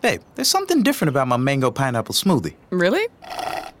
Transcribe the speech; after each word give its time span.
Babe, 0.00 0.22
there's 0.34 0.48
something 0.48 0.82
different 0.82 1.10
about 1.10 1.28
my 1.28 1.36
mango 1.36 1.70
pineapple 1.70 2.14
smoothie. 2.14 2.54
Really? 2.70 3.06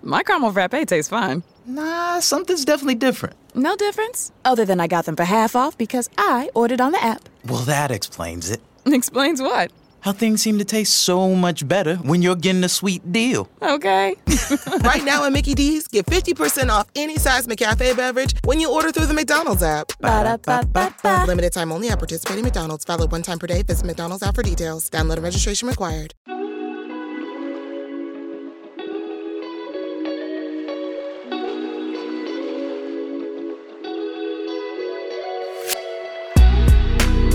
My 0.02 0.22
caramel 0.22 0.52
frappe 0.52 0.86
tastes 0.86 1.08
fine. 1.08 1.42
Nah, 1.66 2.20
something's 2.20 2.64
definitely 2.64 2.96
different. 2.96 3.36
No 3.54 3.74
difference? 3.76 4.30
Other 4.44 4.64
than 4.64 4.80
I 4.80 4.86
got 4.86 5.06
them 5.06 5.16
for 5.16 5.24
half 5.24 5.56
off 5.56 5.78
because 5.78 6.10
I 6.18 6.50
ordered 6.54 6.80
on 6.80 6.92
the 6.92 7.02
app. 7.02 7.28
Well, 7.46 7.60
that 7.62 7.90
explains 7.90 8.50
it. 8.50 8.60
Explains 8.86 9.40
what? 9.40 9.70
How 10.00 10.12
things 10.12 10.42
seem 10.42 10.58
to 10.58 10.64
taste 10.64 10.94
so 10.94 11.34
much 11.34 11.68
better 11.68 11.96
when 11.96 12.22
you're 12.22 12.36
getting 12.36 12.64
a 12.64 12.68
sweet 12.68 13.12
deal. 13.12 13.48
Okay. 13.60 14.16
right 14.80 15.04
now 15.04 15.24
at 15.24 15.32
Mickey 15.32 15.54
D's, 15.54 15.86
get 15.88 16.06
50% 16.06 16.70
off 16.70 16.88
any 16.96 17.16
size 17.16 17.46
McCafe 17.46 17.96
beverage 17.96 18.34
when 18.44 18.58
you 18.60 18.72
order 18.72 18.90
through 18.90 19.06
the 19.06 19.14
McDonald's 19.14 19.62
app. 19.62 19.92
Ba-da-ba-ba-ba. 20.00 21.26
Limited 21.26 21.52
time 21.52 21.70
only 21.70 21.90
at 21.90 21.98
participating 21.98 22.44
McDonald's. 22.44 22.84
Valid 22.84 23.12
one 23.12 23.22
time 23.22 23.38
per 23.38 23.46
day. 23.46 23.62
Visit 23.62 23.86
McDonald's 23.86 24.22
app 24.22 24.34
for 24.34 24.42
details. 24.42 24.88
Download 24.88 25.16
and 25.16 25.24
registration 25.24 25.68
required. 25.68 26.14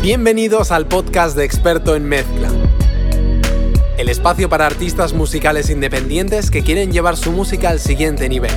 Bienvenidos 0.06 0.72
al 0.72 0.88
podcast 0.88 1.36
de 1.36 1.46
Experto 1.46 1.96
en 1.96 2.06
Mezcla. 2.06 2.52
El 3.98 4.08
espacio 4.08 4.48
para 4.50 4.68
artistas 4.68 5.14
musicales 5.14 5.72
independientes 5.72 6.52
que 6.52 6.62
quieren 6.62 6.92
llevar 6.92 7.18
su 7.18 7.32
música 7.32 7.70
al 7.70 7.80
siguiente 7.80 8.30
nivel. 8.30 8.52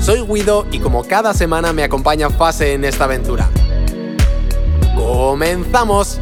Soy 0.00 0.20
Guido 0.20 0.68
y 0.70 0.78
como 0.78 1.02
cada 1.02 1.34
semana 1.34 1.72
me 1.72 1.82
acompaña 1.82 2.30
Fase 2.30 2.74
en 2.74 2.84
esta 2.84 3.06
aventura. 3.06 3.50
¡Comenzamos! 4.94 6.20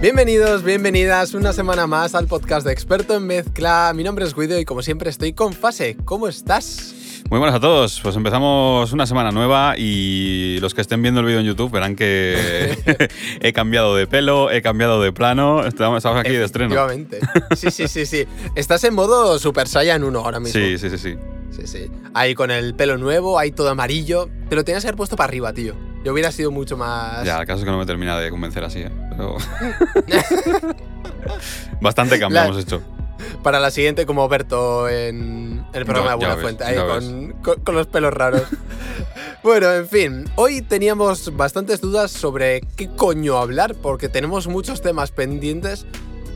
Bienvenidos, 0.00 0.64
bienvenidas 0.64 1.34
una 1.34 1.52
semana 1.52 1.86
más 1.86 2.16
al 2.16 2.26
podcast 2.26 2.66
de 2.66 2.72
Experto 2.72 3.14
en 3.14 3.24
Mezcla. 3.24 3.92
Mi 3.94 4.02
nombre 4.02 4.24
es 4.24 4.34
Guido 4.34 4.58
y 4.58 4.64
como 4.64 4.82
siempre 4.82 5.10
estoy 5.10 5.32
con 5.32 5.52
Fase. 5.52 5.96
¿Cómo 6.04 6.26
estás? 6.26 6.95
Muy 7.28 7.40
buenas 7.40 7.56
a 7.56 7.60
todos. 7.60 8.00
Pues 8.00 8.14
empezamos 8.14 8.92
una 8.92 9.04
semana 9.06 9.32
nueva 9.32 9.74
y 9.76 10.58
los 10.60 10.74
que 10.74 10.80
estén 10.80 11.02
viendo 11.02 11.20
el 11.20 11.26
vídeo 11.26 11.40
en 11.40 11.46
YouTube 11.46 11.72
verán 11.72 11.96
que 11.96 12.76
he 13.40 13.52
cambiado 13.52 13.96
de 13.96 14.06
pelo, 14.06 14.50
he 14.50 14.62
cambiado 14.62 15.02
de 15.02 15.12
plano. 15.12 15.64
Estamos, 15.66 16.04
aquí 16.06 16.30
de 16.32 16.44
estreno. 16.44 16.74
Efectivamente. 16.74 17.18
Sí, 17.56 17.70
sí, 17.70 17.88
sí, 17.88 18.06
sí. 18.06 18.26
Estás 18.54 18.84
en 18.84 18.94
modo 18.94 19.38
Super 19.40 19.66
Saiyan 19.66 20.04
1 20.04 20.18
ahora 20.18 20.38
mismo. 20.38 20.60
Sí, 20.60 20.78
sí, 20.78 20.88
sí, 20.90 20.98
sí. 20.98 21.16
Sí, 21.50 21.66
sí. 21.66 21.90
Ahí 22.14 22.34
con 22.34 22.50
el 22.50 22.74
pelo 22.74 22.96
nuevo, 22.96 23.38
ahí 23.38 23.50
todo 23.50 23.70
amarillo. 23.70 24.28
Te 24.48 24.54
lo 24.54 24.64
tenías 24.64 24.84
que 24.84 24.88
haber 24.88 24.96
puesto 24.96 25.16
para 25.16 25.28
arriba, 25.28 25.52
tío. 25.52 25.74
Yo 26.04 26.12
hubiera 26.12 26.30
sido 26.30 26.52
mucho 26.52 26.76
más. 26.76 27.24
Ya, 27.24 27.40
el 27.40 27.46
caso 27.46 27.58
es 27.60 27.64
que 27.64 27.70
no 27.72 27.78
me 27.78 27.86
termina 27.86 28.16
de 28.20 28.30
convencer 28.30 28.62
así, 28.62 28.80
¿eh? 28.80 28.90
Pero. 29.10 29.36
Bastante 31.80 32.20
cambio 32.20 32.40
La- 32.40 32.46
hemos 32.46 32.62
hecho. 32.62 32.82
Para 33.42 33.60
la 33.60 33.70
siguiente, 33.70 34.06
como 34.06 34.28
Berto 34.28 34.88
en 34.88 35.64
el 35.72 35.84
programa 35.84 36.10
de 36.10 36.16
Buena 36.16 36.36
Fuente, 36.36 36.64
ahí 36.64 36.76
con, 36.76 37.32
con- 37.42 37.60
con 37.60 37.74
los 37.74 37.86
pelos 37.86 38.12
raros. 38.12 38.42
bueno, 39.42 39.72
en 39.72 39.88
fin, 39.88 40.24
hoy 40.36 40.62
teníamos 40.62 41.36
bastantes 41.36 41.80
dudas 41.80 42.10
sobre 42.10 42.60
qué 42.76 42.88
coño 42.88 43.38
hablar, 43.38 43.74
porque 43.74 44.08
tenemos 44.08 44.46
muchos 44.48 44.82
temas 44.82 45.10
pendientes. 45.12 45.86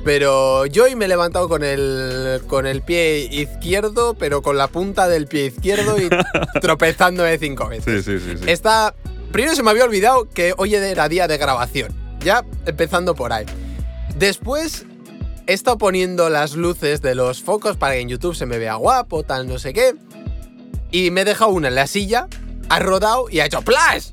Pero 0.03 0.65
yo 0.65 0.85
hoy 0.85 0.97
me 0.97 1.05
he 1.05 1.09
levantado 1.09 1.47
con 1.49 1.63
el, 1.63 2.41
con 2.47 2.67
el 2.67 2.81
pie 2.81 3.29
izquierdo, 3.31 4.15
pero 4.15 4.41
con 4.41 4.57
la 4.57 4.67
punta 4.67 5.09
del 5.09 5.27
pie 5.27 5.47
izquierdo 5.47 6.01
y 6.01 6.09
tropezándome 6.63 7.37
cinco 7.37 7.69
veces. 7.69 8.05
Sí, 8.07 8.19
sí, 8.19 8.25
sí. 8.25 8.39
sí. 8.39 8.51
Está. 8.51 8.95
Primero 9.31 9.55
se 9.55 9.63
me 9.63 9.71
había 9.71 9.85
olvidado 9.85 10.27
que 10.29 10.55
hoy 10.57 10.75
era 10.75 11.07
día 11.09 11.29
de 11.29 11.37
grabación. 11.37 11.95
Ya 12.21 12.45
empezando 12.65 13.15
por 13.15 13.33
ahí. 13.35 13.45
Después 14.17 14.87
he 15.51 15.53
estado 15.53 15.79
poniendo 15.79 16.31
las 16.31 16.55
luces 16.55 17.03
de 17.03 17.17
los 17.17 17.43
focos 17.43 17.77
para 17.77 17.95
que 17.95 18.01
en 18.01 18.09
YouTube 18.09 18.37
se 18.37 18.47
me 18.47 18.57
vea 18.57 18.77
guapo, 18.77 19.25
tal, 19.25 19.49
no 19.49 19.59
sé 19.59 19.73
qué. 19.73 19.97
Y 20.93 21.11
me 21.11 21.23
he 21.23 21.25
dejado 21.25 21.51
una 21.51 21.67
en 21.67 21.75
la 21.75 21.89
silla, 21.89 22.29
ha 22.69 22.79
rodado 22.79 23.29
y 23.29 23.41
ha 23.41 23.47
hecho 23.47 23.61
¡Plash! 23.63 24.11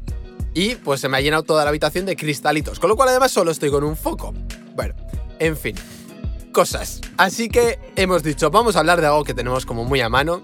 Y 0.55 0.75
pues 0.75 0.99
se 0.99 1.09
me 1.09 1.17
ha 1.17 1.21
llenado 1.21 1.43
toda 1.43 1.63
la 1.63 1.69
habitación 1.69 2.07
de 2.07 2.15
cristalitos. 2.15 2.79
Con 2.79 2.89
lo 2.89 2.95
cual 2.95 3.09
además 3.09 3.31
solo 3.31 3.51
estoy 3.51 3.69
con 3.69 3.83
un 3.83 3.95
foco. 3.95 4.33
Bueno, 4.75 4.95
en 5.37 5.55
fin. 5.55 5.75
Cosas. 6.51 7.01
Así 7.17 7.49
que 7.49 7.77
hemos 7.95 8.23
dicho, 8.23 8.49
vamos 8.49 8.75
a 8.75 8.79
hablar 8.79 8.99
de 8.99 9.05
algo 9.05 9.23
que 9.23 9.35
tenemos 9.35 9.67
como 9.67 9.85
muy 9.85 10.01
a 10.01 10.09
mano. 10.09 10.41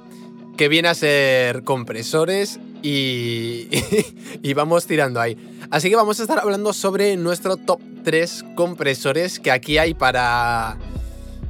Que 0.57 0.67
viene 0.67 0.89
a 0.89 0.93
ser 0.93 1.63
compresores 1.63 2.59
y, 2.83 3.67
y 4.43 4.53
vamos 4.53 4.85
tirando 4.85 5.19
ahí. 5.19 5.65
Así 5.71 5.89
que 5.89 5.95
vamos 5.95 6.19
a 6.19 6.21
estar 6.21 6.37
hablando 6.37 6.71
sobre 6.71 7.17
nuestro 7.17 7.57
top 7.57 7.81
3 8.03 8.45
compresores 8.55 9.39
que 9.39 9.51
aquí 9.51 9.77
hay 9.77 9.93
para, 9.93 10.77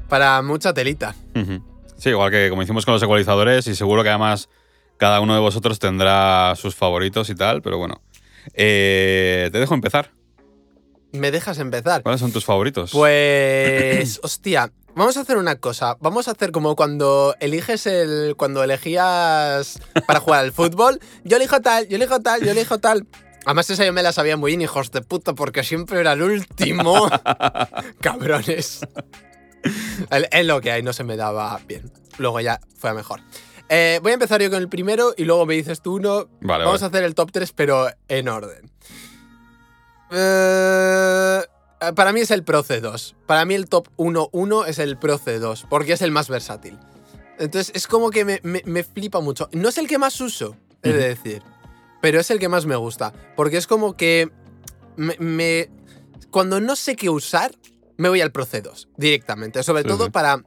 para 0.10 0.42
mucha 0.42 0.74
telita. 0.74 1.16
Sí, 1.98 2.10
igual 2.10 2.32
que 2.32 2.50
como 2.50 2.62
hicimos 2.62 2.86
con 2.86 2.94
los 2.94 3.04
ecualizadores 3.04 3.68
y 3.68 3.76
seguro 3.76 4.04
que 4.04 4.10
además 4.10 4.50
cada 4.98 5.20
uno 5.20 5.34
de 5.34 5.40
vosotros 5.40 5.80
tendrá 5.80 6.56
sus 6.56 6.76
favoritos 6.76 7.30
y 7.30 7.36
tal, 7.36 7.62
pero 7.62 7.78
bueno. 7.78 8.02
Eh, 8.54 9.50
te 9.52 9.60
dejo 9.60 9.74
empezar. 9.74 10.12
¿Me 11.12 11.30
dejas 11.30 11.60
empezar? 11.60 12.02
¿Cuáles 12.02 12.22
son 12.22 12.32
tus 12.32 12.44
favoritos? 12.44 12.92
Pues, 12.92 14.20
hostia, 14.24 14.72
vamos 14.96 15.16
a 15.16 15.22
hacer 15.22 15.38
una 15.38 15.56
cosa. 15.56 15.96
Vamos 16.00 16.28
a 16.28 16.32
hacer 16.32 16.52
como 16.52 16.76
cuando 16.76 17.36
eliges 17.40 17.86
el. 17.86 18.36
Cuando 18.36 18.64
elegías 18.64 19.80
para 20.08 20.20
jugar 20.20 20.40
al 20.42 20.52
fútbol. 20.52 21.00
Yo 21.24 21.38
elijo 21.38 21.62
tal, 21.62 21.88
yo 21.88 21.98
elijo 21.98 22.20
tal, 22.20 22.44
yo 22.44 22.52
elijo 22.52 22.80
tal. 22.80 23.08
Además, 23.46 23.70
esa 23.70 23.86
yo 23.86 23.94
me 23.94 24.04
la 24.04 24.14
sabía 24.14 24.38
muy 24.38 24.52
bien, 24.52 24.62
hijos 24.62 24.92
de 24.92 25.02
puta, 25.02 25.34
porque 25.34 25.64
siempre 25.64 26.00
era 26.00 26.14
el 26.14 26.22
último. 26.22 27.10
Cabrones. 28.02 28.82
El- 30.10 30.28
Es 30.32 30.46
lo 30.46 30.62
que 30.62 30.72
hay, 30.72 30.82
no 30.84 30.94
se 30.94 31.04
me 31.04 31.16
daba 31.18 31.60
bien. 31.68 31.92
Luego 32.18 32.40
ya 32.40 32.60
fue 32.78 32.90
a 32.90 32.94
mejor. 32.94 33.22
Eh, 33.70 34.00
voy 34.04 34.12
a 34.12 34.14
empezar 34.16 34.42
yo 34.42 34.50
con 34.50 34.60
el 34.60 34.70
primero 34.70 35.14
y 35.18 35.24
luego 35.26 35.46
me 35.46 35.56
dices 35.56 35.82
tú 35.82 35.96
uno. 35.96 36.28
Vale, 36.42 36.64
Vamos 36.66 36.82
vale. 36.82 36.84
a 36.84 36.88
hacer 36.88 37.04
el 37.04 37.16
top 37.16 37.32
3, 37.32 37.52
pero 37.54 37.88
en 38.08 38.28
orden. 38.30 38.70
Eh, 40.12 41.42
para 41.96 42.14
mí 42.14 42.22
es 42.22 42.32
el 42.32 42.44
Pro 42.44 42.64
C2. 42.64 43.16
Para 43.26 43.46
mí 43.46 43.56
el 43.56 43.68
top 43.68 43.88
1-1 43.98 44.68
es 44.68 44.80
el 44.80 44.98
Pro 44.98 45.18
C2, 45.20 45.66
porque 45.70 45.94
es 45.94 46.02
el 46.02 46.12
más 46.12 46.30
versátil. 46.30 46.78
Entonces 47.40 47.72
es 47.76 47.88
como 47.88 48.10
que 48.12 48.26
me, 48.26 48.40
me- 48.44 48.62
me 48.66 48.84
flipa 48.84 49.20
mucho. 49.22 49.50
No 49.54 49.70
es 49.70 49.78
el 49.78 49.88
que 49.88 49.98
más 49.98 50.20
uso, 50.22 50.56
he 50.84 50.92
de 50.94 51.08
decir, 51.10 51.42
pero 52.04 52.20
es 52.20 52.30
el 52.32 52.38
que 52.40 52.50
más 52.50 52.66
me 52.66 52.76
gusta. 52.76 53.14
Porque 53.38 53.56
es 53.56 53.66
como 53.66 53.96
que 53.96 54.30
me, 54.98 55.16
me- 55.20 55.70
cuando 56.32 56.60
no 56.60 56.76
sé 56.76 56.98
qué 56.98 57.10
usar, 57.10 57.56
me 57.96 58.10
voy 58.10 58.20
al 58.20 58.34
Pro 58.34 58.46
C2 58.46 58.90
directamente. 58.98 59.64
Sobre 59.64 59.84
Sí, 59.84 59.88
todo 59.88 60.06
sí. 60.06 60.12
para 60.12 60.44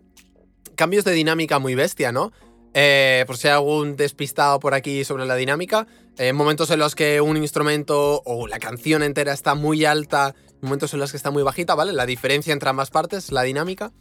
cambios 0.75 1.07
de 1.07 1.13
dinámica 1.13 1.59
muy 1.59 1.75
bestia, 1.75 2.13
¿no? 2.13 2.31
Eh, 2.75 3.25
por 3.27 3.39
si 3.39 3.49
hay 3.49 3.55
algún 3.55 3.97
despistado 3.97 4.61
por 4.61 4.75
aquí 4.75 5.03
sobre 5.05 5.25
la 5.25 5.35
dinámica, 5.35 5.87
eh, 6.19 6.35
momentos 6.35 6.71
en 6.71 6.79
los 6.79 6.95
que 6.95 7.23
un 7.23 7.39
instrumento 7.39 8.21
o 8.27 8.47
la 8.49 8.59
canción 8.59 9.03
entera 9.03 9.33
está 9.33 9.55
muy 9.55 9.87
alta, 9.87 10.35
momentos 10.61 10.93
en 10.93 11.01
los 11.01 11.11
que 11.11 11.17
está 11.17 11.31
muy 11.31 11.43
bajita, 11.43 11.75
¿vale? 11.75 11.95
La 11.95 12.05
diferencia 12.05 12.53
entre 12.53 12.69
ambas 12.69 12.91
partes, 12.91 13.33
la 13.33 13.45
dinámica. 13.45 13.93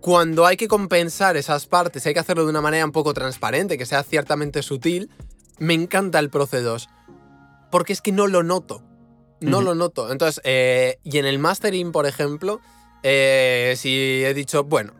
Cuando 0.00 0.46
hay 0.46 0.56
que 0.56 0.68
compensar 0.68 1.36
esas 1.36 1.66
partes, 1.66 2.06
hay 2.06 2.14
que 2.14 2.20
hacerlo 2.20 2.44
de 2.44 2.50
una 2.50 2.62
manera 2.62 2.86
un 2.86 2.92
poco 2.92 3.12
transparente, 3.12 3.76
que 3.76 3.84
sea 3.84 4.02
ciertamente 4.02 4.62
sutil, 4.62 5.10
me 5.62 5.74
encanta 5.74 6.18
el 6.18 6.28
Pro 6.30 6.46
C2. 6.46 6.88
Porque 7.70 7.92
es 7.92 8.00
que 8.02 8.12
no 8.12 8.26
lo 8.26 8.42
noto. 8.42 8.82
No 9.40 9.60
lo 9.62 9.74
noto. 9.74 10.12
Entonces, 10.12 10.40
eh, 10.44 10.98
y 11.04 11.18
en 11.18 11.24
el 11.26 11.38
mastering, 11.38 11.90
por 11.92 12.06
ejemplo, 12.06 12.60
eh, 13.02 13.74
si 13.76 14.22
he 14.24 14.34
dicho, 14.34 14.64
bueno, 14.64 14.92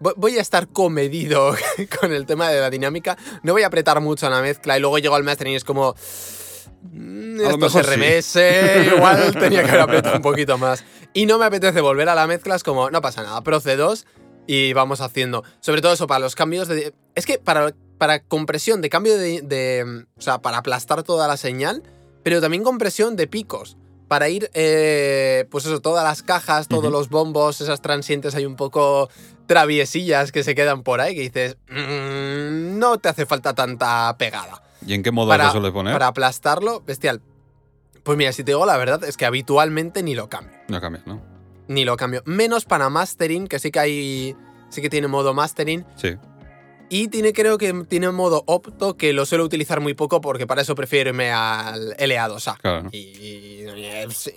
vo- 0.00 0.14
voy 0.16 0.38
a 0.38 0.40
estar 0.40 0.68
comedido 0.68 1.54
con 2.00 2.12
el 2.12 2.24
tema 2.26 2.48
de 2.50 2.60
la 2.60 2.70
dinámica, 2.70 3.18
no 3.42 3.52
voy 3.52 3.62
a 3.62 3.66
apretar 3.66 4.00
mucho 4.00 4.26
en 4.26 4.32
la 4.32 4.40
mezcla 4.42 4.76
y 4.76 4.80
luego 4.80 4.98
llego 4.98 5.14
al 5.16 5.24
mastering 5.24 5.52
y 5.54 5.56
es 5.56 5.64
como... 5.64 5.94
"Mm, 6.92 7.40
A 7.46 7.50
Esto 7.50 7.68
se 7.70 7.82
sí". 7.82 7.90
remese, 7.90 8.90
igual 8.96 9.36
tenía 9.38 9.62
que 9.64 9.70
haber 9.70 9.80
apretado 9.82 10.16
un 10.16 10.22
poquito 10.22 10.56
más. 10.58 10.84
Y 11.12 11.26
no 11.26 11.38
me 11.38 11.44
apetece 11.46 11.80
volver 11.80 12.08
a 12.08 12.14
la 12.14 12.26
mezcla, 12.26 12.54
es 12.54 12.62
como, 12.62 12.90
no 12.90 13.00
pasa 13.02 13.22
nada, 13.22 13.42
Pro 13.42 13.60
C2 13.60 14.04
y 14.46 14.72
vamos 14.72 15.00
haciendo. 15.00 15.44
Sobre 15.60 15.82
todo 15.82 15.92
eso, 15.92 16.06
para 16.06 16.20
los 16.20 16.34
cambios 16.34 16.68
de... 16.68 16.94
Es 17.14 17.26
que 17.26 17.38
para, 17.38 17.74
para 18.00 18.20
compresión 18.22 18.80
de 18.80 18.88
cambio 18.88 19.18
de, 19.18 19.42
de- 19.42 20.06
O 20.16 20.22
sea, 20.22 20.38
para 20.40 20.56
aplastar 20.56 21.02
toda 21.02 21.28
la 21.28 21.36
señal, 21.36 21.82
pero 22.22 22.40
también 22.40 22.64
compresión 22.64 23.14
de 23.14 23.26
picos. 23.26 23.76
Para 24.08 24.28
ir, 24.30 24.50
eh, 24.54 25.46
pues 25.50 25.66
eso, 25.66 25.80
todas 25.80 26.02
las 26.02 26.22
cajas, 26.22 26.66
todos 26.66 26.90
los 26.90 27.10
bombos, 27.10 27.60
esas 27.60 27.82
transientes 27.82 28.34
hay 28.34 28.46
un 28.46 28.56
poco 28.56 29.08
traviesillas 29.46 30.32
que 30.32 30.42
se 30.42 30.54
quedan 30.54 30.82
por 30.82 31.00
ahí, 31.02 31.14
que 31.14 31.20
dices, 31.20 31.58
"Mm, 31.68 32.78
no 32.78 32.96
te 32.98 33.08
hace 33.10 33.26
falta 33.26 33.54
tanta 33.54 34.16
pegada. 34.18 34.62
¿Y 34.86 34.94
en 34.94 35.02
qué 35.02 35.10
modo 35.12 35.28
Para, 35.28 35.44
lo 35.46 35.52
sueles 35.52 35.70
poner? 35.72 35.92
para 35.92 36.06
aplastarlo, 36.06 36.80
bestial. 36.80 37.20
Pues 38.02 38.16
mira, 38.16 38.32
si 38.32 38.42
te 38.44 38.52
digo 38.52 38.64
la 38.64 38.78
verdad, 38.78 39.04
es 39.04 39.16
que 39.18 39.26
habitualmente 39.26 40.02
ni 40.02 40.14
lo 40.14 40.28
cambio. 40.30 40.56
No 40.68 40.80
cambias, 40.80 41.06
¿no? 41.06 41.20
Ni 41.68 41.84
lo 41.84 41.96
cambio. 41.98 42.22
Menos 42.24 42.64
para 42.64 42.88
mastering, 42.88 43.46
que 43.46 43.58
sí 43.58 43.70
que 43.70 43.78
hay. 43.78 44.36
Sí 44.70 44.80
que 44.80 44.88
tiene 44.88 45.06
modo 45.08 45.34
mastering. 45.34 45.84
Sí. 45.96 46.16
Y 46.92 47.06
tiene, 47.08 47.32
creo 47.32 47.56
que 47.56 47.72
tiene 47.88 48.08
un 48.08 48.16
modo 48.16 48.42
opto 48.46 48.96
que 48.96 49.12
lo 49.12 49.24
suelo 49.24 49.44
utilizar 49.44 49.80
muy 49.80 49.94
poco 49.94 50.20
porque 50.20 50.46
para 50.46 50.62
eso 50.62 50.74
prefiero 50.74 51.10
irme 51.10 51.30
al 51.30 51.96
LA2A. 51.96 52.58
Claro. 52.60 52.88
Y, 52.90 52.98
y, 52.98 53.66
sí, 54.10 54.32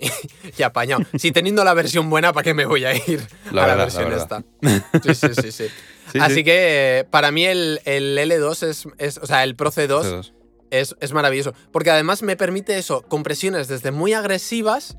y 0.56 0.62
apañado. 0.62 1.02
Si 1.18 1.32
teniendo 1.32 1.64
la 1.64 1.74
versión 1.74 2.08
buena, 2.08 2.32
¿para 2.32 2.44
qué 2.44 2.54
me 2.54 2.64
voy 2.64 2.84
a 2.84 2.94
ir 2.94 3.20
La 3.50 3.64
a 3.64 3.66
la 3.66 3.74
versión 3.74 4.08
la 4.08 4.16
esta? 4.16 4.44
Sí, 5.02 5.14
sí, 5.14 5.28
sí. 5.42 5.52
sí. 5.52 5.64
Sí, 6.12 6.18
Así 6.20 6.34
sí. 6.36 6.44
que 6.44 7.06
para 7.10 7.32
mí 7.32 7.44
el, 7.44 7.80
el 7.86 8.16
L2 8.18 8.62
es, 8.68 8.86
es- 8.98 9.18
O 9.18 9.26
sea, 9.26 9.42
el 9.42 9.56
Pro 9.56 9.72
C2 9.72 10.02
C2. 10.02 10.32
es, 10.70 10.94
es 11.00 11.12
maravilloso. 11.12 11.54
Porque 11.72 11.90
además 11.90 12.22
me 12.22 12.36
permite 12.36 12.78
eso, 12.78 13.02
compresiones 13.02 13.66
desde 13.68 13.90
muy 13.90 14.12
agresivas 14.12 14.96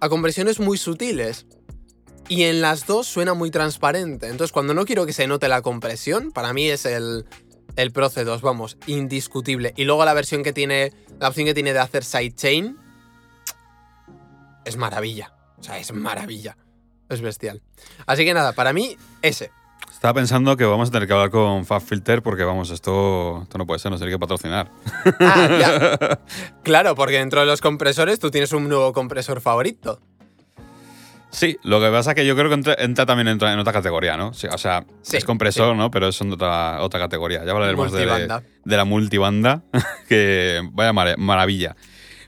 a 0.00 0.08
compresiones 0.10 0.60
muy 0.60 0.76
sutiles. 0.76 1.46
Y 2.28 2.44
en 2.44 2.60
las 2.60 2.86
dos 2.86 3.06
suena 3.06 3.32
muy 3.34 3.50
transparente. 3.50 4.28
Entonces, 4.28 4.52
cuando 4.52 4.74
no 4.74 4.84
quiero 4.84 5.06
que 5.06 5.12
se 5.12 5.26
note 5.26 5.48
la 5.48 5.62
compresión, 5.62 6.30
para 6.30 6.52
mí 6.52 6.68
es 6.68 6.84
el, 6.84 7.24
el 7.76 7.90
Pro 7.90 8.10
C2, 8.10 8.42
vamos, 8.42 8.76
indiscutible. 8.86 9.72
Y 9.76 9.84
luego 9.84 10.04
la 10.04 10.12
versión 10.12 10.42
que 10.42 10.52
tiene, 10.52 10.92
la 11.18 11.28
opción 11.28 11.46
que 11.46 11.54
tiene 11.54 11.72
de 11.72 11.78
hacer 11.78 12.04
sidechain, 12.04 12.76
es 14.66 14.76
maravilla. 14.76 15.32
O 15.58 15.62
sea, 15.62 15.78
es 15.78 15.92
maravilla. 15.92 16.56
Es 17.08 17.22
bestial. 17.22 17.62
Así 18.06 18.24
que 18.24 18.34
nada, 18.34 18.52
para 18.52 18.74
mí, 18.74 18.96
ese. 19.22 19.50
Estaba 19.90 20.14
pensando 20.14 20.56
que 20.56 20.64
vamos 20.64 20.90
a 20.90 20.92
tener 20.92 21.08
que 21.08 21.14
hablar 21.14 21.30
con 21.30 21.64
FabFilter 21.64 22.22
porque, 22.22 22.44
vamos, 22.44 22.70
esto, 22.70 23.40
esto 23.42 23.58
no 23.58 23.66
puede 23.66 23.80
ser, 23.80 23.90
nos 23.90 24.00
tiene 24.00 24.12
que 24.12 24.18
patrocinar. 24.18 24.70
Ah, 25.18 25.48
ya. 25.58 26.20
Claro, 26.62 26.94
porque 26.94 27.16
dentro 27.16 27.40
de 27.40 27.46
los 27.46 27.62
compresores 27.62 28.18
tú 28.18 28.30
tienes 28.30 28.52
un 28.52 28.68
nuevo 28.68 28.92
compresor 28.92 29.40
favorito. 29.40 30.00
Sí, 31.30 31.58
lo 31.62 31.78
que 31.80 31.88
pasa 31.90 32.12
es 32.12 32.14
que 32.16 32.24
yo 32.26 32.34
creo 32.34 32.48
que 32.48 32.54
entra, 32.54 32.74
entra 32.78 33.04
también 33.04 33.28
entra 33.28 33.52
en 33.52 33.58
otra 33.58 33.72
categoría, 33.72 34.16
¿no? 34.16 34.32
Sí, 34.32 34.46
o 34.50 34.56
sea, 34.58 34.84
Sí, 35.02 35.18
es 35.18 35.24
compresor, 35.24 35.76
¿no? 35.76 35.90
Pero 35.90 36.08
es 36.08 36.20
otra, 36.22 36.80
otra 36.82 36.98
categoría. 37.00 37.44
Ya 37.44 37.52
hablaremos 37.52 37.92
de, 37.92 38.06
de 38.64 38.76
la 38.76 38.84
multibanda, 38.84 39.62
que 40.08 40.60
vaya 40.72 40.92
mara- 40.92 41.16
maravilla. 41.18 41.76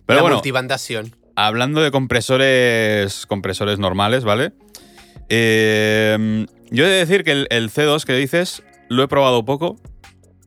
Pero 0.06 0.18
la 0.18 0.22
bueno, 0.22 0.36
multibandación. 0.36 1.14
hablando 1.34 1.80
de 1.82 1.90
compresores, 1.90 3.24
compresores 3.26 3.78
normales, 3.78 4.24
¿vale? 4.24 4.52
Eh, 5.30 6.46
yo 6.70 6.84
he 6.84 6.88
de 6.88 6.96
decir 6.96 7.24
que 7.24 7.32
el, 7.32 7.46
el 7.50 7.70
C2 7.70 8.04
que 8.04 8.12
dices 8.14 8.62
lo 8.88 9.02
he 9.02 9.08
probado 9.08 9.44
poco, 9.44 9.76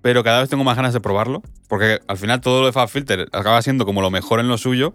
pero 0.01 0.23
cada 0.23 0.41
vez 0.41 0.49
tengo 0.49 0.63
más 0.63 0.75
ganas 0.75 0.93
de 0.93 0.99
probarlo, 0.99 1.41
porque 1.67 2.01
al 2.07 2.17
final 2.17 2.41
todo 2.41 2.59
lo 2.61 2.65
de 2.67 2.73
FabFilter 2.73 3.29
acaba 3.31 3.61
siendo 3.61 3.85
como 3.85 4.01
lo 4.01 4.11
mejor 4.11 4.39
en 4.39 4.47
lo 4.47 4.57
suyo. 4.57 4.93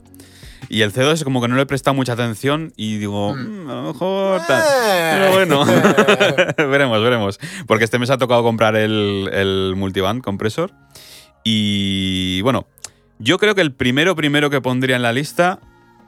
Y 0.70 0.82
el 0.82 0.92
C2 0.92 1.12
es 1.14 1.24
como 1.24 1.40
que 1.40 1.48
no 1.48 1.56
le 1.56 1.62
he 1.62 1.66
prestado 1.66 1.94
mucha 1.94 2.12
atención 2.12 2.72
y 2.76 2.98
digo, 2.98 3.34
"Mm, 3.34 3.70
a 3.70 3.74
lo 3.74 3.82
mejor 3.92 4.40
tal". 4.46 4.62
Pero 5.18 5.32
bueno, 5.32 5.64
veremos, 6.70 7.02
veremos. 7.02 7.40
Porque 7.66 7.84
este 7.84 7.98
mes 7.98 8.10
ha 8.10 8.18
tocado 8.18 8.42
comprar 8.42 8.76
el, 8.76 9.30
el 9.32 9.74
multiband 9.76 10.22
compresor. 10.22 10.72
Y 11.44 12.40
bueno, 12.42 12.66
yo 13.18 13.38
creo 13.38 13.54
que 13.54 13.62
el 13.62 13.72
primero, 13.72 14.14
primero 14.14 14.50
que 14.50 14.60
pondría 14.60 14.96
en 14.96 15.02
la 15.02 15.12
lista 15.12 15.60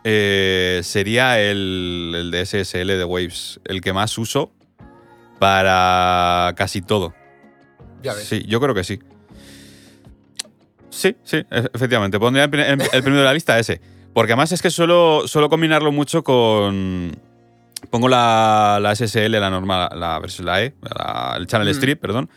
eh, 0.04 0.80
sería 0.82 1.40
el, 1.40 2.12
el 2.14 2.30
de 2.30 2.44
SSL 2.44 2.86
de 2.98 3.04
Waves, 3.04 3.60
el 3.64 3.80
que 3.80 3.92
más 3.94 4.16
uso 4.18 4.52
para 5.38 6.52
casi 6.56 6.82
todo. 6.82 7.14
Ya 8.02 8.12
ves. 8.14 8.24
Sí, 8.24 8.44
yo 8.46 8.60
creo 8.60 8.74
que 8.74 8.84
sí. 8.84 8.98
Sí, 10.90 11.16
sí, 11.24 11.36
e- 11.50 11.68
efectivamente. 11.72 12.18
Pondría 12.18 12.44
el 12.44 12.50
primero 12.50 13.18
de 13.18 13.24
la 13.24 13.32
lista 13.34 13.58
ese. 13.58 13.80
Porque 14.14 14.32
además 14.32 14.52
es 14.52 14.60
que 14.62 14.70
suelo, 14.70 15.26
suelo 15.26 15.48
combinarlo 15.48 15.92
mucho 15.92 16.22
con. 16.24 17.16
Pongo 17.90 18.08
la, 18.08 18.78
la 18.80 18.94
SSL, 18.94 19.30
la 19.40 19.48
normal, 19.50 19.88
la 19.94 20.18
versión 20.18 20.46
la 20.46 20.62
E, 20.62 20.74
la- 20.82 21.34
el 21.36 21.46
Channel 21.46 21.68
Mm. 21.68 21.70
Strip, 21.76 22.00
perdón. 22.00 22.28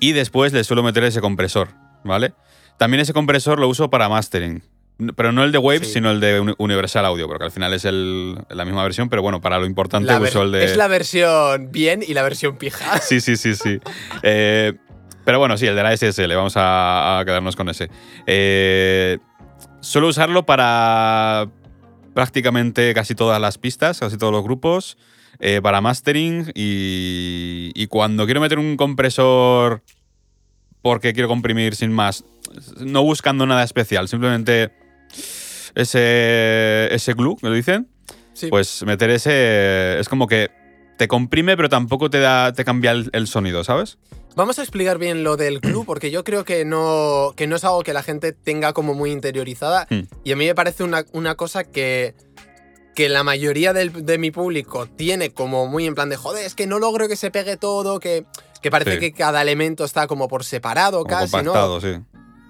Y 0.00 0.12
después 0.12 0.52
le 0.52 0.64
suelo 0.64 0.82
meter 0.82 1.04
ese 1.04 1.20
compresor, 1.20 1.68
¿vale? 2.04 2.32
También 2.76 3.00
ese 3.00 3.12
compresor 3.12 3.60
lo 3.60 3.68
uso 3.68 3.88
para 3.90 4.08
mastering. 4.08 4.62
Pero 5.16 5.32
no 5.32 5.44
el 5.44 5.52
de 5.52 5.58
Waves, 5.58 5.86
Sí. 5.88 5.94
sino 5.94 6.10
el 6.10 6.20
de 6.20 6.40
Uni- 6.40 6.54
Universal 6.58 7.06
Audio, 7.06 7.26
porque 7.28 7.44
al 7.44 7.50
final 7.52 7.72
es 7.72 7.84
el- 7.86 8.36
la 8.50 8.64
misma 8.64 8.82
versión, 8.82 9.08
pero 9.08 9.22
bueno, 9.22 9.40
para 9.40 9.58
lo 9.58 9.64
importante 9.66 10.14
uso 10.14 10.42
el 10.42 10.52
de. 10.52 10.64
Es 10.64 10.76
la 10.76 10.88
versión 10.88 11.70
bien 11.70 12.02
y 12.06 12.12
la 12.12 12.22
versión 12.22 12.56
pija. 12.56 12.98
Sí, 13.00 13.20
sí, 13.20 13.36
sí, 13.36 13.54
sí. 13.54 13.78
Eh, 14.22 14.74
pero 15.24 15.38
bueno, 15.38 15.56
sí, 15.56 15.66
el 15.66 15.76
de 15.76 15.82
la 15.82 15.92
SSL, 15.96 16.34
vamos 16.34 16.54
a, 16.56 17.20
a 17.20 17.24
quedarnos 17.24 17.54
con 17.56 17.68
ese. 17.68 17.88
Eh, 18.26 19.18
suelo 19.80 20.08
usarlo 20.08 20.44
para 20.46 21.48
prácticamente 22.14 22.92
casi 22.94 23.14
todas 23.14 23.40
las 23.40 23.58
pistas, 23.58 24.00
casi 24.00 24.18
todos 24.18 24.32
los 24.32 24.42
grupos, 24.42 24.96
eh, 25.38 25.60
para 25.62 25.80
mastering 25.80 26.50
y, 26.54 27.70
y 27.74 27.86
cuando 27.86 28.24
quiero 28.26 28.40
meter 28.40 28.58
un 28.58 28.76
compresor 28.76 29.82
porque 30.82 31.12
quiero 31.12 31.28
comprimir 31.28 31.74
sin 31.76 31.92
más, 31.92 32.24
no 32.78 33.02
buscando 33.02 33.46
nada 33.46 33.62
especial, 33.62 34.08
simplemente 34.08 34.72
ese, 35.74 36.88
ese 36.90 37.12
glue, 37.14 37.36
que 37.36 37.46
lo 37.48 37.52
dicen, 37.54 37.88
Sí. 38.32 38.46
pues 38.48 38.82
meter 38.84 39.10
ese 39.10 39.98
es 40.00 40.08
como 40.08 40.26
que 40.26 40.50
te 41.00 41.08
comprime, 41.08 41.56
pero 41.56 41.70
tampoco 41.70 42.10
te 42.10 42.20
da 42.20 42.52
te 42.52 42.62
cambia 42.62 42.90
el, 42.90 43.08
el 43.14 43.26
sonido, 43.26 43.64
¿sabes? 43.64 43.96
Vamos 44.36 44.58
a 44.58 44.62
explicar 44.62 44.98
bien 44.98 45.24
lo 45.24 45.38
del 45.38 45.62
club, 45.62 45.86
porque 45.86 46.10
yo 46.10 46.24
creo 46.24 46.44
que 46.44 46.66
no, 46.66 47.32
que 47.36 47.46
no 47.46 47.56
es 47.56 47.64
algo 47.64 47.82
que 47.82 47.94
la 47.94 48.02
gente 48.02 48.34
tenga 48.34 48.74
como 48.74 48.92
muy 48.92 49.10
interiorizada. 49.10 49.86
Hmm. 49.88 50.00
Y 50.24 50.32
a 50.32 50.36
mí 50.36 50.44
me 50.44 50.54
parece 50.54 50.84
una, 50.84 51.06
una 51.12 51.36
cosa 51.36 51.64
que, 51.64 52.14
que 52.94 53.08
la 53.08 53.24
mayoría 53.24 53.72
del- 53.72 54.04
de 54.04 54.18
mi 54.18 54.30
público 54.30 54.88
tiene 54.88 55.30
como 55.30 55.66
muy 55.66 55.86
en 55.86 55.94
plan 55.94 56.10
de, 56.10 56.16
joder, 56.16 56.44
es 56.44 56.54
que 56.54 56.66
no 56.66 56.78
logro 56.78 57.08
que 57.08 57.16
se 57.16 57.30
pegue 57.30 57.56
todo, 57.56 57.98
que, 57.98 58.26
que 58.60 58.70
parece 58.70 58.92
Sí. 58.92 58.98
que 59.00 59.12
cada 59.14 59.40
elemento 59.40 59.86
está 59.86 60.06
como 60.06 60.28
por 60.28 60.44
separado 60.44 60.98
Como 61.04 61.08
casi, 61.16 61.36
¿no? 61.42 61.80
sí. 61.80 61.96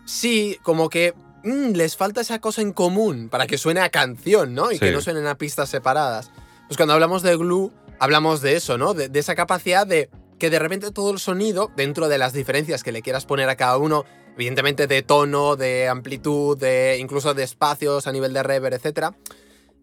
Sí, 0.06 0.58
como 0.64 0.88
que 0.88 1.14
mm, 1.44 1.70
les 1.76 1.96
falta 1.96 2.20
esa 2.20 2.40
cosa 2.40 2.62
en 2.62 2.72
común 2.72 3.28
para 3.30 3.46
que 3.46 3.58
suene 3.58 3.78
a 3.78 3.90
canción, 3.90 4.54
¿no? 4.54 4.72
Y 4.72 4.74
Sí. 4.74 4.80
que 4.80 4.90
no 4.90 5.00
suenen 5.00 5.28
a 5.28 5.36
pistas 5.38 5.68
separadas. 5.68 6.32
Pues 6.66 6.76
cuando 6.76 6.94
hablamos 6.94 7.22
de 7.22 7.36
glue, 7.36 7.72
hablamos 8.00 8.40
de 8.42 8.56
eso, 8.56 8.76
¿no? 8.78 8.94
De, 8.94 9.08
de 9.08 9.18
esa 9.18 9.34
capacidad 9.34 9.86
de 9.86 10.10
que 10.38 10.50
de 10.50 10.58
repente 10.58 10.90
todo 10.90 11.12
el 11.12 11.18
sonido, 11.18 11.70
dentro 11.76 12.08
de 12.08 12.18
las 12.18 12.32
diferencias 12.32 12.82
que 12.82 12.92
le 12.92 13.02
quieras 13.02 13.26
poner 13.26 13.48
a 13.48 13.56
cada 13.56 13.76
uno, 13.76 14.04
evidentemente 14.34 14.86
de 14.86 15.02
tono, 15.02 15.54
de 15.54 15.86
amplitud, 15.86 16.58
de 16.58 16.98
incluso 16.98 17.34
de 17.34 17.42
espacios 17.44 18.06
a 18.06 18.12
nivel 18.12 18.32
de 18.32 18.42
reverb, 18.42 18.74
etc. 18.74 19.14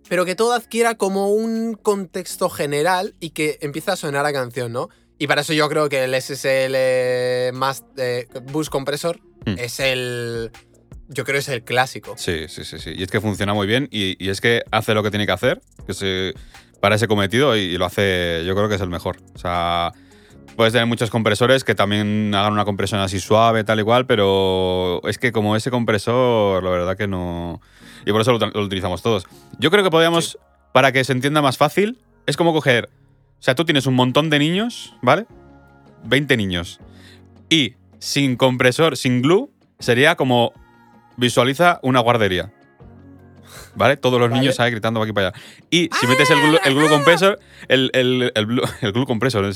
Pero 0.10 0.26
que 0.26 0.36
todo 0.36 0.54
adquiera 0.54 0.96
como 0.96 1.30
un 1.30 1.76
contexto 1.76 2.50
general 2.50 3.16
y 3.20 3.30
que 3.30 3.58
empiece 3.62 3.92
a 3.92 3.96
sonar 3.96 4.26
a 4.26 4.34
canción, 4.34 4.74
¿no? 4.74 4.90
Y 5.20 5.28
para 5.28 5.42
eso 5.42 5.54
yo 5.54 5.70
creo 5.70 5.90
que 5.90 6.04
el 6.04 6.14
SSL 6.20 7.54
más 7.58 7.84
eh, 7.98 8.28
Boost 8.52 8.72
Compressor 8.72 9.20
Hmm. 9.48 9.56
es 9.58 9.80
el. 9.80 10.52
Yo 11.08 11.24
creo 11.24 11.36
que 11.36 11.40
es 11.40 11.48
el 11.50 11.64
clásico. 11.64 12.16
Sí, 12.18 12.48
sí, 12.50 12.66
sí, 12.66 12.80
sí. 12.80 12.92
Y 12.94 13.04
es 13.04 13.10
que 13.10 13.22
funciona 13.22 13.54
muy 13.54 13.66
bien 13.66 13.88
y, 13.92 14.22
y 14.24 14.30
es 14.30 14.42
que 14.42 14.64
hace 14.72 14.94
lo 14.94 15.04
que 15.04 15.10
tiene 15.10 15.26
que 15.26 15.32
hacer, 15.32 15.62
que 15.86 15.94
se, 15.94 16.34
para 16.80 16.96
ese 16.96 17.08
cometido 17.08 17.56
y, 17.56 17.62
y 17.62 17.78
lo 17.78 17.86
hace, 17.86 18.44
yo 18.46 18.56
creo 18.56 18.70
que 18.70 18.76
es 18.76 18.82
el 18.82 18.90
mejor. 18.90 19.18
O 19.36 19.38
sea, 19.38 19.94
puedes 20.58 20.74
tener 20.74 20.88
muchos 20.88 21.10
compresores 21.10 21.64
que 21.64 21.76
también 21.76 22.34
hagan 22.34 22.52
una 22.52 22.66
compresión 22.66 23.00
así 23.00 23.20
suave, 23.20 23.64
tal 23.64 23.80
y 23.80 23.84
cual, 23.84 24.08
pero 24.08 25.02
es 25.08 25.18
que 25.20 25.32
como 25.32 25.56
ese 25.56 25.72
compresor, 25.72 26.64
la 26.64 26.70
verdad 26.70 26.98
que 26.98 27.08
no... 27.08 27.62
Y 28.06 28.12
por 28.12 28.22
eso 28.22 28.32
lo, 28.34 28.40
lo 28.40 28.62
utilizamos 28.64 29.02
todos. 29.02 29.26
Yo 29.60 29.70
creo 29.70 29.84
que 29.84 29.92
podríamos, 29.92 30.40
para 30.74 30.92
que 30.92 31.04
se 31.04 31.12
entienda 31.12 31.42
más 31.42 31.58
fácil, 31.58 32.00
es 32.26 32.36
como 32.36 32.54
coger... 32.54 32.90
O 33.40 33.44
sea, 33.44 33.54
tú 33.54 33.66
tienes 33.66 33.86
un 33.86 33.94
montón 33.94 34.32
de 34.32 34.40
niños, 34.40 34.96
¿vale? 35.04 35.28
20 36.06 36.36
niños. 36.38 36.80
Y 37.50 37.76
sin 38.00 38.36
compresor, 38.36 38.98
sin 38.98 39.22
glue, 39.22 39.52
sería 39.78 40.16
como 40.16 40.54
visualiza 41.18 41.80
una 41.84 42.00
guardería. 42.00 42.52
¿Vale? 43.76 43.98
Todos 43.98 44.20
los 44.20 44.30
Vale. 44.30 44.42
niños 44.42 44.60
ahí 44.60 44.72
gritando 44.72 45.02
aquí 45.02 45.14
para 45.14 45.30
allá. 45.30 45.40
Y 45.70 45.90
si 46.00 46.08
metes 46.08 46.30
el 46.30 46.40
glue, 46.42 46.60
el 46.66 46.74
el, 47.70 47.92
el, 47.94 48.22
el, 48.36 48.62
el 48.82 48.94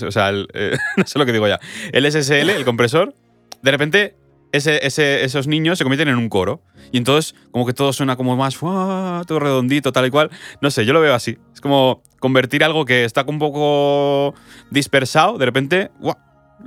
o 0.03 0.11
sea, 0.11 0.29
el, 0.29 0.47
eh, 0.53 0.77
no 0.97 1.05
sé 1.05 1.19
lo 1.19 1.25
que 1.25 1.33
digo 1.33 1.47
ya. 1.47 1.59
El 1.91 2.09
SSL, 2.11 2.49
el 2.49 2.65
compresor, 2.65 3.13
de 3.61 3.71
repente 3.71 4.15
ese, 4.51 4.85
ese- 4.85 5.23
esos 5.23 5.47
niños 5.47 5.77
se 5.77 5.83
convierten 5.85 6.09
en 6.09 6.17
un 6.17 6.27
coro. 6.29 6.61
Y 6.91 6.97
entonces, 6.97 7.35
como 7.51 7.65
que 7.65 7.73
todo 7.73 7.93
suena 7.93 8.17
como 8.17 8.35
más, 8.35 8.57
todo 8.59 9.39
redondito, 9.39 9.93
tal 9.93 10.05
y 10.07 10.09
cual. 10.09 10.29
No 10.61 10.69
sé, 10.71 10.85
yo 10.85 10.91
lo 10.93 10.99
veo 10.99 11.13
así. 11.15 11.37
Es 11.53 11.61
como 11.61 12.03
convertir 12.19 12.63
algo 12.65 12.83
que 12.85 13.05
está 13.05 13.23
un 13.27 13.39
poco 13.39 14.33
dispersado, 14.71 15.37
de 15.37 15.45
repente, 15.45 15.91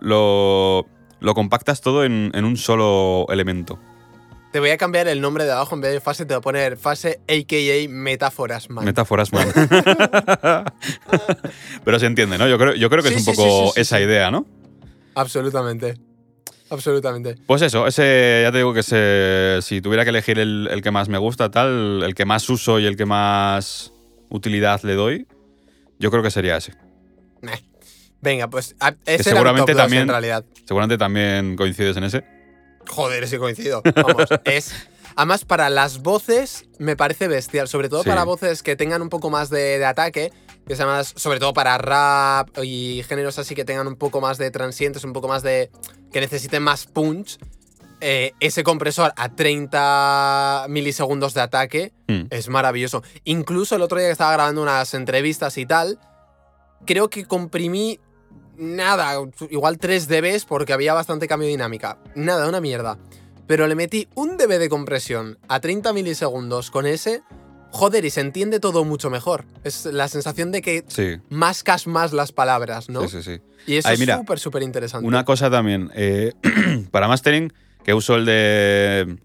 lo, 0.01 0.87
lo 1.21 1.35
compactas 1.35 1.81
todo 1.83 2.05
en, 2.05 2.31
en 2.35 2.45
un 2.47 2.57
solo 2.57 3.27
elemento. 3.29 3.79
Te 4.55 4.61
voy 4.61 4.71
a 4.71 4.77
cambiar 4.77 5.09
el 5.09 5.21
nombre 5.21 5.43
de 5.47 5.51
abajo 5.51 5.75
en 5.75 5.81
vez 5.81 5.91
de 5.91 6.01
fase, 6.01 6.25
te 6.27 6.33
voy 6.33 6.39
a 6.39 6.41
poner 6.41 6.77
fase 6.77 7.19
AKA 7.27 7.89
Metáforas 7.91 8.71
Man. 8.71 8.85
Metáforas, 8.85 9.33
man. 9.33 9.49
Pero 11.85 11.99
se 11.99 12.07
entiende, 12.07 12.39
¿no? 12.39 12.47
Yo 12.47 12.57
creo, 12.57 12.73
yo 12.77 12.89
creo 12.89 13.03
que 13.03 13.09
Sí, 13.09 13.17
es 13.17 13.27
un 13.27 13.35
sí, 13.35 13.37
poco 13.37 13.49
sí, 13.49 13.67
sí, 13.67 13.73
sí, 13.75 13.81
esa 13.81 13.97
sí. 13.97 14.05
idea, 14.05 14.31
¿no? 14.31 14.47
Absolutamente. 15.17 15.97
Absolutamente. 16.71 17.35
Pues 17.49 17.63
eso, 17.63 17.89
ese, 17.89 18.43
ya 18.45 18.53
te 18.53 18.59
digo 18.59 18.73
que 18.73 18.79
ese, 18.81 19.59
si 19.61 19.81
tuviera 19.81 20.05
que 20.05 20.11
elegir 20.11 20.39
el, 20.39 20.69
el 20.71 20.83
que 20.83 20.93
más 20.93 21.09
me 21.09 21.19
gusta, 21.19 21.51
tal, 21.51 22.05
el 22.05 22.15
que 22.15 22.25
más 22.25 22.49
uso 22.49 22.79
y 22.79 22.87
el 22.87 22.97
que 22.97 23.07
más 23.07 23.93
utilidad 24.29 24.81
le 24.85 24.95
doy, 24.95 25.27
yo 25.99 26.13
creo 26.13 26.23
que 26.23 26.31
sería 26.31 26.57
ese. 26.59 26.75
Venga, 28.21 28.49
pues 28.49 28.77
a- 28.79 28.91
ese 29.05 29.15
era 29.15 29.19
mi 29.19 29.23
seguramente 29.25 29.73
top 29.73 29.81
también- 29.81 30.03
en 30.03 30.09
realidad. 30.11 30.45
Seguramente 30.65 30.97
también 30.97 31.57
coincides 31.57 31.97
en 31.97 32.05
ese. 32.05 32.34
Joder, 32.89 33.27
sí 33.29 33.39
coincido. 33.39 33.83
Vamos, 33.95 34.29
es. 34.45 34.73
Además, 35.17 35.45
para 35.45 35.71
las 35.71 36.03
voces 36.03 36.65
me 36.79 36.97
parece 36.97 37.29
bestial. 37.29 37.69
Sobre 37.69 37.89
todo 37.89 38.03
Sí. 38.03 38.09
para 38.09 38.25
voces 38.25 38.63
que 38.63 38.75
tengan 38.77 39.01
un 39.03 39.09
poco 39.11 39.31
más 39.31 39.49
de, 39.51 39.79
de 39.79 39.85
ataque. 39.85 40.33
Que 40.67 40.77
sea 40.77 40.87
más. 40.87 41.13
Sobre 41.17 41.39
todo 41.39 41.53
para 41.53 41.77
rap 41.79 42.49
y 42.63 43.03
géneros 43.09 43.39
así 43.39 43.55
que 43.55 43.65
tengan 43.65 43.87
un 43.87 43.97
poco 43.97 44.21
más 44.21 44.39
de 44.39 44.51
transientes, 44.51 45.05
un 45.05 45.13
poco 45.13 45.29
más 45.29 45.43
de. 45.43 45.71
que 46.13 46.21
necesiten 46.21 46.63
más 46.63 46.87
punch. 46.87 47.39
eh, 48.01 48.33
ese 48.41 48.65
compresor 48.65 49.13
a 49.17 49.31
30 49.35 50.67
milisegundos 50.69 51.33
de 51.33 51.41
ataque 51.41 51.93
Mm. 52.09 52.25
es 52.31 52.49
maravilloso. 52.49 53.03
Incluso 53.25 53.77
el 53.77 53.83
otro 53.83 53.99
día 53.99 54.09
que 54.09 54.13
estaba 54.13 54.33
grabando 54.33 54.61
unas 54.63 54.93
entrevistas 54.95 55.57
y 55.59 55.65
tal, 55.65 55.99
creo 56.87 57.09
que 57.09 57.25
comprimí 57.25 58.01
nada, 58.57 59.15
igual 59.51 59.79
3 59.79 60.09
dBs 60.09 60.45
porque 60.45 60.73
había 60.73 60.95
bastante 60.95 61.27
cambio 61.29 61.47
de 61.47 61.53
dinámica. 61.53 61.99
Nada, 62.15 62.49
una 62.49 62.61
mierda. 62.61 62.99
Pero 63.47 63.67
le 63.67 63.75
metí 63.75 64.09
un 64.15 64.37
dB 64.37 64.59
de 64.59 64.69
compresión 64.69 65.39
a 65.49 65.61
30 65.61 65.93
milisegundos 65.93 66.71
con 66.71 66.87
ese. 66.87 67.23
Joder, 67.71 68.05
y 68.05 68.11
se 68.11 68.21
entiende 68.21 68.61
todo 68.61 68.85
mucho 68.85 69.11
mejor. 69.11 69.45
Es 69.65 69.85
la 69.87 70.07
sensación 70.09 70.53
de 70.53 70.63
que 70.63 70.85
Sí. 70.87 71.17
mascas 71.29 71.87
más 71.89 72.13
las 72.13 72.31
palabras, 72.33 72.89
¿no? 72.89 73.03
Sí, 73.09 73.09
sí, 73.09 73.23
sí. 73.23 73.41
Y 73.67 73.77
eso 73.77 73.89
Ay, 73.89 73.95
es 73.95 74.01
mira, 74.01 74.17
súper, 74.17 74.39
súper 74.39 74.63
interesante. 74.63 75.07
Una 75.07 75.25
cosa 75.25 75.51
también. 75.51 75.91
eh, 75.95 76.33
para 76.93 77.09
mastering, 77.09 77.53
que 77.83 77.93
uso 77.93 78.15
el 78.15 78.25
de. 78.27 79.17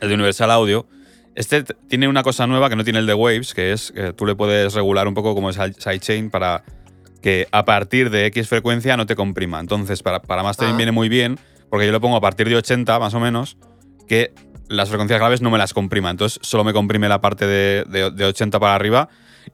El 0.00 0.08
de 0.08 0.14
Universal 0.14 0.50
Audio. 0.50 0.86
Este 1.34 1.62
tiene 1.88 2.08
una 2.08 2.22
cosa 2.22 2.46
nueva 2.46 2.68
que 2.68 2.76
no 2.76 2.84
tiene 2.84 2.98
el 2.98 3.06
de 3.06 3.14
Waves, 3.14 3.54
que 3.54 3.72
es 3.72 3.92
que 3.92 4.12
tú 4.12 4.26
le 4.26 4.34
puedes 4.34 4.74
regular 4.74 5.06
un 5.08 5.14
poco 5.14 5.34
como 5.34 5.48
es 5.48 5.56
sidechain 5.56 6.30
para 6.30 6.64
que 7.22 7.46
a 7.52 7.64
partir 7.64 8.10
de 8.10 8.26
X 8.26 8.48
frecuencia 8.48 8.96
no 8.96 9.06
te 9.06 9.14
comprima. 9.16 9.60
Entonces, 9.60 10.02
para, 10.02 10.20
para 10.20 10.42
mastering 10.42 10.74
Ah. 10.74 10.76
viene 10.76 10.92
muy 10.92 11.08
bien, 11.08 11.38
porque 11.70 11.86
yo 11.86 11.92
lo 11.92 12.00
pongo 12.00 12.16
a 12.16 12.20
partir 12.20 12.48
de 12.48 12.56
80 12.56 12.98
más 12.98 13.14
o 13.14 13.20
menos, 13.20 13.56
que 14.08 14.32
las 14.68 14.88
frecuencias 14.88 15.18
graves 15.20 15.40
no 15.40 15.50
me 15.50 15.58
las 15.58 15.72
comprima. 15.72 16.10
Entonces, 16.10 16.38
solo 16.42 16.64
me 16.64 16.72
comprime 16.72 17.08
la 17.08 17.20
parte 17.20 17.46
de, 17.46 17.84
de- 17.88 18.10
de 18.10 18.24
80 18.24 18.58
para 18.58 18.74
arriba 18.74 19.08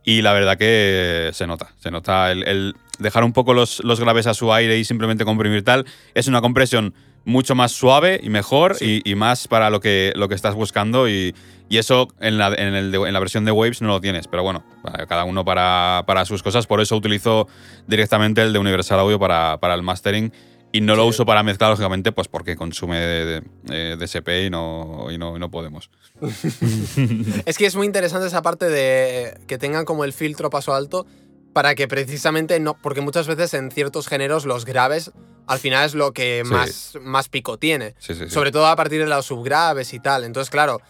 y 0.05 0.23
la 0.23 0.33
verdad 0.33 0.57
que 0.57 1.31
se 1.33 1.47
nota. 1.47 1.69
Se 1.79 1.91
nota 1.91 2.31
el, 2.33 2.43
el 2.49 2.75
dejar 2.99 3.25
un 3.25 3.33
poco 3.33 3.53
los, 3.55 3.83
los 3.85 4.01
graves 4.01 4.27
a 4.27 4.35
su 4.35 4.53
aire 4.53 4.79
y 4.79 4.85
simplemente 4.85 5.25
comprimir 5.25 5.63
tal. 5.65 5.87
Es 6.15 6.27
una 6.29 6.41
compresión 6.41 6.95
mucho 7.29 7.55
más 7.55 7.73
suave 7.73 8.19
y 8.23 8.31
mejor 8.31 8.77
y, 8.81 9.03
y 9.09 9.15
más 9.15 9.47
para 9.49 9.71
lo 9.71 9.81
que, 9.81 10.13
lo 10.17 10.29
que 10.29 10.35
estás 10.35 10.55
buscando 10.55 11.09
y, 11.09 11.35
y 11.69 11.77
eso 11.79 12.09
en 12.21 12.39
la, 12.39 12.49
en, 12.49 12.75
el 12.75 12.91
de- 12.91 12.99
en 13.07 13.13
la 13.13 13.21
versión 13.21 13.45
de 13.45 13.53
Waves 13.53 13.83
no 13.83 13.89
lo 13.89 14.01
tienes, 14.01 14.27
pero 14.29 14.43
bueno, 14.43 14.65
cada 15.09 15.25
uno 15.25 15.45
para, 15.45 16.05
para 16.07 16.25
sus 16.25 16.43
cosas, 16.43 16.67
por 16.67 16.81
eso 16.81 16.97
utilizo 16.97 17.47
directamente 17.87 18.41
el 18.43 18.53
de 18.53 18.59
Universal 18.59 18.99
Audio 19.01 19.19
para, 19.19 19.59
para 19.61 19.75
el 19.75 19.83
mastering 19.83 20.33
y 20.73 20.81
no 20.83 20.97
lo 20.97 21.07
uso 21.07 21.25
para 21.25 21.43
mezclar, 21.43 21.71
lógicamente, 21.71 22.13
pues 22.13 22.29
porque 22.29 22.57
consume 22.57 22.99
de, 22.99 23.25
de- 23.25 23.43
eh, 23.71 23.97
DSP 23.99 24.47
y 24.47 24.51
no, 24.51 25.07
y 25.11 25.17
no, 25.19 25.37
y 25.37 25.39
no 25.41 25.51
podemos. 25.51 25.91
Es 27.47 27.59
que 27.59 27.67
es 27.67 27.77
muy 27.77 27.87
interesante 27.87 28.27
esa 28.27 28.43
parte 28.43 28.69
de 28.69 29.39
que 29.47 29.59
tengan 29.59 29.85
como 29.85 30.05
el 30.05 30.13
filtro 30.13 30.51
paso 30.51 30.75
alto 30.75 31.07
para 31.53 31.75
que 31.75 31.89
precisamente 31.89 32.61
no, 32.61 32.75
porque 32.81 33.01
muchas 33.01 33.27
veces 33.27 33.55
en 33.55 33.71
ciertos 33.71 34.07
géneros 34.09 34.45
los 34.45 34.65
graves 34.65 35.11
al 35.47 35.59
final 35.59 35.87
es 35.87 35.95
lo 35.95 36.13
que 36.13 36.43
Sí. 36.45 36.51
más, 36.53 36.99
más 37.01 37.29
pico 37.29 37.57
tiene. 37.59 37.95
Sí, 37.99 38.15
sí, 38.15 38.25
sí. 38.25 38.31
Sobre 38.31 38.53
todo 38.53 38.67
a 38.67 38.77
partir 38.77 39.01
de 39.01 39.07
los 39.07 39.25
subgraves 39.27 39.95
y 39.95 39.99
tal. 40.01 40.25
Entonces, 40.25 40.51
claro, 40.51 40.81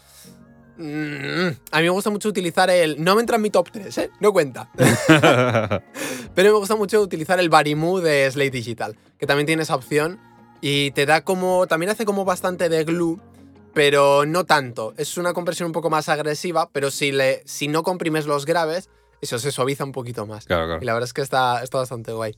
mm, 0.79 1.47
a 1.71 1.77
mí 1.79 1.83
me 1.85 1.91
gusta 1.91 2.11
mucho 2.11 2.29
utilizar 2.29 2.69
el... 2.71 3.03
No 3.03 3.15
me 3.15 3.21
entra 3.21 3.37
en 3.37 3.43
mi 3.43 3.51
top 3.51 3.71
3, 3.71 3.99
¿eh? 3.99 4.11
No 4.21 4.33
cuenta. 4.33 4.69
Pero 6.35 6.53
me 6.53 6.59
gusta 6.59 6.77
mucho 6.77 7.01
utilizar 7.01 7.39
el 7.41 7.49
Barimu 7.49 7.99
de 8.01 8.31
Slate 8.31 8.51
Digital, 8.51 8.97
que 9.19 9.27
también 9.27 9.47
tiene 9.47 9.63
esa 9.63 9.75
opción 9.77 10.21
y 10.61 10.91
te 10.93 11.07
da 11.07 11.23
como... 11.23 11.67
También 11.67 11.91
hace 11.91 12.05
como 12.05 12.25
bastante 12.25 12.69
de 12.69 12.83
glue, 12.85 13.21
pero 13.75 14.27
no 14.27 14.45
tanto. 14.45 14.93
Es 14.97 15.17
una 15.19 15.35
compresión 15.35 15.67
un 15.69 15.73
poco 15.73 15.89
más 15.91 16.09
agresiva, 16.09 16.69
pero 16.73 16.91
si, 16.91 17.13
le, 17.13 17.43
si 17.47 17.69
no 17.69 17.83
comprimes 17.85 18.27
los 18.27 18.45
graves, 18.45 18.89
eso 19.21 19.39
se 19.39 19.51
suaviza 19.53 19.85
un 19.85 19.93
poquito 19.93 20.27
más. 20.27 20.45
Claro, 20.47 20.67
claro. 20.67 20.83
Y 20.83 20.85
la 20.87 20.93
verdad 20.95 21.07
es 21.07 21.13
que 21.13 21.23
está, 21.23 21.63
está 21.63 21.79
bastante 21.79 22.13
guay. 22.13 22.37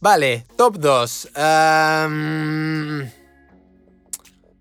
Vale, 0.00 0.46
top 0.56 0.78
2. 0.78 1.28
Ehm, 1.34 3.08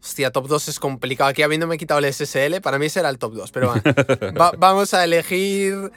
Hostia, 0.02 0.32
top 0.32 0.48
2 0.48 0.68
es 0.70 0.80
complicado. 0.80 1.30
Aquí 1.30 1.44
habiéndome 1.44 1.78
quitado 1.78 2.00
el 2.00 2.12
SSL, 2.14 2.62
para 2.62 2.80
mí 2.80 2.90
será 2.90 3.10
el 3.10 3.18
top 3.20 3.34
2. 3.36 3.52
Pero 3.52 3.70
bueno, 3.72 3.84
Va- 4.40 4.52
vamos 4.58 4.94
a 4.94 5.04
elegir... 5.04 5.92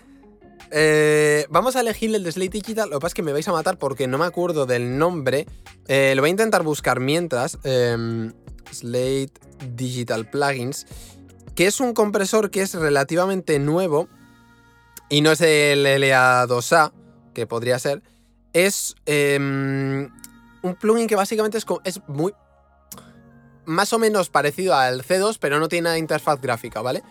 eh, 0.71 1.47
vamos 1.51 1.77
a 1.77 1.81
elegir 1.81 2.15
el 2.15 2.23
de 2.23 2.31
Slate 2.33 2.51
Digital. 2.51 2.91
Lo 2.91 2.97
que 2.99 3.01
pasa 3.03 3.09
es 3.09 3.15
que 3.15 3.23
me 3.23 3.33
vais 3.33 3.47
a 3.49 3.53
matar 3.53 3.79
porque 3.79 4.07
no 4.07 4.19
me 4.19 4.25
acuerdo 4.27 4.67
del 4.67 4.99
nombre. 4.99 5.47
Eh, 5.89 6.13
lo 6.15 6.23
voy 6.23 6.29
a 6.29 6.33
intentar 6.33 6.63
buscar 6.63 7.01
mientras. 7.01 7.59
Em, 7.65 8.33
Slate 8.71 9.33
Digital 9.75 10.29
Plugins. 10.29 10.87
Que 11.55 11.67
es 11.67 11.81
un 11.81 11.95
compresor 11.95 12.51
que 12.51 12.63
es 12.63 12.75
relativamente 12.75 13.59
nuevo. 13.59 14.09
Y 15.13 15.21
no 15.21 15.31
es 15.31 15.43
el 15.43 15.85
LA2A, 15.85 16.91
que 17.35 17.47
podría 17.47 17.79
ser. 17.79 18.03
Es 18.55 18.95
em, 19.05 20.09
un 20.63 20.75
plugin 20.81 21.07
que 21.07 21.17
básicamente 21.17 21.59
es, 21.59 21.67
es 21.85 22.01
muy. 22.07 22.33
Más 23.67 23.93
o 23.93 23.99
menos 23.99 24.31
parecido 24.31 24.75
al 24.75 25.03
C2, 25.05 25.37
pero 25.39 25.61
no 25.61 25.69
tiene 25.69 25.99
interfaz 25.99 26.41
gráfica, 26.41 26.81
¿vale? 26.81 27.03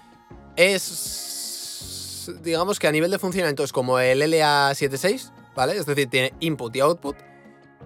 Es. 0.55 2.31
Digamos 2.41 2.79
que 2.79 2.88
a 2.88 2.91
nivel 2.91 3.12
de 3.12 3.20
funcionamiento 3.20 3.63
es 3.63 3.72
como 3.72 4.00
el 4.00 4.24
LA76, 4.24 5.31
¿vale? 5.55 5.77
Es 5.77 5.86
decir, 5.86 6.10
tiene 6.10 6.34
input 6.39 6.75
y 6.75 6.79
output. 6.79 7.15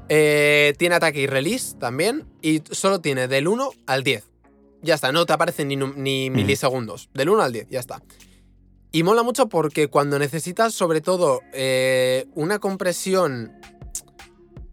Eh, 0.08 0.76
tiene 0.78 0.96
ataque 0.96 1.20
y 1.20 1.28
release 1.28 1.76
también. 1.76 2.26
Y 2.42 2.64
solo 2.72 3.02
tiene 3.02 3.28
del 3.28 3.50
1 3.50 3.70
al 3.86 4.04
10. 4.06 4.24
Ya 4.82 4.96
está, 4.96 5.12
no 5.12 5.26
te 5.26 5.34
aparecen 5.34 5.68
ni, 5.68 5.76
ni 5.76 6.30
milisegundos. 6.30 7.10
Del 7.14 7.28
1 7.28 7.44
al 7.44 7.52
10, 7.52 7.68
ya 7.70 7.82
está. 7.82 8.02
Y 8.96 9.04
mola 9.04 9.24
mucho 9.24 9.50
porque 9.50 9.90
cuando 9.90 10.18
necesitas, 10.20 10.74
sobre 10.74 11.02
todo, 11.02 11.42
eh, 11.52 12.28
una 12.34 12.60
compresión 12.60 13.52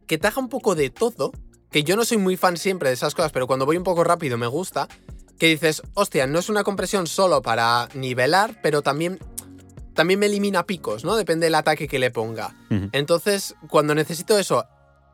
que 0.07 0.17
te 0.17 0.29
haga 0.29 0.41
un 0.41 0.49
poco 0.49 0.77
de 0.77 0.91
todo, 0.91 1.33
que 1.73 1.83
yo 1.83 1.97
no 1.97 2.05
soy 2.05 2.19
muy 2.19 2.37
fan 2.37 2.57
siempre 2.57 2.91
de 2.91 2.95
esas 2.95 3.17
cosas, 3.17 3.33
pero 3.33 3.49
cuando 3.49 3.67
voy 3.67 3.79
un 3.79 3.83
poco 3.83 4.05
rápido 4.05 4.39
me 4.39 4.47
gusta, 4.47 4.87
que 5.41 5.49
dices, 5.49 5.83
hostia, 5.95 6.29
no 6.29 6.39
es 6.39 6.49
una 6.49 6.63
compresión 6.63 7.09
solo 7.09 7.43
para 7.43 7.89
nivelar, 7.95 8.61
pero 8.63 8.81
también, 8.81 9.19
también 9.93 10.21
me 10.21 10.27
elimina 10.27 10.67
picos, 10.67 11.05
¿no? 11.05 11.17
Depende 11.17 11.47
del 11.47 11.57
ataque 11.57 11.89
que 11.89 11.99
le 11.99 12.13
ponga. 12.13 12.55
Entonces, 12.93 13.57
cuando 13.69 13.93
necesito 13.93 14.39
eso, 14.39 14.67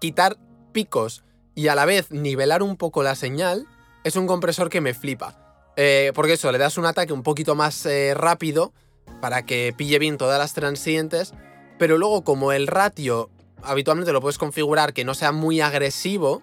quitar 0.03 0.37
picos 0.73 1.25
y 1.55 1.69
a 1.69 1.75
la 1.75 1.87
vez 1.87 2.11
nivelar 2.11 2.63
un 2.63 2.77
poco 2.77 3.03
la 3.03 3.15
señal, 3.15 3.67
es 4.05 4.17
un 4.17 4.27
compresor 4.27 4.69
que 4.69 4.83
me 4.83 4.93
flipa. 4.93 5.73
Eh, 5.77 6.13
porque 6.15 6.35
eso, 6.35 6.53
le 6.53 6.59
das 6.59 6.77
un 6.77 6.85
ataque 6.85 7.15
un 7.15 7.23
poquito 7.23 7.55
más 7.55 7.87
eh, 7.87 8.13
rápido 8.13 8.75
para 9.21 9.43
que 9.45 9.75
pille 9.77 9.99
bien 9.99 10.19
todas 10.19 10.39
las 10.39 10.53
transientes, 10.55 11.33
pero 11.79 11.99
luego 11.99 12.23
como 12.25 12.53
el 12.53 12.67
ratio 12.67 13.31
habitualmente 13.63 14.13
lo 14.13 14.21
puedes 14.21 14.39
configurar 14.39 14.93
que 14.93 15.05
no 15.05 15.15
sea 15.15 15.33
muy 15.33 15.61
agresivo, 15.61 16.43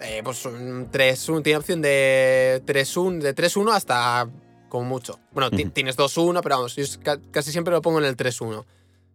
eh, 0.00 0.20
pues 0.24 0.44
un 0.46 0.90
3-1, 0.90 1.42
tiene 1.42 1.58
opción 1.58 1.82
de 1.82 2.62
3-1, 2.66 3.20
de 3.22 3.34
3-1 3.34 3.72
hasta 3.72 4.28
como 4.68 4.84
mucho. 4.84 5.20
Bueno, 5.32 5.50
ti- 5.50 5.64
Ujú. 5.64 5.70
tienes 5.72 5.96
2-1, 5.96 6.40
pero 6.42 6.56
vamos, 6.56 6.74
yo 6.76 6.84
ca- 7.02 7.20
casi 7.30 7.52
siempre 7.52 7.72
lo 7.72 7.82
pongo 7.82 7.98
en 7.98 8.06
el 8.06 8.16
3-1. 8.16 8.64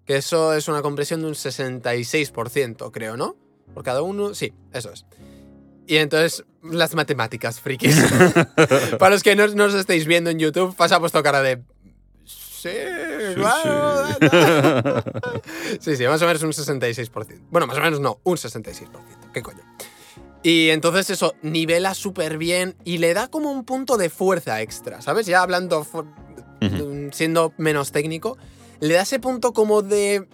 Que 0.05 0.15
eso 0.15 0.53
es 0.53 0.67
una 0.69 0.81
compresión 0.81 1.19
de 1.21 1.27
un 1.27 1.35
66%, 1.35 2.91
creo, 2.91 3.17
¿no? 3.17 3.35
Por 3.73 3.83
cada 3.83 4.01
uno, 4.01 4.33
sí, 4.33 4.53
eso 4.71 4.91
es. 4.93 5.05
Y 5.85 5.97
entonces, 5.97 6.45
las 6.63 6.95
matemáticas, 6.95 7.59
frikis. 7.59 7.97
Para 8.99 9.09
los 9.15 9.23
que 9.23 9.35
no, 9.35 9.47
no 9.47 9.65
os 9.65 9.73
estéis 9.73 10.05
viendo 10.05 10.29
en 10.29 10.39
YouTube, 10.39 10.75
pasa 10.75 10.97
vuestra 10.97 11.23
cara 11.23 11.41
de... 11.41 11.61
Sí, 12.57 12.69
claro. 13.35 14.15
Sí, 15.79 15.95
sí, 15.95 16.07
más 16.07 16.21
o 16.21 16.25
menos 16.25 16.41
un 16.43 16.51
66%. 16.51 17.41
Bueno, 17.49 17.67
más 17.67 17.77
o 17.77 17.81
menos 17.81 17.99
no, 17.99 18.19
un 18.23 18.37
66%. 18.37 18.89
¿Qué 19.33 19.41
coño? 19.41 19.63
Y 20.43 20.69
entonces 20.69 21.09
eso, 21.09 21.35
nivela 21.41 21.93
súper 21.93 22.37
bien 22.37 22.75
y 22.83 22.99
le 22.99 23.13
da 23.13 23.27
como 23.27 23.51
un 23.51 23.63
punto 23.63 23.97
de 23.97 24.09
fuerza 24.09 24.61
extra, 24.61 25.01
¿sabes? 25.01 25.25
Ya 25.25 25.41
hablando, 25.41 25.85
siendo 27.11 27.53
menos 27.57 27.91
técnico, 27.91 28.37
le 28.79 28.93
da 28.93 29.01
ese 29.01 29.19
punto 29.19 29.53
como 29.53 29.81
de 29.81 30.27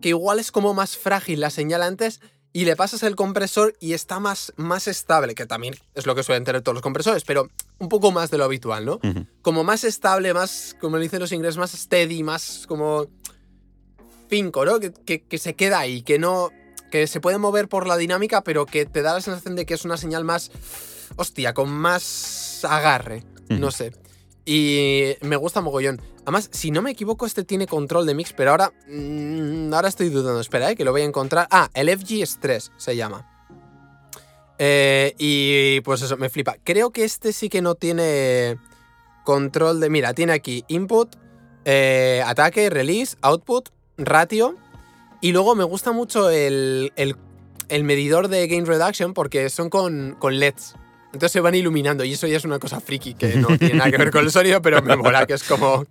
que 0.00 0.10
igual 0.10 0.38
es 0.38 0.52
como 0.52 0.74
más 0.74 0.96
frágil 0.96 1.40
la 1.40 1.50
señal 1.50 1.82
antes 1.82 2.20
y 2.56 2.64
le 2.64 2.74
pasas 2.74 3.02
el 3.02 3.16
compresor 3.16 3.74
y 3.80 3.92
está 3.92 4.18
más, 4.18 4.52
más 4.56 4.86
estable, 4.88 5.34
que 5.34 5.44
también 5.44 5.74
es 5.94 6.06
lo 6.06 6.14
que 6.14 6.22
suelen 6.22 6.44
tener 6.44 6.62
todos 6.62 6.74
los 6.74 6.82
compresores, 6.82 7.22
pero 7.24 7.48
un 7.78 7.88
poco 7.90 8.12
más 8.12 8.30
de 8.30 8.38
lo 8.38 8.44
habitual, 8.44 8.84
¿no? 8.86 8.98
Como 9.42 9.62
más 9.62 9.84
estable, 9.84 10.32
más, 10.32 10.74
como 10.80 10.98
dicen 10.98 11.20
los 11.20 11.32
ingleses, 11.32 11.58
más 11.58 11.72
steady, 11.72 12.22
más 12.22 12.64
como 12.66 13.08
finco, 14.28 14.64
¿no? 14.64 14.80
Que, 14.80 14.92
que- 14.92 15.22
que 15.22 15.38
se 15.38 15.54
queda 15.54 15.78
ahí, 15.80 16.02
que 16.02 16.18
no. 16.18 16.50
que 16.90 17.06
se 17.08 17.20
puede 17.20 17.36
mover 17.38 17.68
por 17.68 17.86
la 17.86 17.96
dinámica, 17.96 18.42
pero 18.42 18.64
que 18.64 18.86
te 18.86 19.02
da 19.02 19.12
la 19.12 19.20
sensación 19.20 19.56
de 19.56 19.66
que 19.66 19.74
es 19.74 19.84
una 19.84 19.96
señal 19.96 20.24
más. 20.24 20.50
hostia, 21.16 21.52
con 21.52 21.68
más 21.70 22.64
agarre. 22.64 23.24
No 23.48 23.70
sé. 23.70 23.92
Y 24.48 25.16
me 25.22 25.34
gusta 25.36 25.60
mogollón. 25.60 26.00
Además, 26.22 26.48
si 26.52 26.70
no 26.70 26.80
me 26.80 26.92
equivoco, 26.92 27.26
este 27.26 27.42
tiene 27.44 27.66
control 27.66 28.06
de 28.06 28.14
mix, 28.14 28.32
pero 28.32 28.52
ahora. 28.52 28.72
mm, 28.88 29.74
ahora 29.74 29.88
estoy 29.88 30.08
dudando. 30.08 30.40
Espera, 30.40 30.70
eh, 30.70 30.76
que 30.76 30.84
lo 30.84 30.92
voy 30.92 31.02
a 31.02 31.04
encontrar. 31.04 31.48
Ah, 31.50 31.68
el 31.74 31.88
FG3 31.88 32.70
se 32.76 32.94
llama. 32.96 33.28
Eh, 34.58 35.14
y 35.18 35.80
pues 35.82 36.00
eso, 36.02 36.16
me 36.16 36.28
flipa. 36.30 36.56
Creo 36.64 36.90
que 36.90 37.04
este 37.04 37.32
sí 37.32 37.48
que 37.48 37.60
no 37.60 37.74
tiene 37.74 38.56
control 39.24 39.80
de. 39.80 39.90
Mira, 39.90 40.14
tiene 40.14 40.32
aquí 40.32 40.64
input, 40.68 41.14
eh, 41.64 42.22
ataque, 42.24 42.70
release, 42.70 43.16
output, 43.22 43.68
ratio. 43.98 44.56
Y 45.20 45.32
luego 45.32 45.54
me 45.56 45.64
gusta 45.64 45.92
mucho 45.92 46.30
el, 46.30 46.92
el- 46.96 47.16
el 47.68 47.82
medidor 47.82 48.28
de 48.28 48.46
gain 48.46 48.64
reduction 48.64 49.12
porque 49.12 49.50
son 49.50 49.70
con, 49.70 50.14
con 50.20 50.38
LEDs. 50.38 50.76
Entonces 51.16 51.32
se 51.32 51.40
van 51.40 51.54
iluminando 51.54 52.04
y 52.04 52.12
eso 52.12 52.26
ya 52.26 52.36
es 52.36 52.44
una 52.44 52.58
cosa 52.58 52.80
friki 52.80 53.14
que 53.14 53.36
no 53.36 53.48
tiene 53.58 53.74
nada 53.74 53.90
que 53.90 53.96
ver 53.98 54.10
con 54.10 54.24
el 54.24 54.30
sonido, 54.30 54.60
pero 54.62 54.82
me 54.82 54.96
mola, 54.96 55.26
que 55.26 55.34
es 55.34 55.42
como... 55.42 55.84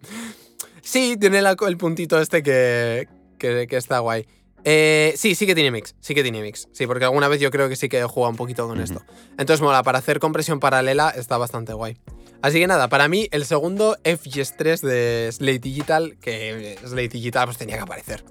Sí, 0.82 1.18
tiene 1.20 1.42
la- 1.42 1.56
el 1.68 1.78
puntito 1.78 2.20
este 2.22 2.44
que, 2.44 3.08
que, 3.40 3.66
que 3.68 3.78
está 3.78 4.00
guay. 4.00 4.28
Eh, 4.64 5.14
sí, 5.18 5.36
sí 5.36 5.46
que 5.46 5.54
tiene 5.56 5.70
mix, 5.72 5.96
sí 6.00 6.14
que 6.16 6.24
tiene 6.24 6.42
mix. 6.42 6.68
Sí, 6.72 6.88
porque 6.88 7.06
alguna 7.06 7.28
vez 7.28 7.40
yo 7.40 7.52
creo 7.52 7.70
que 7.70 7.76
sí 7.76 7.90
que 7.90 8.00
he 8.00 8.04
jugado 8.04 8.32
un 8.32 8.38
poquito 8.38 8.68
con 8.68 8.80
esto. 8.80 9.04
Entonces 9.38 9.62
mola, 9.62 9.84
para 9.84 10.00
hacer 10.00 10.20
compresión 10.20 10.60
paralela 10.60 11.10
está 11.10 11.38
bastante 11.38 11.74
guay. 11.74 11.98
Así 12.42 12.60
que 12.60 12.68
nada, 12.68 12.88
para 12.88 13.08
mí 13.08 13.28
el 13.32 13.46
segundo 13.46 13.98
FGS3 14.04 14.82
de 14.82 15.30
Slate 15.32 15.60
Digital, 15.60 16.18
que 16.22 16.78
Slate 16.86 17.10
Digital 17.10 17.46
pues 17.46 17.58
tenía 17.58 17.78
que 17.78 17.84
aparecer. 17.84 18.24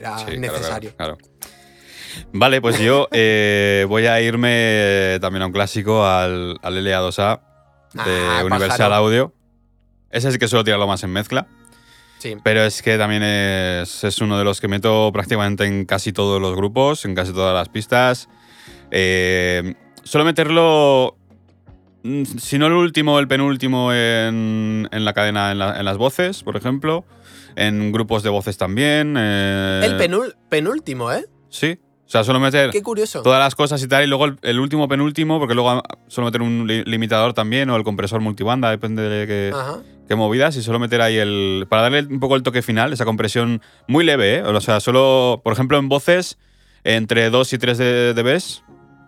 Era 0.00 0.18
Sí, 0.18 0.24
claro, 0.24 0.40
necesario. 0.40 0.94
claro, 0.96 1.16
claro. 1.16 1.33
Vale, 2.32 2.60
pues 2.60 2.78
yo 2.80 3.08
eh, 3.12 3.86
voy 3.88 4.06
a 4.06 4.20
irme 4.20 5.18
también 5.20 5.42
a 5.42 5.46
un 5.46 5.52
clásico, 5.52 6.06
al, 6.06 6.58
al 6.62 6.74
LA2A 6.84 7.40
de 7.94 8.00
Ah, 8.28 8.40
Universal 8.44 8.68
pájaro. 8.68 8.94
Audio. 8.94 9.34
Ese 10.10 10.30
sí 10.32 10.38
que 10.38 10.48
suelo 10.48 10.64
tirarlo 10.64 10.86
más 10.86 11.02
en 11.04 11.10
mezcla, 11.10 11.46
Sí. 12.18 12.36
pero 12.44 12.62
es 12.62 12.82
que 12.82 12.96
también 12.98 13.22
es, 13.22 14.04
es 14.04 14.18
uno 14.20 14.38
de 14.38 14.44
los 14.44 14.60
que 14.60 14.68
meto 14.68 15.10
prácticamente 15.12 15.64
en 15.64 15.84
casi 15.84 16.12
todos 16.12 16.40
los 16.40 16.54
grupos, 16.56 17.04
en 17.04 17.14
casi 17.14 17.32
todas 17.32 17.54
las 17.54 17.68
pistas. 17.68 18.28
Eh, 18.90 19.74
suelo 20.04 20.24
meterlo, 20.24 21.16
mm, 22.04 22.22
si 22.38 22.58
no 22.58 22.66
el 22.68 22.72
último, 22.74 23.18
el 23.18 23.26
penúltimo 23.28 23.92
en, 23.92 24.88
en 24.90 25.04
la 25.04 25.12
cadena, 25.12 25.50
en, 25.52 25.58
la- 25.58 25.78
en 25.78 25.84
las 25.84 25.96
voces, 25.96 26.42
por 26.42 26.56
ejemplo. 26.56 27.04
En 27.56 27.92
grupos 27.92 28.22
de 28.24 28.30
voces 28.30 28.56
también. 28.56 29.14
eh, 29.16 29.80
El 29.84 30.34
penúltimo, 30.48 31.12
¿eh? 31.12 31.24
Sí. 31.50 31.78
O 32.06 32.10
sea, 32.14 32.22
suelo 32.22 32.38
meter 32.38 32.70
Qué 32.70 32.82
curioso. 32.82 33.22
todas 33.22 33.40
las 33.40 33.54
cosas 33.54 33.82
y 33.82 33.88
tal, 33.88 34.04
y 34.04 34.06
luego 34.06 34.26
el, 34.26 34.36
el 34.42 34.60
último 34.60 34.86
penúltimo, 34.88 35.38
porque 35.38 35.54
luego 35.54 35.70
ah, 35.70 35.82
suelo 36.06 36.26
meter 36.26 36.42
un 36.42 36.66
li- 36.66 36.84
limitador 36.84 37.32
también, 37.32 37.70
o 37.70 37.76
el 37.76 37.82
compresor 37.82 38.20
multibanda, 38.20 38.70
depende 38.70 39.02
de 39.08 39.26
qué, 39.26 39.52
qué 40.06 40.14
movidas, 40.14 40.54
y 40.56 40.62
suelo 40.62 40.78
meter 40.78 41.00
ahí 41.00 41.16
el. 41.16 41.66
para 41.68 41.82
darle 41.82 42.02
un 42.02 42.20
poco 42.20 42.36
el 42.36 42.42
toque 42.42 42.60
final, 42.60 42.92
esa 42.92 43.04
compresión 43.06 43.62
muy 43.88 44.04
leve, 44.04 44.36
¿eh? 44.36 44.42
O 44.42 44.60
sea, 44.60 44.80
solo, 44.80 45.40
por 45.42 45.54
ejemplo, 45.54 45.78
en 45.78 45.88
voces, 45.88 46.38
entre 46.84 47.30
2 47.30 47.52
y 47.54 47.58
3 47.58 47.78
dBs, 48.14 48.62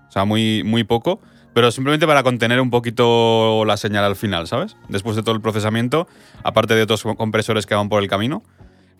o 0.09 0.11
sea, 0.11 0.25
muy, 0.25 0.63
muy 0.65 0.83
poco, 0.85 1.21
pero 1.53 1.71
simplemente 1.71 2.07
para 2.07 2.23
contener 2.23 2.61
un 2.63 2.71
poquito 2.71 3.65
la 3.67 3.77
señal 3.77 4.05
al 4.05 4.17
final, 4.17 4.47
¿sabes? 4.47 4.75
Después 4.89 5.17
de 5.17 5.23
todo 5.23 5.35
el 5.35 5.43
procesamiento, 5.43 6.09
aparte 6.45 6.75
de 6.75 6.83
otros 6.83 7.03
compresores 7.03 7.67
que 7.67 7.75
van 7.75 7.91
por 7.91 8.03
el 8.03 8.09
camino, 8.09 8.43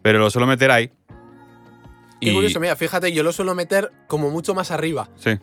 pero 0.03 0.19
lo 0.19 0.29
suelo 0.29 0.47
meter 0.47 0.71
ahí. 0.71 0.91
Qué 2.21 2.31
Y- 2.31 2.35
curioso, 2.35 2.61
mira, 2.61 2.77
fíjate, 2.77 3.13
yo 3.13 3.23
lo 3.23 3.33
suelo 3.33 3.55
meter 3.55 3.91
como 4.07 4.31
mucho 4.31 4.55
más 4.55 4.71
arriba. 4.71 5.09
Sí, 5.17 5.39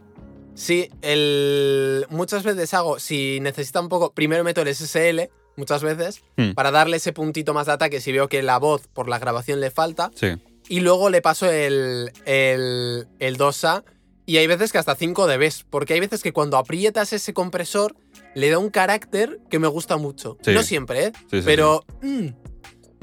Sí, 0.56 0.90
el... 1.02 2.06
muchas 2.10 2.44
veces 2.44 2.74
hago, 2.76 3.00
si 3.00 3.40
necesita 3.42 3.82
un 3.82 3.90
poco, 3.90 4.14
primero 4.14 4.44
meto 4.44 4.62
el 4.62 4.68
SSL, 4.68 5.30
muchas 5.56 5.82
veces, 5.84 6.22
Hmm. 6.38 6.52
para 6.54 6.70
darle 6.72 6.98
ese 6.98 7.12
puntito 7.14 7.54
más 7.56 7.66
de 7.68 7.72
ataque 7.74 8.00
si 8.02 8.12
veo 8.12 8.28
que 8.30 8.44
la 8.44 8.58
voz 8.60 8.88
por 8.88 9.10
la 9.10 9.18
grabación 9.20 9.60
le 9.60 9.72
falta, 9.72 10.12
sí. 10.16 10.28
y 10.70 10.82
luego 10.82 11.10
le 11.10 11.22
paso 11.22 11.50
el, 11.50 12.12
el, 12.26 13.08
el 13.20 13.38
2A, 13.38 13.84
y 14.26 14.38
hay 14.38 14.46
veces 14.48 14.72
que 14.72 14.78
hasta 14.78 14.96
5 14.96 15.28
dBs, 15.28 15.66
porque 15.70 15.96
hay 15.96 16.00
veces 16.00 16.22
que 16.22 16.34
cuando 16.34 16.58
aprietas 16.58 17.14
ese 17.14 17.34
compresor, 17.34 17.96
le 18.36 18.50
da 18.52 18.58
un 18.60 18.70
carácter 18.70 19.40
que 19.50 19.58
me 19.60 19.68
gusta 19.68 19.98
mucho. 19.98 20.38
Sí. 20.44 20.52
No 20.54 20.62
siempre, 20.64 21.06
¿eh? 21.08 21.12
Sí, 21.32 21.40
sí, 21.40 21.44
Pero 21.46 21.84
mm, 22.02 22.28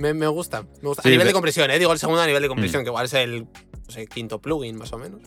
me, 0.00 0.14
me 0.14 0.26
gusta. 0.26 0.62
Me 0.82 0.88
gusta. 0.88 1.02
Sí, 1.02 1.08
a 1.08 1.12
nivel 1.12 1.26
de- 1.28 1.32
compresión, 1.32 1.70
¿eh? 1.70 1.78
Digo 1.78 1.92
el 1.92 1.98
segundo 1.98 2.22
a 2.22 2.26
nivel 2.26 2.42
de 2.42 2.48
compresión, 2.48 2.82
Mm. 2.82 2.84
que 2.84 2.88
igual 2.90 3.04
es 3.06 3.14
el 3.14 3.42
no 3.42 3.48
sé, 3.90 4.06
quinto 4.06 4.40
plugin, 4.40 4.76
más 4.76 4.92
o 4.92 4.98
menos. 4.98 5.20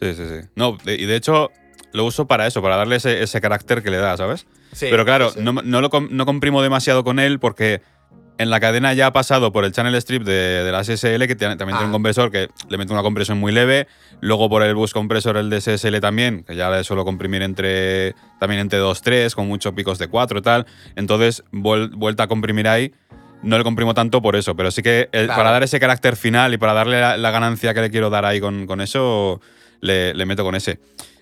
Sí, 0.00 0.14
sí, 0.14 0.22
sí. 0.28 0.48
No, 0.56 0.76
y 0.86 1.04
de 1.06 1.16
hecho 1.16 1.50
lo 1.92 2.04
uso 2.04 2.26
para 2.26 2.46
eso, 2.46 2.60
para 2.62 2.76
darle 2.76 2.96
ese, 2.96 3.22
ese 3.22 3.40
carácter 3.40 3.82
que 3.82 3.90
le 3.90 3.98
da, 3.98 4.16
¿sabes? 4.16 4.46
Sí, 4.72 4.86
Pero 4.90 5.04
claro, 5.04 5.30
sí. 5.30 5.40
No, 5.40 5.52
no 5.52 5.80
lo 5.80 5.90
no 6.10 6.26
comprimo 6.26 6.60
demasiado 6.62 7.04
con 7.04 7.18
él 7.20 7.38
porque 7.38 7.80
en 8.36 8.50
la 8.50 8.58
cadena 8.58 8.92
ya 8.94 9.06
ha 9.06 9.12
pasado 9.12 9.52
por 9.52 9.64
el 9.64 9.70
channel 9.70 9.94
strip 9.94 10.24
de, 10.24 10.32
de 10.64 10.72
la 10.72 10.80
SSL, 10.82 11.28
que 11.28 11.36
tiene- 11.36 11.56
también 11.56 11.76
tiene 11.76 11.84
Ah. 11.84 11.86
un 11.86 11.92
compresor 11.92 12.32
que 12.32 12.48
le 12.68 12.78
mete 12.78 12.92
una 12.92 13.02
compresión 13.02 13.38
muy 13.38 13.52
leve. 13.52 13.86
Luego 14.20 14.48
por 14.48 14.64
el 14.64 14.74
bus 14.74 14.92
compresor, 14.92 15.36
el 15.36 15.50
de 15.50 15.58
SSL 15.60 16.00
también, 16.00 16.42
que 16.42 16.56
ya 16.56 16.68
le 16.70 16.82
suelo 16.82 17.04
comprimir 17.04 17.42
entre 17.42 18.16
también 18.40 18.60
entre 18.60 18.80
2, 18.80 19.00
3, 19.02 19.36
con 19.36 19.46
muchos 19.46 19.72
picos 19.74 19.98
de 19.98 20.08
4 20.08 20.40
y 20.40 20.42
tal. 20.42 20.66
Entonces, 20.96 21.44
vuel- 21.52 21.94
vuelta 21.94 22.24
a 22.24 22.26
comprimir 22.26 22.66
ahí. 22.66 22.92
No 23.44 23.58
le 23.58 23.64
comprimo 23.64 23.94
tanto 23.94 24.20
por 24.22 24.36
eso, 24.36 24.54
pero 24.56 24.70
sí 24.70 24.82
que 24.82 25.08
el- 25.12 25.26
Claro. 25.26 25.38
para 25.38 25.50
dar 25.52 25.62
ese 25.62 25.78
carácter 25.80 26.16
final 26.16 26.54
y 26.54 26.58
para 26.58 26.72
darle 26.72 27.00
la, 27.00 27.16
la 27.16 27.30
ganancia 27.30 27.74
que 27.74 27.80
le 27.80 27.90
quiero 27.90 28.10
dar 28.10 28.24
ahí 28.24 28.40
con, 28.40 28.66
con 28.66 28.80
eso, 28.80 29.40
le, 29.80 30.14
le 30.14 30.26
meto 30.26 30.42
con 30.44 30.54
ese. 30.54 30.78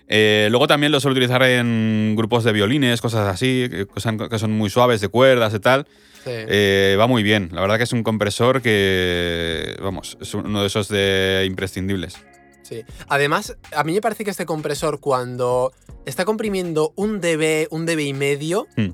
Eh, 0.07 0.47
luego 0.51 0.67
también 0.67 0.91
lo 0.91 0.99
suelo 0.99 1.13
utilizar 1.13 1.41
en 1.43 2.13
grupos 2.17 2.43
de 2.43 2.51
violines, 2.51 2.99
cosas 3.01 3.27
así, 3.27 3.69
son, 3.97 4.17
que 4.29 4.37
son 4.37 4.51
muy 4.51 4.69
suaves, 4.69 5.01
de 5.01 5.07
cuerdas 5.07 5.53
y 5.53 5.59
tal. 5.59 5.85
Sí. 6.23 6.29
Eh, 6.31 6.95
va 6.99 7.07
muy 7.07 7.23
bien. 7.23 7.49
La 7.51 7.61
verdad 7.61 7.77
que 7.77 7.83
es 7.83 7.93
un 7.93 8.03
compresor 8.03 8.61
que, 8.61 9.75
vamos, 9.81 10.17
es 10.21 10.33
uno 10.33 10.61
de 10.61 10.67
esos 10.67 10.87
de 10.87 11.43
imprescindibles. 11.47 12.15
Sí. 12.61 12.83
Además, 13.09 13.57
a 13.75 13.83
mí 13.83 13.93
me 13.93 14.01
parece 14.01 14.23
que 14.23 14.31
este 14.31 14.45
compresor, 14.45 14.99
cuando 14.99 15.73
está 16.05 16.25
comprimiendo 16.25 16.93
un 16.95 17.19
dB, 17.19 17.67
un 17.71 17.85
dB 17.85 17.99
y 18.01 18.13
medio, 18.13 18.67
Hmm. 18.77 18.91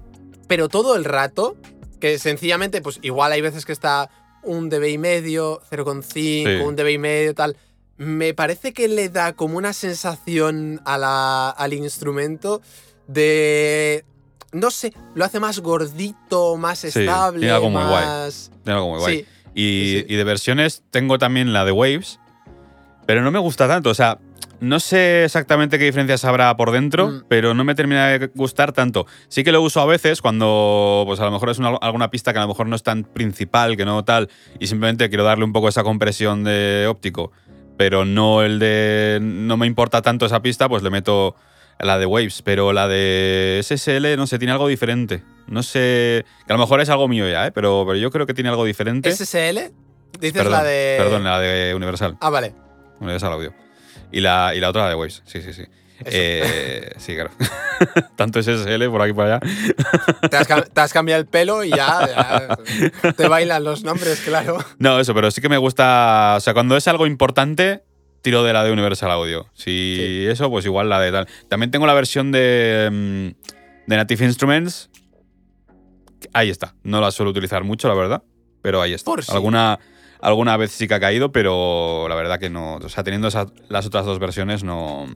pero 0.48 0.70
todo 0.70 0.96
el 0.96 1.06
rato, 1.06 1.56
que 2.00 2.18
sencillamente, 2.20 2.82
pues 2.82 3.00
igual 3.02 3.32
hay 3.32 3.42
veces 3.42 3.66
que 3.66 3.72
está 3.74 4.10
un 4.44 4.70
dB 4.70 4.86
y 4.92 4.98
medio, 4.98 5.62
0,5, 5.70 6.46
Sí. 6.60 6.64
un 6.64 6.76
dB 6.76 6.90
y 6.94 6.98
medio, 6.98 7.34
tal. 7.36 7.58
Me 7.98 8.34
parece 8.34 8.72
que 8.74 8.88
le 8.88 9.10
da 9.10 9.34
como 9.34 9.58
una 9.58 9.74
sensación 9.74 10.82
a 10.86 10.98
la- 10.98 11.50
al 11.50 11.74
instrumento 11.74 12.62
de. 13.08 14.06
No 14.52 14.72
sé, 14.72 14.94
lo 15.14 15.26
hace 15.26 15.40
más 15.40 15.60
gordito, 15.60 16.58
más 16.58 16.80
Sí, 16.80 16.88
estable. 16.88 17.40
tiene 17.42 17.54
algo 17.54 17.70
muy 17.70 17.84
guay. 17.84 18.06
más... 18.06 18.50
Tiene 18.64 18.78
algo 18.80 18.90
muy 18.92 19.00
guay. 19.00 19.18
Sí, 19.20 19.26
Y, 19.54 20.00
sí. 20.00 20.06
y 20.10 20.16
de 20.16 20.24
versiones 20.24 20.84
tengo 20.90 21.20
también 21.20 21.54
la 21.54 21.66
de 21.66 21.72
Waves, 21.72 22.20
pero 23.06 23.22
no 23.22 23.30
me 23.30 23.38
gusta 23.40 23.68
tanto. 23.68 23.90
O 23.92 23.94
sea, 23.94 24.18
no 24.62 24.80
sé 24.80 25.24
exactamente 25.26 25.78
qué 25.80 25.86
diferencias 25.86 26.26
habrá 26.26 26.56
por 26.58 26.72
dentro, 26.72 27.08
Mm. 27.10 27.24
pero 27.28 27.54
no 27.54 27.64
me 27.64 27.76
termina 27.76 28.08
de 28.08 28.28
gustar 28.36 28.72
tanto. 28.74 29.06
Sí 29.28 29.44
que 29.44 29.52
lo 29.52 29.62
uso 29.62 29.80
a 29.82 29.86
veces 29.86 30.22
cuando, 30.22 31.04
pues 31.08 31.20
a 31.20 31.26
lo 31.26 31.32
mejor 31.32 31.50
es 31.50 31.60
una- 31.60 31.78
alguna 31.82 32.10
pista 32.12 32.34
que 32.34 32.40
a 32.40 32.42
lo 32.44 32.48
mejor 32.50 32.68
no 32.68 32.76
es 32.76 32.84
tan 32.84 33.04
principal, 33.04 33.78
que 33.78 33.86
no 33.86 34.04
tal, 34.04 34.30
y 34.60 34.68
simplemente 34.68 35.08
quiero 35.10 35.24
darle 35.24 35.46
un 35.46 35.54
poco 35.54 35.70
esa 35.70 35.84
compresión 35.84 36.44
de 36.44 36.86
óptico, 36.90 37.32
pero 37.78 38.04
no 38.06 38.42
el 38.44 38.60
de. 38.60 39.20
No 39.22 39.56
me 39.58 39.66
importa 39.68 40.02
tanto 40.02 40.26
esa 40.26 40.42
pista, 40.42 40.68
pues 40.68 40.84
le 40.84 40.90
meto 40.90 41.36
la 41.80 41.98
de 41.98 42.06
Waves, 42.06 42.42
pero 42.42 42.74
la 42.74 42.90
de 42.90 43.60
SSL, 43.64 44.18
no 44.18 44.28
sé, 44.28 44.38
tiene 44.38 44.52
algo 44.52 44.68
diferente. 44.68 45.24
No 45.48 45.64
sé. 45.64 46.26
Que 46.46 46.52
a 46.54 46.58
lo 46.58 46.60
mejor 46.60 46.82
es 46.82 46.90
algo 46.90 47.08
mío 47.08 47.28
ya, 47.30 47.48
¿eh? 47.48 47.52
pero, 47.54 47.86
pero 47.88 47.98
yo 47.98 48.12
creo 48.12 48.26
que 48.28 48.34
tiene 48.34 48.50
algo 48.50 48.66
diferente. 48.66 49.10
SSL, 49.10 49.72
dices 50.20 50.34
Perdón, 50.34 50.52
la 50.52 50.64
de. 50.64 50.96
Perdón, 51.00 51.24
la 51.24 51.40
de 51.40 51.74
Universal. 51.74 52.18
Ah, 52.20 52.30
vale. 52.30 52.54
Universal 53.00 53.32
Audio. 53.32 53.54
Y 54.12 54.22
la, 54.22 54.54
y 54.56 54.60
la 54.60 54.70
otra 54.70 54.84
la 54.84 54.90
de 54.90 54.96
Waves. 54.96 55.22
Sí, 55.26 55.42
sí, 55.42 55.54
sí. 55.54 55.64
Eh, 56.06 56.92
sí, 56.98 57.14
claro. 57.14 57.32
Tanto 58.16 58.42
SSL 58.42 58.90
por 58.90 59.02
aquí 59.02 59.12
por 59.14 59.26
allá. 59.26 59.40
Te 60.30 60.38
has, 60.38 60.48
cam- 60.48 60.66
te 60.72 60.82
has 60.82 60.94
cambiado 60.94 61.20
el 61.20 61.28
pelo 61.28 61.64
y 61.64 61.70
ya, 61.72 62.58
ya 63.04 63.14
te 63.14 63.28
bailan 63.28 63.64
los 63.66 63.84
nombres, 63.84 64.22
claro. 64.22 64.58
No, 64.78 65.00
eso, 65.00 65.14
pero 65.14 65.30
sí 65.30 65.42
que 65.42 65.50
me 65.50 65.58
gusta. 65.58 66.36
O 66.38 66.40
sea, 66.40 66.54
cuando 66.54 66.78
es 66.78 66.88
algo 66.88 67.06
importante, 67.06 67.84
tiro 68.22 68.44
de 68.44 68.54
la 68.54 68.64
de 68.64 68.72
Universal 68.72 69.12
Audio. 69.12 69.48
Si 69.54 69.96
Sí. 69.98 70.26
eso, 70.28 70.50
pues 70.50 70.64
igual 70.66 70.88
la 70.88 71.00
de 71.02 71.12
tal. 71.12 71.28
También 71.50 71.70
tengo 71.70 71.86
la 71.86 71.94
versión 71.94 72.32
de, 72.32 72.90
mm, 72.92 73.90
de 73.90 73.98
Native 73.98 74.26
Instruments. 74.26 74.90
Ahí 76.34 76.50
está. 76.50 76.76
No 76.84 77.02
la 77.02 77.12
suelo 77.12 77.32
utilizar 77.32 77.64
mucho, 77.64 77.88
la 77.88 77.94
verdad. 77.94 78.24
Pero 78.62 78.82
ahí 78.82 78.94
está. 78.94 79.06
Por. 79.06 79.22
Alguna, 79.30 79.80
alguna 80.22 80.58
vez 80.58 80.72
sí 80.72 80.88
que 80.88 80.94
ha 80.96 81.00
caído, 81.00 81.32
pero 81.32 82.08
la 82.10 82.16
verdad 82.16 82.40
que 82.40 82.50
no. 82.50 82.76
O 82.76 82.90
sea, 82.90 83.04
teniendo 83.04 83.28
esas- 83.30 83.48
las 83.70 83.86
otras 83.86 84.06
dos 84.06 84.20
versiones, 84.20 84.64
no. 84.64 85.08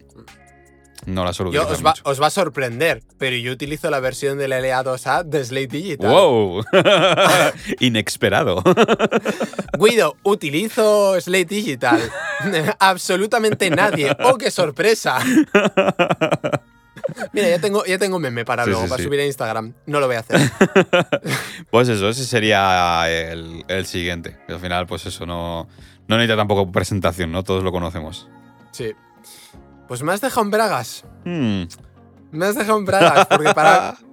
No 1.05 1.25
la 1.25 1.31
utilizar 1.31 1.65
os, 1.69 2.01
os 2.05 2.21
va 2.21 2.27
a 2.27 2.29
sorprender, 2.29 3.03
pero 3.17 3.35
yo 3.35 3.51
utilizo 3.51 3.89
la 3.89 3.99
versión 3.99 4.37
del 4.37 4.53
LA2A 4.53 5.23
de 5.25 5.43
Slate 5.43 5.67
Digital. 5.67 6.09
¡Wow! 6.09 6.63
Inesperado. 7.81 8.63
Guido, 9.77 10.15
utilizo 10.23 11.19
Slate 11.19 11.43
Digital. 11.45 11.99
Absolutamente 12.79 13.69
nadie. 13.69 14.15
¡Oh, 14.23 14.37
qué 14.37 14.49
sorpresa! 14.49 15.19
Mira, 17.33 17.49
ya 17.49 17.59
tengo, 17.59 17.83
ya 17.85 17.97
tengo 17.97 18.19
meme 18.19 18.45
para 18.45 18.63
Sí, 18.63 18.69
luego, 18.69 18.83
sí, 18.85 18.89
para 18.89 18.97
sí. 18.99 19.03
subir 19.07 19.19
a 19.19 19.25
Instagram. 19.25 19.73
No 19.87 19.99
lo 19.99 20.07
voy 20.07 20.15
a 20.15 20.19
hacer. 20.19 20.39
Pues 21.71 21.89
eso, 21.89 22.07
ese 22.09 22.25
sería 22.25 23.09
el, 23.09 23.65
el 23.67 23.85
siguiente. 23.87 24.37
Al 24.47 24.59
final, 24.59 24.85
pues 24.85 25.05
eso, 25.07 25.25
no, 25.25 25.67
no 26.07 26.17
necesita 26.17 26.37
tampoco 26.37 26.71
presentación, 26.71 27.31
¿no? 27.31 27.43
Todos 27.43 27.63
lo 27.63 27.71
conocemos. 27.71 28.29
Sí. 28.71 28.91
Pues 29.87 30.03
me 30.03 30.13
has 30.13 30.21
dejado 30.21 30.43
en 30.43 30.51
bragas. 30.51 31.03
Hmm, 31.25 31.63
Me 32.31 32.45
has 32.45 32.55
dejado 32.55 32.77
en 32.77 32.85
bragas, 32.85 33.25
porque 33.27 33.53
para... 33.53 33.97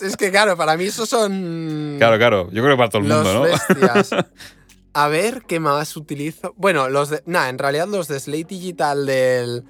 Es 0.00 0.16
que 0.16 0.32
claro, 0.32 0.56
para 0.56 0.76
mí 0.76 0.84
esos 0.86 1.08
son... 1.08 1.94
Claro, 1.98 2.18
claro. 2.18 2.50
Yo 2.50 2.62
creo 2.64 2.74
que 2.74 2.78
para 2.78 2.88
todo 2.90 3.02
el 3.02 3.08
los 3.08 3.18
mundo, 3.24 3.34
¿no? 3.34 3.40
bestias. 3.42 4.10
A 4.92 5.06
ver, 5.08 5.42
¿qué 5.46 5.60
más 5.60 5.96
utilizo? 5.96 6.52
Bueno, 6.56 6.88
los 6.88 7.10
de... 7.10 7.22
Nah, 7.26 7.48
en 7.48 7.58
realidad 7.58 7.86
los 7.86 8.08
de 8.08 8.18
Slate 8.18 8.44
Digital 8.44 9.06
de 9.06 9.62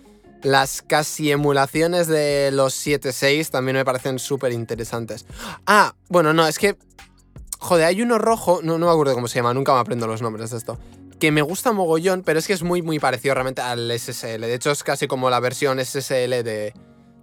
las 0.44 0.82
casi 0.82 1.32
emulaciones 1.32 2.06
de 2.06 2.50
los 2.52 2.74
7.6 2.74 3.50
también 3.50 3.76
me 3.76 3.84
parecen 3.84 4.18
súper 4.18 4.52
interesantes. 4.52 5.26
Ah, 5.66 5.94
bueno, 6.08 6.32
no, 6.32 6.46
es 6.46 6.58
que... 6.58 6.76
Joder, 7.58 7.86
hay 7.86 8.02
uno 8.02 8.18
rojo, 8.18 8.60
no, 8.62 8.78
no 8.78 8.86
me 8.86 8.92
acuerdo 8.92 9.14
cómo 9.14 9.26
se 9.26 9.36
llama, 9.36 9.54
nunca 9.54 9.72
me 9.72 9.80
aprendo 9.80 10.06
los 10.06 10.20
nombres 10.20 10.50
de 10.50 10.58
esto. 10.58 10.78
Que 11.18 11.30
me 11.32 11.40
gusta 11.40 11.72
mogollón, 11.72 12.22
pero 12.22 12.38
es 12.38 12.46
que 12.46 12.52
es 12.52 12.62
muy, 12.62 12.82
muy 12.82 12.98
parecido 12.98 13.34
realmente 13.34 13.62
al 13.62 13.90
SSL. 13.90 14.42
De 14.42 14.54
hecho, 14.54 14.70
es 14.70 14.84
casi 14.84 15.06
como 15.06 15.30
la 15.30 15.40
versión 15.40 15.82
SSL 15.82 16.42
de, 16.42 16.74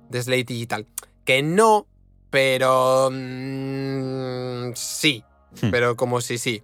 de 0.10 0.24
Slate 0.24 0.46
Digital. 0.46 0.88
Que 1.26 1.44
no, 1.44 1.86
pero... 2.32 3.10
mm, 3.12 4.72
sí. 4.74 5.24
Hmm. 5.62 5.70
Pero 5.70 5.96
como 5.96 6.22
si 6.22 6.40
sí. 6.40 6.64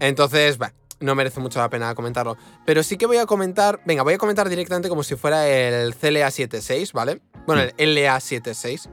Entonces, 0.00 0.58
bah, 0.58 0.74
no 1.04 1.14
merece 1.14 1.40
mucho 1.40 1.58
la 1.60 1.68
pena 1.70 1.94
comentarlo. 1.94 2.36
Pero 2.66 2.82
sí 2.82 2.96
que 2.96 3.06
voy 3.06 3.18
a 3.18 3.26
comentar... 3.26 3.80
Venga, 3.84 4.02
voy 4.02 4.14
a 4.14 4.18
comentar 4.18 4.48
directamente 4.48 4.88
como 4.88 5.02
si 5.02 5.14
fuera 5.16 5.48
el 5.48 5.94
CLA 5.94 6.30
76, 6.30 6.92
¿vale? 6.92 7.20
Bueno, 7.46 7.62
el 7.76 7.94
LA 7.94 8.18
76. 8.20 8.88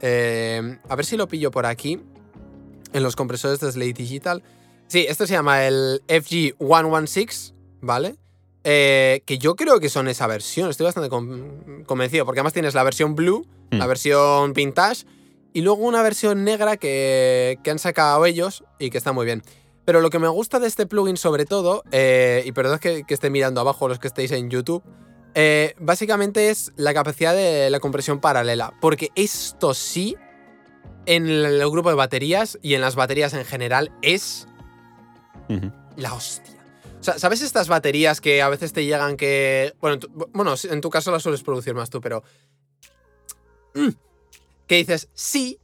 Eh, 0.00 0.78
a 0.88 0.96
ver 0.96 1.04
si 1.06 1.16
lo 1.16 1.28
pillo 1.28 1.50
por 1.50 1.66
aquí. 1.66 2.00
En 2.92 3.02
los 3.02 3.16
compresores 3.16 3.58
de 3.60 3.70
Slate 3.72 3.92
Digital. 3.94 4.42
Sí, 4.86 5.06
esto 5.08 5.26
se 5.26 5.32
llama 5.32 5.64
el 5.66 6.02
FG116, 6.08 7.52
¿vale? 7.80 8.16
Eh, 8.64 9.22
que 9.26 9.38
yo 9.38 9.56
creo 9.56 9.80
que 9.80 9.88
son 9.88 10.08
esa 10.08 10.26
versión. 10.26 10.70
Estoy 10.70 10.84
bastante 10.84 11.08
con- 11.08 11.84
convencido. 11.86 12.24
Porque 12.24 12.40
además 12.40 12.52
tienes 12.52 12.74
la 12.74 12.82
versión 12.82 13.14
blue, 13.14 13.46
Hmm. 13.70 13.78
la 13.78 13.86
versión 13.86 14.52
vintage. 14.52 15.04
Y 15.52 15.60
luego 15.62 15.84
una 15.84 16.02
versión 16.02 16.42
negra 16.44 16.76
que, 16.76 17.58
que 17.62 17.70
han 17.70 17.78
sacado 17.78 18.26
ellos 18.26 18.64
y 18.78 18.90
que 18.90 18.98
está 18.98 19.12
muy 19.12 19.24
bien. 19.24 19.42
Pero 19.84 20.00
lo 20.00 20.10
que 20.10 20.18
me 20.18 20.28
gusta 20.28 20.60
de 20.60 20.66
este 20.66 20.86
plugin 20.86 21.16
sobre 21.16 21.44
todo, 21.44 21.84
eh, 21.92 22.42
y 22.46 22.52
perdón 22.52 22.78
que, 22.78 23.04
que 23.04 23.14
esté 23.14 23.30
mirando 23.30 23.60
abajo 23.60 23.88
los 23.88 23.98
que 23.98 24.08
estéis 24.08 24.32
en 24.32 24.50
YouTube, 24.50 24.82
eh, 25.34 25.74
básicamente 25.80 26.50
es 26.50 26.72
la 26.76 26.94
capacidad 26.94 27.34
de 27.34 27.68
la 27.70 27.80
compresión 27.80 28.20
paralela. 28.20 28.72
Porque 28.80 29.10
esto 29.14 29.74
sí, 29.74 30.16
en 31.06 31.26
el 31.26 31.58
grupo 31.70 31.90
de 31.90 31.96
baterías 31.96 32.58
y 32.62 32.74
en 32.74 32.80
las 32.80 32.94
baterías 32.94 33.34
en 33.34 33.44
general, 33.44 33.92
es 34.00 34.46
la 35.96 36.14
hostia. 36.14 36.54
O 37.00 37.02
sea, 37.04 37.18
¿sabes 37.18 37.42
estas 37.42 37.68
baterías 37.68 38.20
que 38.20 38.40
a 38.40 38.48
veces 38.48 38.72
te 38.72 38.84
llegan 38.84 39.16
que... 39.16 39.74
Bueno, 39.80 39.94
en 39.94 40.00
tu, 40.00 40.08
bueno, 40.32 40.54
en 40.70 40.80
tu 40.80 40.88
caso 40.88 41.10
las 41.10 41.22
sueles 41.22 41.42
producir 41.42 41.74
más 41.74 41.90
tú, 41.90 42.00
pero... 42.00 42.22
Mm. 43.74 43.90
Que 44.66 44.76
dices, 44.76 45.08
sí, 45.12 45.58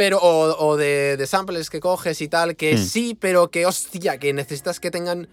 pero... 0.00 0.16
O, 0.18 0.66
o 0.66 0.76
de, 0.78 1.18
de 1.18 1.26
samples 1.26 1.68
que 1.68 1.78
coges 1.78 2.22
y 2.22 2.28
tal, 2.28 2.56
que 2.56 2.74
Mm. 2.76 2.78
sí, 2.78 3.14
pero 3.20 3.50
que 3.50 3.66
hostia, 3.66 4.16
que 4.18 4.32
necesitas 4.32 4.80
que 4.80 4.90
tengan... 4.90 5.28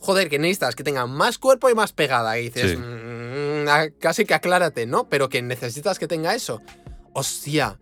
Joder, 0.00 0.30
que 0.30 0.38
necesitas 0.38 0.74
que 0.74 0.84
tengan 0.84 1.10
más 1.10 1.36
cuerpo 1.36 1.68
y 1.68 1.74
más 1.74 1.92
pegada. 1.92 2.38
Y 2.38 2.44
dices, 2.50 2.70
Sí. 2.70 2.76
"Mm, 2.78 3.66
casi 3.98 4.24
que 4.24 4.32
aclárate, 4.32 4.86
¿no? 4.86 5.06
Pero 5.10 5.28
que 5.28 5.42
necesitas 5.42 5.98
que 5.98 6.06
tenga 6.08 6.34
eso. 6.34 6.62
Hostia, 7.12 7.78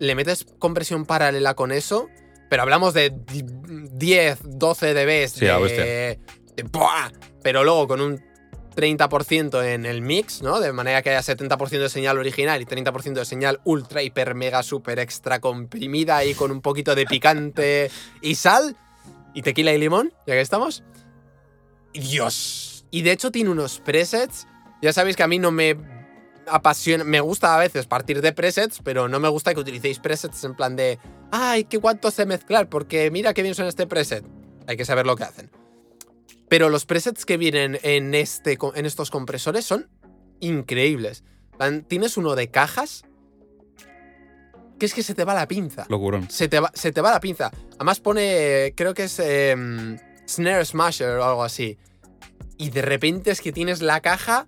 le 0.00 0.14
metes 0.16 0.44
compresión 0.58 1.04
paralela 1.06 1.54
con 1.54 1.70
eso, 1.70 2.08
pero 2.48 2.62
hablamos 2.62 2.92
de 2.94 3.10
di- 3.10 3.44
10, 3.92 4.38
12 4.44 4.92
dB 4.94 5.28
Sí, 5.28 5.46
a 5.46 5.58
de, 5.58 6.18
de 6.56 6.62
¡buah! 6.64 7.10
pero 7.42 7.62
luego 7.62 7.86
con 7.86 8.00
un 8.00 8.20
30% 8.80 9.62
en 9.62 9.84
el 9.84 10.00
mix, 10.00 10.40
¿no? 10.40 10.58
De 10.58 10.72
manera 10.72 11.02
que 11.02 11.10
haya 11.10 11.20
70% 11.20 11.68
de 11.68 11.88
señal 11.90 12.18
original 12.18 12.62
y 12.62 12.64
30% 12.64 13.12
de 13.12 13.24
señal 13.26 13.60
ultra, 13.64 14.02
hiper, 14.02 14.34
mega, 14.34 14.62
super 14.62 14.98
extra 14.98 15.38
comprimida 15.38 16.24
y 16.24 16.34
con 16.34 16.50
un 16.50 16.62
poquito 16.62 16.94
de 16.94 17.04
picante 17.04 17.90
y 18.22 18.36
sal 18.36 18.76
y 19.34 19.42
tequila 19.42 19.72
y 19.72 19.78
limón, 19.78 20.14
ya 20.26 20.34
que 20.34 20.40
estamos. 20.40 20.82
Dios. 21.92 22.86
Y 22.90 23.02
de 23.02 23.12
hecho 23.12 23.30
tiene 23.30 23.50
unos 23.50 23.80
presets. 23.80 24.46
Ya 24.80 24.94
sabéis 24.94 25.16
que 25.16 25.24
a 25.24 25.28
mí 25.28 25.38
no 25.38 25.50
me 25.50 25.76
apasiona, 26.46 27.04
me 27.04 27.20
gusta 27.20 27.54
a 27.54 27.58
veces 27.58 27.86
partir 27.86 28.22
de 28.22 28.32
presets, 28.32 28.80
pero 28.82 29.08
no 29.08 29.20
me 29.20 29.28
gusta 29.28 29.52
que 29.52 29.60
utilicéis 29.60 29.98
presets 29.98 30.42
en 30.44 30.54
plan 30.54 30.74
de, 30.74 30.98
ay, 31.30 31.64
qué 31.64 31.78
cuánto 31.78 32.10
sé 32.10 32.24
mezclar, 32.24 32.70
porque 32.70 33.10
mira 33.10 33.34
qué 33.34 33.42
bien 33.42 33.54
suena 33.54 33.68
este 33.68 33.86
preset. 33.86 34.24
Hay 34.66 34.78
que 34.78 34.86
saber 34.86 35.04
lo 35.04 35.16
que 35.16 35.24
hacen. 35.24 35.59
Pero 36.50 36.68
los 36.68 36.84
presets 36.84 37.24
que 37.24 37.36
vienen 37.36 37.78
en, 37.84 38.12
este, 38.12 38.58
en 38.74 38.84
estos 38.84 39.10
compresores 39.12 39.64
son 39.64 39.88
increíbles. 40.40 41.22
Tienes 41.86 42.16
uno 42.16 42.34
de 42.34 42.50
cajas 42.50 43.04
que 44.80 44.86
es 44.86 44.92
que 44.92 45.04
se 45.04 45.14
te 45.14 45.24
va 45.24 45.32
la 45.32 45.46
pinza. 45.46 45.86
Locurón. 45.88 46.28
Se 46.28 46.48
te, 46.48 46.58
va, 46.58 46.72
se 46.74 46.90
te 46.90 47.00
va 47.00 47.12
la 47.12 47.20
pinza. 47.20 47.52
Además 47.74 48.00
pone, 48.00 48.74
creo 48.76 48.94
que 48.94 49.04
es 49.04 49.20
em, 49.20 49.96
Snare 50.28 50.64
Smasher 50.64 51.18
o 51.18 51.24
algo 51.24 51.44
así. 51.44 51.78
Y 52.58 52.70
de 52.70 52.82
repente 52.82 53.30
es 53.30 53.40
que 53.40 53.52
tienes 53.52 53.80
la 53.80 54.00
caja 54.00 54.46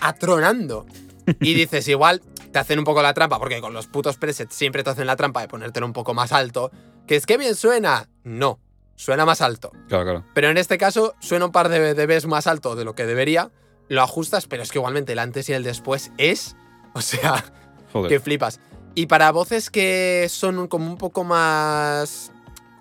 atronando. 0.00 0.86
Y 1.40 1.52
dices, 1.52 1.86
igual 1.88 2.22
te 2.52 2.58
hacen 2.58 2.78
un 2.78 2.86
poco 2.86 3.02
la 3.02 3.12
trampa, 3.12 3.38
porque 3.38 3.60
con 3.60 3.74
los 3.74 3.86
putos 3.86 4.16
presets 4.16 4.54
siempre 4.54 4.82
te 4.82 4.88
hacen 4.88 5.06
la 5.06 5.14
trampa 5.14 5.42
de 5.42 5.48
ponértelo 5.48 5.84
un 5.84 5.92
poco 5.92 6.14
más 6.14 6.32
alto. 6.32 6.70
¿Que 7.06 7.16
es 7.16 7.26
que 7.26 7.36
bien 7.36 7.54
suena? 7.54 8.08
No, 8.24 8.60
suena 8.98 9.24
más 9.24 9.40
alto. 9.40 9.70
Claro, 9.88 10.04
claro. 10.04 10.24
Pero 10.34 10.50
en 10.50 10.58
este 10.58 10.76
caso 10.76 11.14
suena 11.20 11.46
un 11.46 11.52
par 11.52 11.68
de 11.68 11.94
dBs 11.94 12.26
más 12.26 12.46
alto 12.48 12.74
de 12.74 12.84
lo 12.84 12.94
que 12.96 13.06
debería. 13.06 13.50
Lo 13.88 14.02
ajustas, 14.02 14.46
pero 14.48 14.62
es 14.62 14.72
que 14.72 14.78
igualmente 14.78 15.12
el 15.12 15.20
antes 15.20 15.48
y 15.48 15.52
el 15.52 15.62
después 15.62 16.10
es... 16.18 16.56
O 16.94 17.00
sea, 17.00 17.44
Joder. 17.92 18.10
que 18.10 18.20
flipas. 18.20 18.60
Y 18.94 19.06
para 19.06 19.30
voces 19.30 19.70
que 19.70 20.26
son 20.28 20.66
como 20.66 20.86
un 20.86 20.98
poco 20.98 21.22
más. 21.22 22.32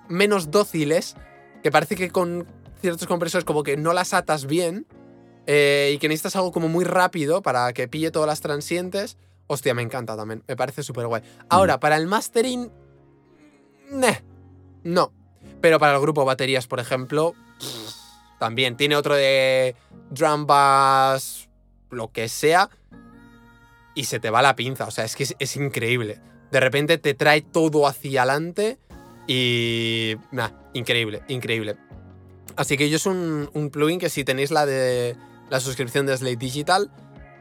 menos 0.10 0.50
dóciles, 0.50 1.16
que 1.62 1.70
parece 1.72 1.96
que 1.96 2.10
con 2.10 2.48
ciertos 2.82 3.08
compresores 3.08 3.46
como 3.46 3.62
que 3.64 3.78
no 3.78 3.94
las 3.94 4.14
atas 4.14 4.48
bien 4.48 4.88
eh, 5.46 5.92
y 5.94 5.98
que 6.00 6.08
necesitas 6.08 6.36
algo 6.36 6.52
como 6.52 6.68
muy 6.68 6.84
rápido 6.84 7.42
para 7.44 7.72
que 7.74 7.88
pille 7.88 8.10
todas 8.10 8.28
las 8.28 8.42
transientes. 8.42 9.18
Hostia, 9.46 9.76
me 9.76 9.84
encanta 9.84 10.18
también. 10.18 10.44
Me 10.48 10.56
parece 10.56 10.82
súper 10.82 11.06
guay. 11.08 11.22
Ahora, 11.50 11.80
para 11.80 11.96
el 11.96 12.08
mastering. 12.08 12.72
Neh, 13.92 14.24
no. 14.84 15.14
Pero 15.62 15.80
para 15.80 15.96
el 15.96 16.02
grupo 16.02 16.26
baterías, 16.26 16.68
por 16.68 16.80
ejemplo. 16.80 17.34
también. 18.40 18.78
Tiene 18.78 18.96
otro 18.96 19.16
de 19.16 19.76
drum 20.10 20.46
bass. 20.46 21.50
Lo 21.90 22.12
que 22.12 22.28
sea 22.28 22.70
y 23.98 24.04
se 24.04 24.20
te 24.20 24.30
va 24.30 24.44
la 24.44 24.56
pinza. 24.56 24.86
O 24.86 24.92
sea, 24.92 25.06
es 25.06 25.16
que 25.16 25.28
es, 25.38 25.56
increíble. 25.56 26.20
De 26.52 26.60
repente 26.60 27.00
te 27.00 27.16
trae 27.16 27.42
todo 27.42 27.88
hacia 27.88 28.22
adelante 28.22 28.78
y. 29.28 30.16
Nah, 30.32 30.52
increíble, 30.74 31.24
increíble. 31.28 31.78
Así 32.56 32.78
que 32.78 32.90
yo 32.90 32.98
es 32.98 33.08
un, 33.08 33.50
un 33.54 33.72
plugin 33.72 34.00
que 34.00 34.10
si 34.10 34.24
tenéis 34.24 34.52
la 34.52 34.68
de 34.68 35.16
la 35.50 35.60
suscripción 35.60 36.06
de 36.06 36.16
Slate 36.16 36.38
Digital, 36.38 36.92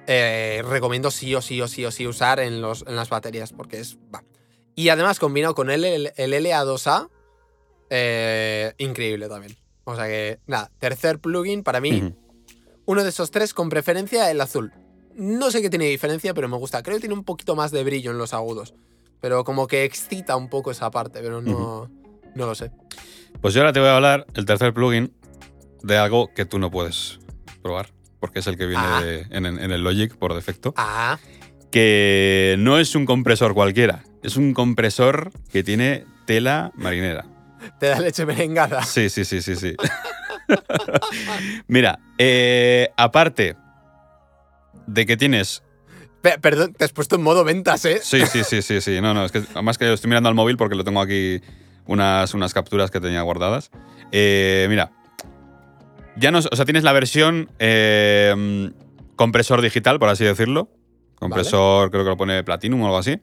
eh, 0.07 0.63
recomiendo 0.67 1.11
sí 1.11 1.35
o 1.35 1.43
sí 1.43 1.61
o 1.61 1.69
sí 1.69 1.85
o 1.85 1.91
sí 1.91 2.07
usar 2.07 2.41
en, 2.41 2.63
los, 2.63 2.85
en 2.87 2.97
las 2.97 3.11
baterías, 3.11 3.53
porque 3.53 3.81
es. 3.81 3.99
va. 4.15 4.25
Y 4.75 4.89
además, 4.89 5.19
combinado 5.19 5.55
con 5.55 5.71
el, 5.71 5.85
el, 5.85 6.13
el 6.17 6.33
LA2A, 6.33 7.11
eh, 7.91 8.75
increíble 8.79 9.29
también. 9.29 9.57
O 9.85 9.95
sea 9.95 10.07
que, 10.07 10.41
nada, 10.47 10.71
tercer 10.79 11.19
plugin 11.19 11.63
para 11.63 11.81
mí, 11.81 12.13
uno 12.87 13.03
de 13.05 13.09
esos 13.11 13.31
tres, 13.31 13.55
con 13.55 13.69
preferencia 13.69 14.31
el 14.31 14.41
azul. 14.41 14.73
No 15.15 15.51
sé 15.51 15.63
qué 15.63 15.71
tiene 15.71 15.87
diferencia, 15.87 16.35
pero 16.35 16.49
me 16.49 16.57
gusta. 16.57 16.83
Creo 16.83 16.97
que 16.97 17.01
tiene 17.01 17.15
un 17.15 17.25
poquito 17.25 17.55
más 17.57 17.71
de 17.71 17.85
brillo 17.85 18.11
en 18.11 18.19
los 18.19 18.35
agudos. 18.35 18.75
Pero 19.21 19.45
como 19.45 19.67
que 19.67 19.85
excita 19.85 20.37
un 20.37 20.49
poco 20.51 20.71
esa 20.71 20.91
parte, 20.91 21.21
pero 21.23 21.41
no, 21.41 21.91
no 22.35 22.47
lo 22.47 22.55
sé. 22.55 22.71
Pues 23.41 23.55
yo 23.55 23.61
ahora 23.61 23.73
te 23.73 23.81
voy 23.81 23.89
a 23.89 23.97
hablar, 23.97 24.27
el 24.35 24.45
tercer 24.45 24.75
plugin, 24.75 25.13
de 25.83 25.97
algo 25.97 26.33
que 26.35 26.45
tú 26.45 26.59
no 26.59 26.71
puedes 26.71 27.19
probar, 27.63 27.89
porque 28.21 28.41
es 28.41 28.47
el 28.47 28.57
que 28.59 28.67
viene 28.67 28.83
Ah. 28.85 29.03
de- 29.03 29.27
en, 29.31 29.47
en 29.47 29.71
el 29.71 29.83
Logic 29.83 30.15
por 30.17 30.35
defecto, 30.35 30.75
Ah, 30.77 31.19
que 31.71 32.57
no 32.59 32.79
es 32.79 32.95
un 32.95 33.07
compresor 33.07 33.55
cualquiera, 33.55 34.05
es 34.23 34.37
un 34.37 34.53
compresor 34.55 35.31
que 35.51 35.63
tiene 35.63 36.05
tela 36.27 36.73
marinera. 36.75 37.25
Te 37.79 37.87
da 37.89 38.01
leche 38.01 38.25
merengada. 38.27 38.83
Sí, 38.83 39.09
sí, 39.11 39.25
sí, 39.25 39.43
sí, 39.43 39.57
sí. 39.57 39.77
Mira, 41.69 41.99
eh, 42.19 42.91
aparte 42.97 43.57
de 44.87 45.07
que 45.07 45.17
tienes... 45.17 45.63
Pe- 46.23 46.39
perdón, 46.39 46.73
te 46.75 46.85
has 46.85 46.93
puesto 46.93 47.17
en 47.17 47.23
modo 47.23 47.45
ventas, 47.45 47.85
¿eh? 47.85 48.01
Sí, 48.03 48.27
sí, 48.27 48.43
sí, 48.45 48.63
sí, 48.63 48.81
sí. 48.81 49.01
No, 49.01 49.15
no, 49.15 49.25
es 49.25 49.33
que 49.33 49.43
además 49.53 49.79
que 49.79 49.93
estoy 49.93 50.09
mirando 50.09 50.29
al 50.29 50.35
móvil 50.35 50.57
porque 50.57 50.75
lo 50.75 50.85
tengo 50.85 51.01
aquí 51.01 51.41
unas, 51.87 52.35
unas 52.35 52.53
capturas 52.55 52.91
que 52.91 53.01
tenía 53.01 53.23
guardadas. 53.23 53.71
Eh, 54.13 54.67
mira, 54.69 54.91
ya 56.17 56.31
no, 56.31 56.39
o 56.39 56.57
sea, 56.57 56.65
tienes 56.65 56.85
la 56.85 56.93
versión 56.93 57.51
eh, 57.59 58.71
compresor 59.17 59.63
digital, 59.63 59.99
por 59.99 60.09
así 60.09 60.25
decirlo, 60.25 60.71
Compresor, 61.17 61.91
creo 61.91 62.05
que 62.05 62.11
lo 62.11 62.17
pone 62.19 62.45
Platinum 62.45 62.83
o 62.83 62.87
algo 62.87 62.99
así. 62.99 63.19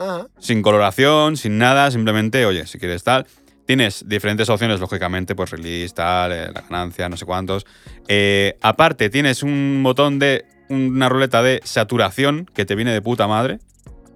Ah, 0.00 0.26
Sin 0.40 0.62
coloración, 0.62 1.36
sin 1.36 1.58
nada, 1.58 1.90
simplemente, 1.92 2.44
oye, 2.44 2.66
si 2.66 2.78
quieres 2.78 3.04
tal. 3.04 3.26
Tienes 3.70 4.02
diferentes 4.08 4.48
opciones, 4.48 4.80
lógicamente, 4.80 5.36
pues 5.36 5.50
release, 5.52 5.94
tal, 5.94 6.32
eh, 6.32 6.50
la 6.52 6.62
ganancia, 6.62 7.08
no 7.08 7.16
sé 7.16 7.24
cuántos. 7.24 7.64
Eh, 8.08 8.56
aparte, 8.62 9.10
tienes 9.10 9.44
un 9.44 9.80
botón 9.84 10.18
de 10.18 10.44
una 10.68 11.08
ruleta 11.08 11.40
de 11.40 11.60
saturación 11.62 12.46
que 12.52 12.64
te 12.64 12.74
viene 12.74 12.92
de 12.92 13.00
puta 13.00 13.28
madre. 13.28 13.60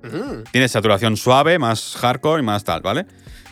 mm. 0.02 0.50
Tienes 0.50 0.72
saturación 0.72 1.16
suave, 1.16 1.60
más 1.60 1.94
hardcore 2.00 2.42
y 2.42 2.44
más 2.44 2.64
tal, 2.64 2.80
¿vale? 2.80 3.06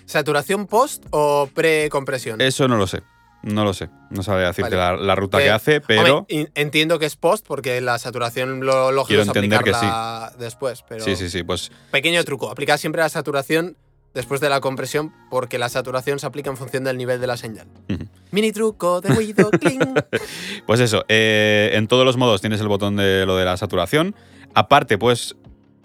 ¿Saturación 0.05 0.67
post 0.67 1.05
o 1.11 1.49
pre-compresión? 1.55 2.41
Eso 2.41 2.67
no 2.67 2.77
lo 2.77 2.89
sé. 2.89 3.03
No 3.45 3.63
lo 3.65 3.73
sé. 3.73 3.89
No 4.11 4.25
sabría 4.25 4.49
decirte 4.49 4.75
Vale. 4.75 4.97
la, 4.99 5.05
la 5.05 5.15
ruta 5.15 5.39
Que, 5.39 5.45
que 5.45 5.51
hace, 5.53 5.81
pero. 5.81 6.27
Eh, 6.29 6.41
Hombre, 6.41 6.53
entiendo 6.57 6.99
que 6.99 7.07
es 7.07 7.15
post 7.15 7.47
porque 7.47 7.81
la 7.81 8.01
saturación 8.01 8.67
lo 8.67 8.91
lógico 8.91 9.07
Quiero 9.07 9.23
es 9.23 9.29
entender 9.29 9.63
que 9.63 9.71
aplicarla 9.71 10.33
después. 10.37 10.83
Pero 10.89 11.05
Sí, 11.05 11.15
sí, 11.15 11.31
sí. 11.31 11.45
Pues 11.45 11.71
Pequeño 11.93 12.25
truco, 12.25 12.51
aplicar 12.51 12.81
siempre 12.81 13.03
la 13.03 13.09
saturación 13.09 13.77
después 14.15 14.41
de 14.41 14.49
la 14.49 14.61
compresión 14.61 15.13
porque 15.31 15.59
la 15.59 15.69
saturación 15.69 16.19
se 16.19 16.27
aplica 16.27 16.51
en 16.51 16.57
función 16.57 16.85
del 16.85 16.97
nivel 16.97 17.21
de 17.21 17.27
la 17.27 17.37
señal. 17.37 17.67
Mini 18.31 18.53
truco 18.53 19.01
de 19.01 19.11
ruido, 19.11 19.51
cling. 19.61 19.95
Pues 20.67 20.81
eso, 20.81 21.05
eh, 21.09 21.71
en 21.75 21.89
todos 21.89 22.05
los 22.05 22.17
modos 22.17 22.41
tienes 22.41 22.61
el 22.61 22.69
botón 22.69 22.97
de 22.97 23.27
lo 23.27 23.37
de 23.37 23.45
la 23.45 23.57
saturación. 23.57 24.15
Aparte, 24.55 24.99
puedes 24.99 25.37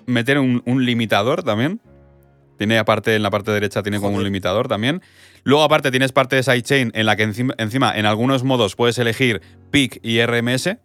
meter 0.06 0.40
un, 0.40 0.62
un 0.66 0.86
limitador 0.86 1.44
también. 1.44 1.82
Tiene 2.58 2.80
aparte, 2.80 3.16
en 3.16 3.24
la 3.24 3.30
parte 3.30 3.52
derecha 3.52 3.84
tiene 3.84 4.00
como 4.00 4.18
un 4.18 4.24
limitador 4.24 4.68
también. 4.68 5.02
Luego, 5.44 5.63
aparte, 5.63 5.92
tienes 5.92 6.12
parte 6.12 6.36
de 6.36 6.44
sidechain 6.44 6.92
en 6.96 7.06
la 7.06 7.16
que 7.16 7.24
encima, 7.24 7.54
encima, 7.58 7.96
en 7.98 8.06
algunos 8.06 8.44
modos, 8.44 8.76
puedes 8.76 8.98
elegir 8.98 9.42
peak 9.72 10.00
y 10.02 10.22
RMS, 10.26 10.78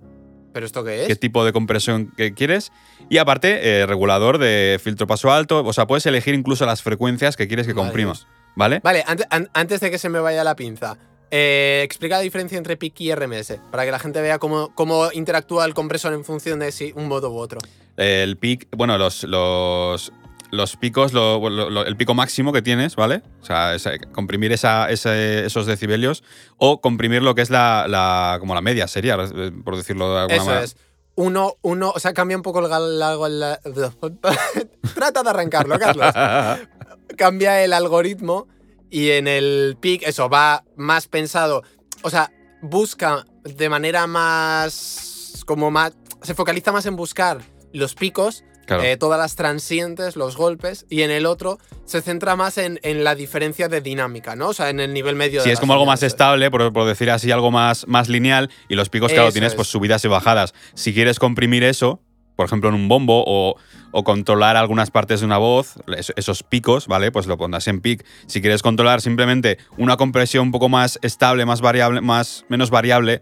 ¿Pero 0.53 0.67
esto 0.67 0.85
qué 0.85 1.03
es? 1.03 1.09
qué 1.09 1.17
tipo 1.17 1.45
de 1.45 1.53
compresión 1.53 2.13
que 2.17 2.35
quieres. 2.35 2.73
Y 3.09 3.19
aparte, 3.19 3.81
eh, 3.81 3.87
regulador 3.87 4.39
de 4.39 4.79
filtro 4.83 5.07
paso 5.07 5.33
alto. 5.33 5.65
O 5.65 5.73
sea, 5.73 5.87
puedes 5.87 6.05
elegir 6.07 6.35
incluso 6.35 6.67
las 6.67 6.83
frecuencias 6.83 7.37
que 7.37 7.49
quieres 7.49 7.67
que 7.67 7.75
Madre 7.75 7.87
comprima. 7.89 8.13
Dios. 8.13 8.27
¿Vale? 8.55 8.81
Vale, 8.85 9.03
ante- 9.07 9.27
an- 9.31 9.49
antes 9.55 9.81
de 9.81 9.91
que 9.91 9.99
se 9.99 10.09
me 10.11 10.19
vaya 10.21 10.45
la 10.45 10.55
pinza, 10.55 10.99
eh, 11.31 11.81
explica 11.85 12.17
la 12.19 12.23
diferencia 12.23 12.59
entre 12.59 12.77
PIC 12.77 13.01
y 13.01 13.15
RMS, 13.15 13.59
para 13.71 13.87
que 13.87 13.91
la 13.91 13.99
gente 13.99 14.21
vea 14.21 14.39
cómo, 14.39 14.75
cómo 14.75 15.09
interactúa 15.13 15.65
el 15.65 15.73
compresor 15.73 16.13
en 16.13 16.23
función 16.25 16.59
de 16.59 16.71
si 16.71 16.93
un 16.95 17.09
modo 17.09 17.31
u 17.33 17.39
otro. 17.39 17.59
El 17.97 18.37
pic, 18.37 18.69
bueno, 18.77 18.99
los, 18.99 19.25
los, 19.25 20.13
los 20.53 20.77
picos, 20.77 21.13
lo- 21.13 21.49
lo- 21.51 21.71
lo- 21.71 21.85
el 21.85 21.97
pico 21.97 22.15
máximo 22.15 22.53
que 22.53 22.63
tienes, 22.63 22.95
¿vale? 22.95 23.23
O 23.41 23.45
sea, 23.45 23.75
comprimir 24.13 24.53
esa, 24.53 24.89
ese- 24.91 25.45
esos 25.47 25.67
decibelios 25.67 26.23
o 26.59 26.81
comprimir 26.81 27.23
lo 27.23 27.35
que 27.35 27.41
es 27.43 27.51
la, 27.51 27.87
la- 27.89 28.37
como 28.39 28.55
la 28.55 28.61
media 28.61 28.87
sería, 28.87 29.17
eh, 29.17 29.51
por 29.65 29.77
decirlo 29.77 30.13
de 30.15 30.21
alguna 30.21 30.37
Eso 30.37 30.45
manera. 30.45 30.65
es. 30.65 30.77
Uno, 31.15 31.55
uno, 31.63 31.91
o 31.95 31.99
sea, 31.99 32.13
cambia 32.15 32.37
un 32.37 32.43
poco 32.43 32.61
el 32.61 32.99
la- 32.99 33.61
Trata 34.95 35.23
de 35.23 35.31
arrancarlo, 35.31 35.79
Carlos. 35.79 36.15
Cambia 37.17 37.63
el 37.65 37.73
algoritmo 37.73 38.47
y 38.91 39.11
en 39.11 39.29
el 39.29 39.77
pic, 39.81 40.03
eso, 40.05 40.29
va 40.29 40.65
más 40.77 41.09
pensado. 41.09 41.63
O 42.03 42.11
sea, 42.11 42.31
busca 42.63 43.27
de 43.45 43.69
manera 43.69 44.07
más. 44.07 45.43
como 45.47 45.71
más. 45.71 45.93
Se 46.23 46.35
focaliza 46.35 46.73
más 46.73 46.87
en 46.87 46.97
buscar 46.97 47.41
los 47.73 47.95
picos 47.95 48.45
Claro. 48.67 48.83
eh, 48.85 48.97
todas 48.97 49.19
las 49.19 49.35
transientes, 49.37 50.17
los 50.17 50.37
golpes, 50.37 50.87
y 50.89 51.03
en 51.03 51.11
el 51.11 51.27
otro 51.27 51.59
se 51.85 52.01
centra 52.01 52.37
más 52.37 52.59
en, 52.59 52.79
en 52.83 53.05
la 53.05 53.15
diferencia 53.15 53.69
de 53.69 53.81
dinámica, 53.81 54.37
¿no? 54.37 54.49
O 54.49 54.55
sea, 54.55 54.71
en 54.71 54.81
el 54.81 54.95
nivel 54.95 55.17
medio 55.17 55.41
de 55.41 55.45
Sí, 55.45 55.51
es 55.51 55.57
la 55.57 55.61
como 55.61 55.73
algo 55.75 55.87
más 55.87 56.03
es. 56.03 56.09
estable, 56.13 56.51
por, 56.51 56.73
por 56.73 56.87
decir 56.87 57.11
así, 57.11 57.31
algo 57.31 57.51
más, 57.51 57.87
más 57.89 58.09
lineal. 58.09 58.51
Y 58.69 58.75
los 58.77 58.89
picos, 58.89 59.13
claro, 59.13 59.29
Eso 59.29 59.33
tienes 59.35 59.53
es. 59.53 59.57
pues 59.57 59.69
subidas 59.69 60.05
y 60.05 60.09
bajadas. 60.09 60.55
Si 60.75 60.95
quieres 60.95 61.19
comprimir 61.19 61.65
eso, 61.65 62.01
por 62.37 62.47
ejemplo, 62.47 62.69
en 62.71 62.75
un 62.77 62.89
bombo 62.89 63.23
o, 63.27 63.57
o 63.91 64.05
controlar 64.05 64.57
algunas 64.57 64.91
partes 64.91 65.21
de 65.21 65.27
una 65.27 65.39
voz, 65.39 65.75
es- 65.97 66.13
esos 66.17 66.43
picos, 66.43 66.87
¿vale? 66.87 67.13
Pues 67.13 67.27
lo 67.27 67.37
pondrás 67.37 67.69
en 67.69 67.81
pic. 67.81 68.05
Si 68.27 68.41
quieres 68.41 68.63
controlar 68.63 69.01
simplemente 69.01 69.59
una 69.77 69.97
compresión 69.97 70.47
un 70.47 70.53
poco 70.53 70.69
más 70.69 70.99
estable, 71.03 71.45
más 71.45 71.61
variable, 71.61 72.01
más, 72.01 72.45
menos 72.49 72.71
variable 72.71 73.21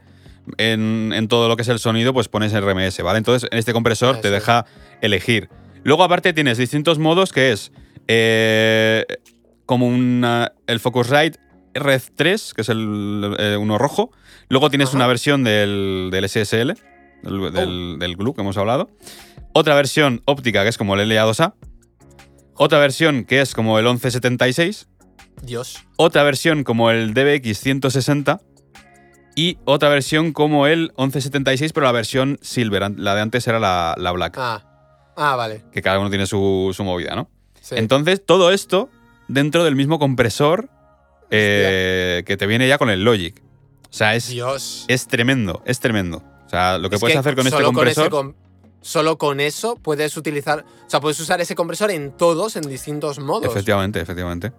en, 0.59 1.13
en 1.15 1.29
todo 1.29 1.49
lo 1.49 1.57
que 1.57 1.63
es 1.63 1.69
el 1.69 1.79
sonido, 1.79 2.13
pues 2.13 2.29
pones 2.29 2.53
RMS, 2.53 3.03
¿vale? 3.03 3.19
Entonces, 3.19 3.49
en 3.53 3.59
este 3.59 3.73
compresor 3.73 4.21
te 4.21 4.31
deja 4.31 4.67
elegir. 5.01 5.49
Luego, 5.83 6.05
aparte, 6.05 6.33
tienes 6.33 6.59
distintos 6.59 6.99
modos 6.99 7.33
que 7.33 7.53
es 7.53 7.73
eh, 8.09 9.05
como 9.67 9.87
una- 9.87 10.53
el 10.67 10.81
Focusrite 10.81 11.39
Red 11.75 12.03
3, 12.17 12.55
que 12.55 12.63
es 12.63 12.69
el 12.69 13.35
eh, 13.39 13.57
uno 13.57 13.79
rojo. 13.79 14.11
Luego 14.49 14.69
tienes 14.71 14.89
Ajá. 14.89 14.97
una 14.97 15.07
versión 15.07 15.45
del, 15.45 16.09
del 16.11 16.29
SSL, 16.29 16.75
del, 17.23 17.53
del, 17.53 17.97
del 17.99 18.17
glue 18.17 18.35
que 18.35 18.41
hemos 18.41 18.57
hablado. 18.57 18.91
Otra 19.53 19.75
versión 19.75 20.23
óptica, 20.25 20.63
que 20.65 20.69
es 20.71 20.77
como 20.79 20.95
el 20.97 21.09
LA2A. 21.11 21.55
Otra 22.55 22.79
versión 22.79 23.25
que 23.25 23.41
es 23.41 23.55
como 23.55 23.79
el 23.79 23.85
1176. 23.87 24.89
Dios. 25.43 25.79
Otra 25.97 26.23
versión 26.25 26.65
como 26.65 26.91
el 26.91 27.15
DBX 27.15 27.59
160. 27.61 28.41
Y 29.41 29.57
otra 29.65 29.89
versión 29.89 30.33
como 30.33 30.67
el 30.67 30.93
1176, 30.99 31.73
pero 31.73 31.87
la 31.87 31.93
versión 31.93 32.39
Silver. 32.43 32.91
La 32.99 33.15
de 33.15 33.21
antes 33.23 33.47
era 33.49 33.59
la, 33.59 33.95
la 33.97 34.13
Black. 34.13 34.35
Ah. 34.37 34.67
Ah, 35.17 35.35
vale. 35.37 35.65
Que 35.73 35.81
cada 35.81 35.99
uno 35.99 36.11
tiene 36.11 36.27
su, 36.27 36.73
su 36.77 36.85
movida, 36.85 37.15
¿no? 37.15 37.31
Sí. 37.61 37.75
Entonces, 37.79 38.23
todo 38.25 38.51
esto 38.53 38.91
dentro 39.29 39.65
del 39.65 39.77
mismo 39.77 39.99
compresor 39.99 40.69
eh, 41.31 42.23
que 42.27 42.37
te 42.37 42.47
viene 42.47 42.69
ya 42.69 42.77
con 42.77 42.91
el 42.91 43.03
Logic. 43.05 43.41
O 43.89 43.93
sea, 43.93 44.15
es, 44.15 44.29
Dios. 44.29 44.85
es 44.89 45.07
tremendo, 45.07 45.63
es 45.65 45.81
tremendo. 45.81 46.23
O 46.47 46.51
sea, 46.51 46.77
lo 46.79 46.91
que 46.91 46.97
Es 46.97 47.01
puedes 47.01 47.17
hacer 47.17 47.35
con 47.35 47.47
este 47.47 47.63
compresor. 47.63 48.11
com- 48.11 48.35
solo 48.83 49.19
con 49.19 49.41
eso 49.41 49.77
puedes 49.77 50.17
utilizar. 50.17 50.65
O 50.87 50.91
sea, 50.91 51.01
puedes 51.01 51.19
usar 51.21 51.41
ese 51.41 51.55
compresor 51.55 51.91
en 51.91 52.13
todos, 52.13 52.57
en 52.57 52.63
distintos 52.69 53.19
modos. 53.19 53.51
efectivamente, 53.51 54.01
efectivamente. 54.01 54.53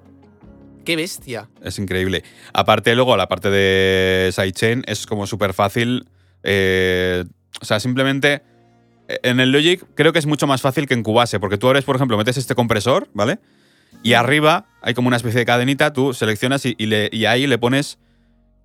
Qué 0.85 0.95
bestia. 0.95 1.49
Es 1.63 1.77
increíble. 1.79 2.23
Aparte, 2.53 2.95
luego, 2.95 3.15
la 3.17 3.27
parte 3.27 3.49
de 3.49 4.31
sidechain 4.33 4.83
es 4.87 5.05
como 5.05 5.27
súper 5.27 5.53
fácil. 5.53 6.07
eh, 6.43 7.23
o 7.61 7.65
sea, 7.65 7.79
simplemente. 7.79 8.41
eh, 9.07 9.19
En 9.23 9.39
el 9.39 9.51
Logic 9.51 9.83
creo 9.95 10.11
que 10.13 10.19
es 10.19 10.25
mucho 10.25 10.47
más 10.47 10.61
fácil 10.61 10.87
que 10.87 10.93
en 10.93 11.03
Cubase, 11.03 11.39
porque 11.39 11.57
tú 11.57 11.67
abres, 11.67 11.83
por 11.83 11.95
ejemplo, 11.95 12.17
metes 12.17 12.37
este 12.37 12.55
compresor, 12.55 13.09
¿vale? 13.13 13.39
Y 14.03 14.13
arriba 14.13 14.67
hay 14.81 14.93
como 14.93 15.07
una 15.09 15.17
especie 15.17 15.39
de 15.39 15.45
cadenita, 15.45 15.93
tú 15.93 16.13
seleccionas 16.13 16.65
y, 16.65 16.75
y 16.77 16.85
le- 16.87 17.09
y 17.11 17.25
ahí 17.25 17.45
le 17.45 17.57
pones 17.59 17.99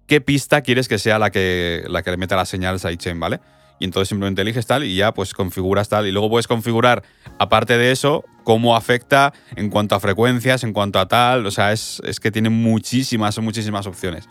qué 0.06 0.20
pista 0.20 0.62
quieres 0.62 0.88
que 0.88 0.98
sea 0.98 1.18
la 1.18 1.30
que, 1.30 1.84
la 1.88 2.02
que 2.02 2.10
le 2.12 2.16
meta 2.16 2.36
la 2.36 2.46
señal 2.46 2.78
sidechain, 2.80 3.18
¿vale? 3.20 3.40
Y 3.78 3.84
entonces 3.84 4.08
simplemente 4.08 4.42
eliges 4.42 4.66
tal 4.66 4.84
y 4.84 4.96
ya 4.96 5.12
pues 5.12 5.34
configuras 5.34 5.88
tal. 5.88 6.06
Y 6.06 6.12
luego 6.12 6.30
puedes 6.30 6.46
configurar, 6.46 7.02
aparte 7.38 7.76
de 7.76 7.92
eso, 7.92 8.24
cómo 8.44 8.74
afecta 8.76 9.32
en 9.54 9.68
cuanto 9.70 9.94
a 9.94 10.00
frecuencias, 10.00 10.64
en 10.64 10.72
cuanto 10.72 10.98
a 10.98 11.06
tal. 11.08 11.44
O 11.46 11.50
sea, 11.50 11.72
es, 11.72 12.00
es 12.04 12.18
que 12.20 12.30
tiene 12.30 12.48
muchísimas, 12.48 13.38
muchísimas 13.38 13.86
opciones. 13.86 14.26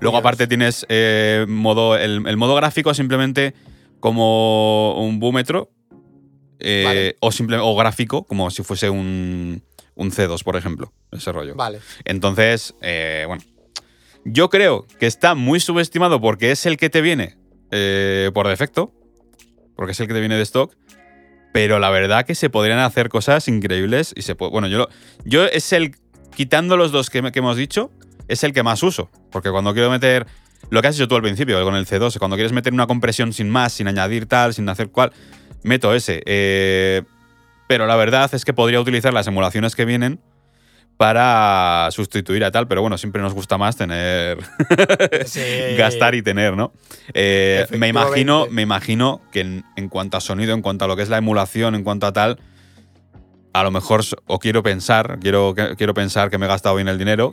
Luego 0.00 0.16
Dios. 0.16 0.20
aparte 0.20 0.46
tienes 0.48 0.84
eh, 0.88 1.46
modo, 1.48 1.96
el, 1.96 2.26
el 2.26 2.36
modo 2.36 2.54
gráfico 2.56 2.92
simplemente 2.94 3.54
como 4.00 4.94
un 5.04 5.20
búmetro. 5.20 5.70
eh, 6.58 6.82
Vale. 6.84 7.16
o, 7.20 7.30
simple, 7.32 7.58
o 7.58 7.76
gráfico, 7.76 8.24
como 8.24 8.50
si 8.50 8.62
fuese 8.62 8.90
un, 8.90 9.62
un 9.94 10.10
C2, 10.10 10.42
por 10.42 10.56
ejemplo. 10.56 10.92
Ese 11.12 11.30
rollo. 11.32 11.54
Vale. 11.54 11.80
Entonces, 12.04 12.74
eh, 12.80 13.24
bueno. 13.28 13.42
Yo 14.24 14.50
creo 14.50 14.86
que 14.98 15.06
está 15.06 15.34
muy 15.34 15.60
subestimado 15.60 16.20
porque 16.20 16.50
es 16.50 16.66
el 16.66 16.76
que 16.76 16.90
te 16.90 17.00
viene 17.00 17.36
eh, 17.70 18.30
por 18.34 18.46
defecto. 18.48 18.92
Porque 19.76 19.92
es 19.92 20.00
el 20.00 20.06
que 20.08 20.14
te 20.14 20.20
viene 20.20 20.36
de 20.36 20.42
stock. 20.42 20.74
Pero 21.52 21.78
la 21.78 21.90
verdad 21.90 22.24
que 22.26 22.34
se 22.34 22.50
podrían 22.50 22.78
hacer 22.78 23.08
cosas 23.08 23.48
increíbles. 23.48 24.12
Y 24.16 24.22
se 24.22 24.34
puede. 24.34 24.52
Bueno, 24.52 24.68
yo, 24.68 24.78
lo- 24.78 24.88
yo 25.24 25.44
es 25.44 25.72
el. 25.72 25.96
Quitando 26.34 26.76
los 26.76 26.92
dos 26.92 27.10
que, 27.10 27.20
que 27.32 27.38
hemos 27.40 27.56
dicho, 27.56 27.90
es 28.28 28.44
el 28.44 28.52
que 28.52 28.62
más 28.62 28.82
uso. 28.82 29.10
Porque 29.30 29.50
cuando 29.50 29.72
quiero 29.74 29.90
meter. 29.90 30.26
Lo 30.68 30.82
que 30.82 30.88
has 30.88 30.94
hecho 30.96 31.08
tú 31.08 31.16
al 31.16 31.22
principio 31.22 31.64
con 31.64 31.74
el 31.74 31.86
C2, 31.86 32.18
cuando 32.18 32.36
quieres 32.36 32.52
meter 32.52 32.72
una 32.74 32.86
compresión 32.86 33.32
sin 33.32 33.48
más, 33.48 33.72
sin 33.72 33.88
añadir 33.88 34.26
tal, 34.26 34.52
sin 34.52 34.68
hacer 34.68 34.90
cual, 34.90 35.10
meto 35.62 35.94
ese. 35.94 36.22
Eh, 36.26 37.02
pero 37.66 37.86
la 37.86 37.96
verdad 37.96 38.28
es 38.34 38.44
que 38.44 38.52
podría 38.52 38.78
utilizar 38.78 39.14
las 39.14 39.26
emulaciones 39.26 39.74
que 39.74 39.86
vienen 39.86 40.20
para 41.00 41.88
sustituir 41.92 42.44
a 42.44 42.50
tal, 42.50 42.68
pero 42.68 42.82
bueno, 42.82 42.98
siempre 42.98 43.22
nos 43.22 43.32
gusta 43.32 43.56
más 43.56 43.74
tener 43.74 44.36
Sí. 45.24 45.40
gastar 45.78 46.14
y 46.14 46.20
tener, 46.20 46.58
¿no? 46.58 46.74
Eh, 47.14 47.64
me 47.70 47.88
imagino, 47.88 48.48
me 48.50 48.60
imagino 48.60 49.22
que 49.32 49.40
en, 49.40 49.64
en 49.76 49.88
cuanto 49.88 50.18
a 50.18 50.20
sonido, 50.20 50.52
en 50.52 50.60
cuanto 50.60 50.84
a 50.84 50.88
lo 50.88 50.96
que 50.96 51.02
es 51.02 51.08
la 51.08 51.16
emulación, 51.16 51.74
en 51.74 51.84
cuanto 51.84 52.06
a 52.06 52.12
tal, 52.12 52.38
a 53.54 53.62
lo 53.62 53.70
mejor, 53.70 54.02
o 54.26 54.38
quiero 54.38 54.62
pensar, 54.62 55.18
quiero, 55.22 55.54
quiero 55.78 55.94
pensar 55.94 56.28
que 56.28 56.36
me 56.36 56.44
he 56.44 56.48
gastado 56.50 56.74
bien 56.76 56.88
el 56.88 56.98
dinero. 56.98 57.32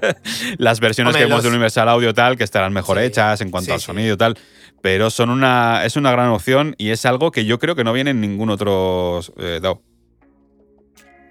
Las 0.58 0.78
versiones 0.78 1.14
Hombre, 1.14 1.22
que 1.26 1.32
hemos 1.32 1.42
de 1.42 1.48
los- 1.48 1.54
Universal 1.54 1.88
Audio 1.88 2.12
tal, 2.12 2.36
que 2.36 2.44
estarán 2.44 2.74
mejor 2.74 2.98
Sí, 2.98 3.04
hechas 3.04 3.40
en 3.40 3.50
cuanto 3.50 3.68
sí, 3.68 3.72
al 3.72 3.80
sonido 3.80 4.12
y 4.16 4.18
tal. 4.18 4.36
Pero 4.82 5.08
son 5.08 5.30
una, 5.30 5.86
es 5.86 5.96
una 5.96 6.12
gran 6.12 6.28
opción 6.28 6.74
y 6.76 6.90
es 6.90 7.06
algo 7.06 7.30
que 7.30 7.46
yo 7.46 7.58
creo 7.58 7.74
que 7.74 7.84
no 7.84 7.94
viene 7.94 8.10
en 8.10 8.20
ningún 8.20 8.50
otro 8.50 9.20
eh, 9.38 9.60
DAW. 9.62 9.80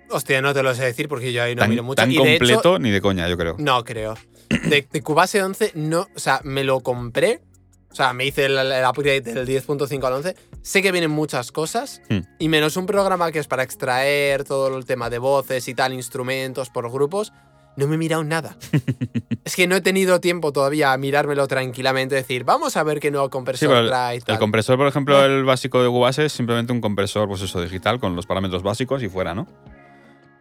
Hostia, 0.09 0.41
no 0.41 0.53
te 0.53 0.63
lo 0.63 0.73
sé 0.73 0.85
decir 0.85 1.07
porque 1.07 1.33
yo 1.33 1.43
ahí 1.43 1.55
no 1.55 1.61
tan 1.61 1.69
miro 1.69 1.83
mucho. 1.83 1.95
tan 1.95 2.11
y 2.11 2.15
de 2.15 2.21
hecho, 2.21 2.39
completo 2.39 2.79
ni 2.79 2.91
de 2.91 3.01
coña, 3.01 3.27
yo 3.27 3.37
creo. 3.37 3.55
no 3.57 3.83
creo. 3.83 4.15
De, 4.49 4.87
de 4.89 5.01
Cubase 5.01 5.43
11, 5.43 5.71
no. 5.75 6.07
O 6.15 6.19
sea, 6.19 6.39
me 6.43 6.63
lo 6.63 6.79
compré. 6.79 7.41
O 7.91 7.95
sea, 7.95 8.13
me 8.13 8.25
hice 8.25 8.45
el, 8.45 8.57
el 8.57 8.85
upgrade 8.85 9.21
del 9.21 9.47
10.5 9.47 10.03
al 10.05 10.13
11. 10.13 10.35
Sé 10.61 10.81
que 10.81 10.91
vienen 10.91 11.11
muchas 11.11 11.51
cosas. 11.51 12.01
Hmm. 12.09 12.19
Y 12.39 12.49
menos 12.49 12.77
un 12.77 12.85
programa 12.85 13.31
que 13.31 13.39
es 13.39 13.47
para 13.47 13.63
extraer 13.63 14.43
todo 14.43 14.77
el 14.77 14.85
tema 14.85 15.09
de 15.09 15.17
voces 15.17 15.67
y 15.67 15.73
tal, 15.73 15.93
instrumentos 15.93 16.69
por 16.69 16.91
grupos. 16.91 17.33
No 17.75 17.87
me 17.87 17.95
he 17.95 17.97
mirado 17.97 18.23
nada. 18.23 18.57
es 19.45 19.55
que 19.55 19.67
no 19.67 19.75
he 19.75 19.81
tenido 19.81 20.19
tiempo 20.19 20.51
todavía 20.51 20.93
a 20.93 20.97
mirármelo 20.97 21.47
tranquilamente. 21.47 22.15
Decir, 22.15 22.43
vamos 22.43 22.75
a 22.75 22.83
ver 22.83 22.99
qué 22.99 23.11
nuevo 23.11 23.27
Sí, 23.27 23.31
compresor 23.31 23.77
el, 23.77 23.87
trae 23.87 24.19
el 24.25 24.39
compresor, 24.39 24.77
por 24.77 24.87
ejemplo, 24.87 25.23
el 25.23 25.43
básico 25.43 25.81
de 25.81 25.87
Cubase 25.87 26.25
es 26.25 26.33
simplemente 26.33 26.73
un 26.73 26.81
compresor, 26.81 27.27
pues 27.27 27.41
eso, 27.41 27.61
digital, 27.61 27.99
con 27.99 28.15
los 28.15 28.25
parámetros 28.25 28.63
básicos 28.63 29.03
y 29.03 29.09
fuera, 29.09 29.35
¿no? 29.35 29.47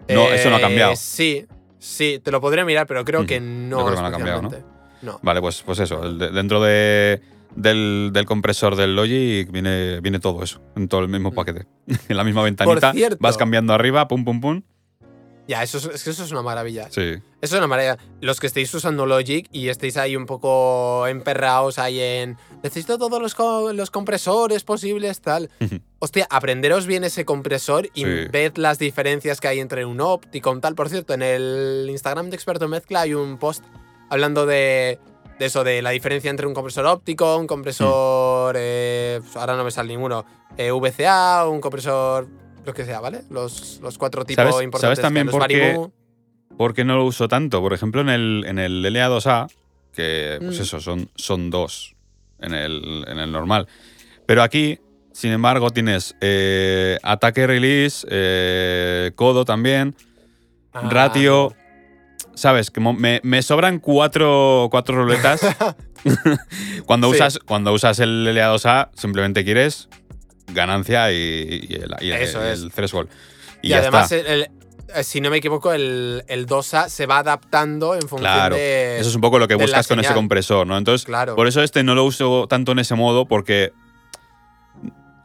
No, 0.08 0.32
eso 0.32 0.50
no 0.50 0.56
ha 0.56 0.58
Eh, 0.58 0.62
cambiado. 0.62 0.96
Sí, 0.96 1.46
sí, 1.78 2.20
te 2.22 2.30
lo 2.30 2.40
podría 2.40 2.64
mirar, 2.64 2.86
pero 2.86 3.04
creo 3.04 3.26
que 3.26 3.38
Ujú. 3.38 3.46
no. 3.46 3.78
Yo 3.80 3.84
creo 3.86 3.96
que 3.96 4.02
no 4.02 4.08
ha 4.08 4.12
cambiado, 4.12 4.42
¿no? 5.02 5.18
Vale, 5.22 5.40
pues, 5.40 5.62
pues 5.62 5.78
eso, 5.78 6.00
dentro 6.12 6.60
de, 6.62 7.20
del, 7.54 8.10
del 8.12 8.24
compresor 8.26 8.76
del 8.76 8.96
Logic 8.96 9.50
viene, 9.50 10.00
viene 10.00 10.18
todo 10.18 10.42
eso, 10.42 10.60
en 10.74 10.88
todo 10.88 11.00
el 11.02 11.08
mismo 11.08 11.32
paquete. 11.32 11.66
en 12.08 12.16
la 12.16 12.24
misma 12.24 12.42
ventanita, 12.42 12.92
cierto. 12.92 13.18
vas 13.20 13.36
cambiando 13.36 13.72
arriba, 13.74 14.08
pum, 14.08 14.24
pum, 14.24 14.40
pum. 14.40 14.62
Ya, 15.48 15.62
eso 15.62 15.78
es, 15.78 15.84
es 15.86 16.02
que 16.02 16.10
eso 16.10 16.24
es 16.24 16.32
una 16.32 16.42
maravilla. 16.42 16.88
Sí. 16.90 17.14
Eso 17.46 17.54
es 17.56 17.59
una 17.59 17.66
maravilla. 17.68 17.96
Los 18.20 18.40
que 18.40 18.46
estéis 18.48 18.72
usando 18.74 19.06
Logic 19.06 19.48
y 19.52 19.68
estéis 19.68 19.96
ahí 19.96 20.16
un 20.16 20.26
poco 20.26 21.06
emperrados 21.06 21.78
ahí 21.78 22.00
en. 22.00 22.37
Necesito 22.62 22.98
todos 22.98 23.22
los, 23.22 23.35
co- 23.35 23.72
los 23.72 23.90
compresores 23.90 24.64
posibles, 24.64 25.20
tal. 25.20 25.48
Hostia, 26.00 26.26
aprenderos 26.28 26.87
bien 26.87 27.04
ese 27.04 27.24
compresor 27.24 27.87
y 27.94 28.04
Sí. 28.04 28.11
ved 28.30 28.56
las 28.56 28.78
diferencias 28.78 29.40
que 29.40 29.48
hay 29.48 29.61
entre 29.61 29.85
un 29.85 30.00
Opticon, 30.00 30.61
tal. 30.61 30.74
Por 30.74 30.88
cierto, 30.88 31.14
en 31.14 31.22
el 31.22 31.87
Instagram 31.88 32.30
de 32.30 32.37
Experto 32.37 32.68
Mezcla 32.68 33.02
hay 33.02 33.14
un 33.14 33.38
post 33.38 33.64
hablando 34.11 34.44
de, 34.46 34.98
de 35.38 35.46
eso, 35.46 35.62
de 35.64 35.82
la 35.82 35.90
diferencia 35.90 36.30
entre 36.30 36.46
un 36.46 36.54
compresor 36.54 36.87
óptico, 36.87 37.37
un 37.37 37.46
compresor. 37.46 38.54
Mm. 38.54 38.59
eh, 38.61 39.20
ahora 39.37 39.56
no 39.56 39.64
me 39.64 39.70
sale 39.70 39.88
ninguno. 39.88 40.24
eh, 40.56 40.70
VCA, 40.72 41.46
un 41.48 41.61
compresor. 41.61 42.26
Lo 42.64 42.74
que 42.74 42.85
sea, 42.85 42.98
¿vale? 42.98 43.22
Los, 43.30 43.78
los 43.80 43.96
cuatro 43.96 44.24
tipos 44.24 44.42
¿Sabes- 44.44 44.64
importantes. 44.64 44.96
sabes 44.98 45.00
también 45.00 45.28
por 45.28 45.46
qué- 45.46 45.78
Maribou. 46.56 46.58
¿Por 46.58 46.74
qué 46.74 46.84
no 46.84 46.96
lo 46.96 47.04
uso 47.04 47.28
tanto? 47.28 47.60
Por 47.60 47.72
ejemplo, 47.72 48.00
en 48.00 48.08
el, 48.08 48.44
en 48.46 48.58
el 48.58 48.84
LA2A, 48.84 49.48
que 49.94 50.36
pues 50.40 50.58
Mm. 50.58 50.62
eso, 50.62 50.80
son, 50.80 51.10
son 51.14 51.50
dos 51.50 51.94
en 52.40 52.54
el, 52.54 53.04
en 53.08 53.18
el 53.18 53.30
normal. 53.32 53.66
Pero 54.26 54.42
aquí, 54.42 54.78
sin 55.12 55.32
embargo, 55.32 55.70
tienes 55.70 56.14
eh, 56.20 56.98
ataque 57.02 57.46
release, 57.46 58.06
eh, 58.10 59.12
codo 59.14 59.44
también, 59.44 59.94
Ah, 60.72 60.88
ratio. 60.90 61.54
¿Sabes? 62.34 62.70
Que 62.70 62.80
me, 62.80 63.20
me 63.22 63.40
sobran 63.42 63.78
cuatro, 63.78 64.68
cuatro 64.70 64.94
ruletas. 64.96 65.40
cuando, 66.86 67.08
Sí. 67.08 67.14
usas, 67.14 67.38
cuando 67.38 67.72
usas 67.72 67.98
el 68.00 68.26
LA2A, 68.26 68.90
simplemente 68.94 69.42
quieres 69.42 69.88
ganancia 70.52 71.10
y, 71.12 71.66
y 71.68 71.74
el, 71.76 71.94
y 72.00 72.10
el- 72.10 72.20
Eso 72.22 72.44
es. 72.44 72.60
el 72.60 72.70
threshold. 72.72 73.08
Y, 73.62 73.68
Y, 73.70 73.72
además, 73.72 74.12
el- 74.12 74.48
si 75.02 75.20
no 75.20 75.30
me 75.30 75.38
equivoco, 75.38 75.72
el, 75.72 76.24
el 76.28 76.46
DOSA 76.46 76.88
se 76.88 77.06
va 77.06 77.18
adaptando 77.18 77.94
en 77.94 78.02
función 78.02 78.20
Claro, 78.32 78.56
de. 78.56 78.98
eso 78.98 79.09
es 79.09 79.14
un 79.14 79.20
poco 79.20 79.38
lo 79.38 79.48
que 79.48 79.54
buscas 79.54 79.87
con 79.88 80.00
ese 80.00 80.14
compresor, 80.14 80.66
¿no? 80.66 80.76
Entonces, 80.78 81.04
Claro. 81.06 81.35
por 81.37 81.46
eso 81.46 81.62
este 81.62 81.82
no 81.82 81.94
lo 81.94 82.04
uso 82.04 82.46
tanto 82.48 82.72
en 82.72 82.78
ese 82.78 82.94
modo 82.94 83.26
porque 83.26 83.72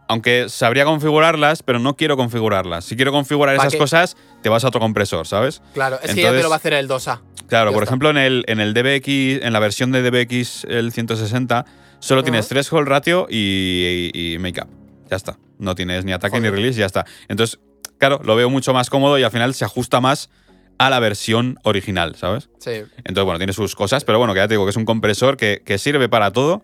aunque 0.08 0.50
sabría 0.50 0.84
configurarlas, 0.84 1.64
pero 1.64 1.80
no 1.80 1.96
quiero 1.96 2.18
configurarlas. 2.18 2.84
Si 2.84 2.96
quiero 2.98 3.14
configurar 3.14 3.56
¿Pa 3.56 3.68
esas 3.68 3.78
cosas, 3.80 4.18
te 4.42 4.50
vas 4.50 4.64
a 4.66 4.68
otro 4.68 4.82
compresor, 4.82 5.26
¿sabes? 5.26 5.62
Claro, 5.74 5.96
es 5.96 6.02
que 6.02 6.08
ya 6.08 6.14
te 6.16 6.22
Entonces- 6.22 6.44
lo 6.44 6.50
va 6.50 6.56
a 6.56 6.58
hacer 6.58 6.74
el 6.74 6.88
DOSA. 6.88 7.22
Claro, 7.48 7.72
Ya 7.72 7.74
por 7.74 7.84
está. 7.84 7.92
ejemplo, 7.92 8.10
en 8.10 8.18
el, 8.18 8.44
en 8.48 8.60
el 8.60 8.74
DBX, 8.74 9.44
en 9.46 9.54
la 9.54 9.60
versión 9.60 9.92
de 9.94 10.02
DBX 10.02 10.66
el 10.66 10.92
160, 10.92 11.66
solo 12.00 12.24
tienes 12.24 12.42
Ajá. 12.46 12.50
threshold 12.50 12.88
ratio 12.90 13.28
y, 13.30 14.12
y, 14.14 14.34
y 14.34 14.38
makeup. 14.40 14.68
Ya 15.10 15.16
está. 15.16 15.38
No 15.60 15.76
tienes 15.76 16.04
ni 16.04 16.12
ataque 16.12 16.38
Joder. 16.38 16.52
ni 16.52 16.58
release, 16.58 16.80
ya 16.80 16.86
está. 16.88 17.06
Entonces, 17.30 17.60
claro, 18.02 18.20
lo 18.24 18.36
veo 18.36 18.50
mucho 18.50 18.74
más 18.74 18.90
cómodo 18.90 19.20
y 19.20 19.24
al 19.24 19.30
final 19.30 19.54
se 19.54 19.64
ajusta 19.64 20.02
más 20.02 20.32
a 20.80 20.90
la 20.90 21.00
versión 21.00 21.60
original, 21.62 22.16
¿sabes? 22.16 22.50
Sí. 22.58 22.72
Entonces, 22.98 23.24
bueno, 23.24 23.38
tiene 23.38 23.54
sus 23.54 23.76
cosas, 23.76 24.04
pero 24.04 24.18
bueno, 24.18 24.34
que 24.34 24.40
ya 24.40 24.48
te 24.48 24.56
digo 24.56 24.66
que 24.66 24.72
es 24.72 24.76
un 24.76 24.86
compresor 24.86 25.38
que, 25.38 25.62
que 25.64 25.78
sirve 25.78 26.10
para 26.10 26.32
todo 26.32 26.64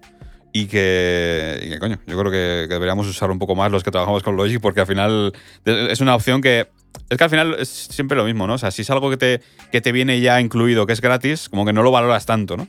y 0.52 0.66
que, 0.66 1.60
y 1.64 1.70
que, 1.70 1.78
coño, 1.78 2.00
yo 2.08 2.18
creo 2.18 2.32
que, 2.32 2.66
que 2.68 2.74
deberíamos 2.74 3.06
usar 3.06 3.30
un 3.30 3.38
poco 3.38 3.54
más 3.56 3.72
los 3.72 3.84
que 3.84 3.92
trabajamos 3.92 4.24
con 4.24 4.36
Logic 4.36 4.60
porque 4.60 4.80
al 4.80 4.88
final 4.88 5.34
es 5.64 6.02
una 6.02 6.16
opción 6.16 6.42
que... 6.42 6.68
Es 7.10 7.18
que 7.20 7.24
al 7.24 7.30
final 7.30 7.56
es 7.60 7.70
siempre 7.70 8.18
lo 8.18 8.26
mismo, 8.26 8.48
¿no? 8.48 8.56
O 8.56 8.58
sea, 8.58 8.72
si 8.72 8.82
es 8.82 8.90
algo 8.90 9.12
que 9.12 9.18
te, 9.18 9.42
que 9.72 9.82
te 9.82 9.92
viene 9.92 10.20
ya 10.20 10.42
incluido, 10.42 10.88
que 10.88 10.94
es 10.94 11.02
gratis, 11.02 11.48
como 11.48 11.64
que 11.64 11.72
no 11.72 11.84
lo 11.84 11.92
valoras 11.92 12.26
tanto, 12.26 12.58
¿no? 12.58 12.68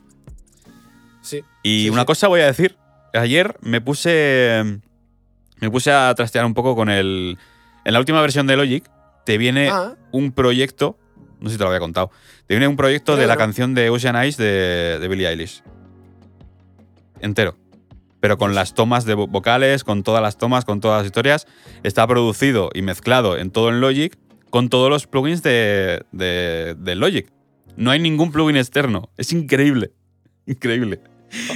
Sí. 1.22 1.42
Y 1.62 1.84
Sí, 1.84 1.90
una 1.90 2.02
sí. 2.02 2.06
cosa 2.06 2.28
voy 2.28 2.42
a 2.42 2.46
decir. 2.46 2.76
Ayer 3.14 3.56
me 3.62 3.80
puse. 3.80 4.80
Me 5.60 5.70
puse 5.70 5.90
a 5.90 6.14
trastear 6.14 6.44
un 6.44 6.52
poco 6.54 6.76
con 6.76 6.90
el. 6.90 7.38
En 7.88 7.94
la 7.94 8.00
última 8.00 8.20
versión 8.20 8.46
de 8.46 8.54
Logic 8.54 8.84
te 9.24 9.38
viene 9.38 9.70
Ah, 9.70 9.94
un 10.12 10.32
proyecto. 10.32 10.98
No 11.40 11.48
sé 11.48 11.54
si 11.54 11.58
te 11.58 11.64
lo 11.64 11.68
había 11.70 11.80
contado. 11.80 12.10
Te 12.46 12.54
viene 12.54 12.68
un 12.68 12.76
proyecto 12.76 13.16
de 13.16 13.26
la 13.26 13.36
canción 13.38 13.74
de 13.74 13.88
Ocean 13.88 14.14
Eyes 14.14 14.36
de, 14.36 14.98
de 15.00 15.08
Billie 15.08 15.26
Eilish. 15.26 15.62
Entero. 17.20 17.56
Pero 18.20 18.36
con 18.36 18.54
las 18.54 18.74
tomas 18.74 19.04
de 19.04 19.16
vo- 19.16 19.28
vocales, 19.28 19.84
con 19.84 20.02
todas 20.02 20.20
las 20.22 20.36
tomas, 20.36 20.64
con 20.64 20.80
todas 20.80 20.98
las 21.00 21.06
historias. 21.06 21.46
Está 21.82 22.06
producido 22.06 22.70
y 22.74 22.82
mezclado 22.82 23.38
en 23.38 23.50
todo 23.50 23.68
en 23.70 23.80
Logic 23.80 24.18
con 24.50 24.68
todos 24.68 24.90
los 24.90 25.06
plugins 25.06 25.42
de, 25.42 26.02
de, 26.12 26.74
de 26.78 26.94
Logic. 26.94 27.30
No 27.76 27.90
hay 27.90 28.00
ningún 28.00 28.32
plugin 28.32 28.56
externo. 28.56 29.10
Es 29.16 29.32
increíble. 29.32 29.92
Increíble. 30.46 31.00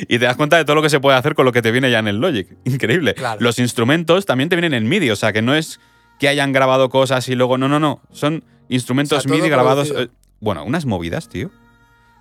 Y 0.03 0.18
te 0.18 0.27
das 0.27 0.37
cuenta 0.37 0.57
de 0.59 0.64
todo 0.64 0.77
lo 0.77 0.83
que 0.83 0.90
se 0.90 1.01
puede 1.01 1.16
hacer 1.16 1.35
con 1.35 1.45
lo 1.47 1.53
que 1.53 1.62
te 1.62 1.71
viene 1.73 1.90
ya 1.90 1.99
en 1.99 2.09
el 2.09 2.16
Logic. 2.21 2.47
Increíble. 2.64 3.14
Claro. 3.14 3.40
Los 3.40 3.59
instrumentos 3.59 4.25
también 4.27 4.49
te 4.51 4.57
vienen 4.57 4.75
en 4.75 4.88
MIDI, 4.88 5.11
o 5.11 5.16
sea 5.16 5.33
que 5.33 5.42
no 5.42 5.55
es 5.55 5.81
que 6.23 6.29
hayan 6.29 6.53
grabado 6.53 6.89
cosas 6.89 7.29
y 7.29 7.35
luego. 7.35 7.59
No, 7.59 7.67
no, 7.67 7.81
no. 7.81 8.01
Son 8.13 8.45
instrumentos 8.69 9.19
O 9.19 9.21
sea, 9.23 9.33
MIDI 9.33 9.49
grabados. 9.49 9.91
eh, 9.91 10.09
bueno, 10.39 10.65
unas 10.65 10.87
movidas, 10.87 11.29
tío. 11.29 11.51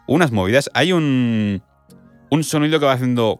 Unas 0.07 0.31
movidas. 0.31 0.71
Hay 0.73 0.91
un. 0.91 1.61
Un 2.31 2.43
sonido 2.43 2.79
que 2.79 2.87
va 2.87 2.93
haciendo. 2.93 3.39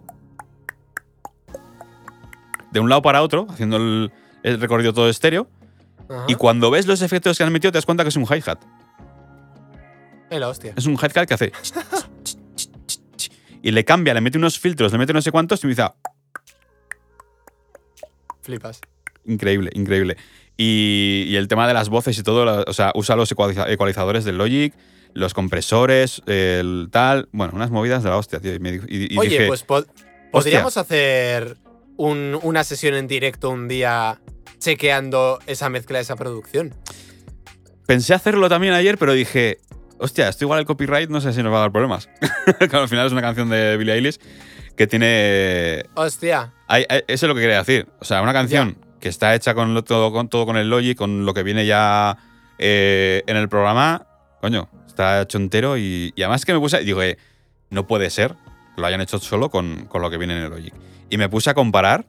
De 2.72 2.80
un 2.80 2.90
lado 2.90 3.02
para 3.02 3.24
otro, 3.24 3.48
haciendo 3.50 3.78
el, 3.78 4.12
el 4.44 4.62
recorrido 4.62 4.94
todo 4.94 5.10
estéreo. 5.10 5.48
ajá. 6.08 6.26
Y 6.28 6.36
cuando 6.36 6.70
ves 6.70 6.86
los 6.86 7.02
efectos 7.02 7.40
que 7.40 7.44
han 7.44 7.52
metido, 7.52 7.72
te 7.72 7.80
das 7.80 7.88
cuenta 7.88 8.04
que 8.04 8.10
es 8.10 8.16
un 8.16 8.26
hi-hat. 8.26 8.60
Es 10.78 10.86
un 10.86 10.94
hi-hat 10.94 11.26
que 11.28 11.34
hace. 11.34 11.52
Y 13.64 13.72
le 13.72 13.84
cambia, 13.84 14.14
le 14.14 14.22
mete 14.22 14.38
unos 14.38 14.60
filtros, 14.60 14.92
le 14.92 14.98
mete 15.00 15.12
no 15.14 15.22
sé 15.24 15.32
cuántos 15.32 15.64
y 15.64 15.68
me 15.68 15.72
dice. 15.72 15.82
"Ah, 15.84 15.96
Flipas. 18.42 18.80
Increíble, 19.26 19.70
increíble. 19.76 20.18
Y, 20.58 21.26
y 21.28 21.36
el 21.38 21.48
tema 21.48 21.68
de 21.68 21.74
las 21.74 21.90
voces 21.90 22.18
y 22.18 22.24
todo, 22.24 22.46
la- 22.46 22.64
o 22.68 22.74
sea, 22.74 22.92
usa 22.96 23.16
los 23.16 23.32
ecualiza- 23.32 23.70
ecualizadores 23.72 24.26
del 24.26 24.38
Logic, 24.38 24.74
los 25.14 25.34
compresores, 25.34 26.22
el 26.28 26.90
tal. 26.92 27.30
Bueno, 27.32 27.54
unas 27.56 27.72
movidas 27.72 28.04
de 28.04 28.10
la 28.10 28.18
hostia, 28.18 28.40
tío. 28.40 28.54
Y, 28.54 28.60
me 28.60 28.72
di- 28.74 28.80
y- 28.88 29.16
y 29.16 29.18
Oye, 29.18 29.30
dije, 29.30 29.48
pues 29.48 29.64
po- 29.64 29.86
podríamos 30.32 30.78
hacer 30.78 31.58
un- 31.98 32.40
una 32.44 32.64
sesión 32.64 32.94
en 32.96 33.08
directo 33.08 33.50
un 33.50 33.68
día 33.68 34.22
chequeando 34.60 35.40
esa 35.48 35.70
mezcla, 35.70 36.00
esa 36.00 36.16
producción. 36.16 36.76
pensé 37.88 38.14
hacerlo 38.14 38.48
también 38.48 38.74
ayer, 38.74 38.98
pero 38.98 39.12
dije, 39.12 39.58
hostia, 39.98 40.30
esto 40.30 40.46
igual 40.46 40.60
el 40.62 40.66
copyright 40.66 41.10
no 41.10 41.20
sé 41.20 41.34
si 41.34 41.44
nos 41.44 41.52
va 41.52 41.58
a 41.58 41.62
dar 41.62 41.72
problemas. 41.74 42.08
Al 42.72 42.88
final 42.88 43.06
es 43.08 43.12
una 43.12 43.22
canción 43.22 43.50
de 43.50 43.76
Billie 43.76 43.96
Eilish 43.96 44.18
que 44.78 44.88
tiene 44.88 45.84
Hostia. 45.96 46.54
Hay- 46.68 46.86
hay- 46.88 47.04
eso 47.08 47.26
es 47.26 47.28
lo 47.28 47.36
que 47.36 47.42
quería 47.42 47.58
decir. 47.58 47.88
O 48.00 48.06
sea, 48.06 48.22
una 48.22 48.32
canción 48.32 48.78
que 49.02 49.10
está 49.10 49.36
hecha 49.36 49.54
con 49.54 49.74
lo- 49.74 49.84
todo, 49.84 50.12
con 50.14 50.30
todo 50.30 50.46
con 50.46 50.56
el 50.58 50.70
Logic, 50.70 50.98
con 50.98 51.26
lo 51.26 51.34
que 51.34 51.44
viene 51.44 51.66
ya 51.66 52.18
eh, 52.60 53.24
en 53.28 53.36
el 53.36 53.50
programa, 53.50 54.06
coño, 54.40 54.70
está 54.88 55.22
hecho 55.22 55.38
entero 55.38 55.78
y, 55.78 56.14
y 56.16 56.22
además 56.22 56.46
que 56.46 56.54
me 56.54 56.60
puse, 56.60 56.80
digo, 56.82 57.02
eh, 57.02 57.18
no 57.70 57.88
puede 57.88 58.10
ser 58.10 58.36
que 58.76 58.82
lo 58.82 58.88
hayan 58.88 59.02
hecho 59.02 59.20
solo 59.20 59.50
con, 59.50 59.86
con 59.88 60.02
lo 60.02 60.10
que 60.10 60.18
viene 60.18 60.38
en 60.38 60.44
el 60.44 60.50
Logic. 60.50 60.74
Y 61.10 61.18
me 61.18 61.28
puse 61.28 61.50
a 61.50 61.54
comparar. 61.54 62.06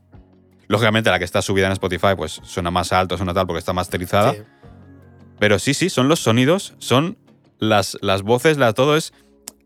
Lógicamente, 0.69 1.11
la 1.11 1.19
que 1.19 1.25
está 1.25 1.43
subida 1.43 1.67
en 1.67 1.73
Spotify, 1.73 2.15
pues 2.17 2.41
suena 2.45 2.71
más 2.71 2.93
alto, 2.93 3.17
suena 3.17 3.35
tal, 3.35 3.47
porque 3.47 3.59
está 3.59 3.73
masterizada. 3.73 4.33
Sí. 4.33 4.39
Pero 5.39 5.59
sí, 5.59 5.75
sí, 5.75 5.91
son 5.91 6.09
los 6.09 6.21
sonidos, 6.21 6.75
son 6.79 7.19
las, 7.59 7.99
las 8.01 8.23
voces, 8.23 8.57
la, 8.59 8.73
todo 8.73 8.97
es 8.97 9.13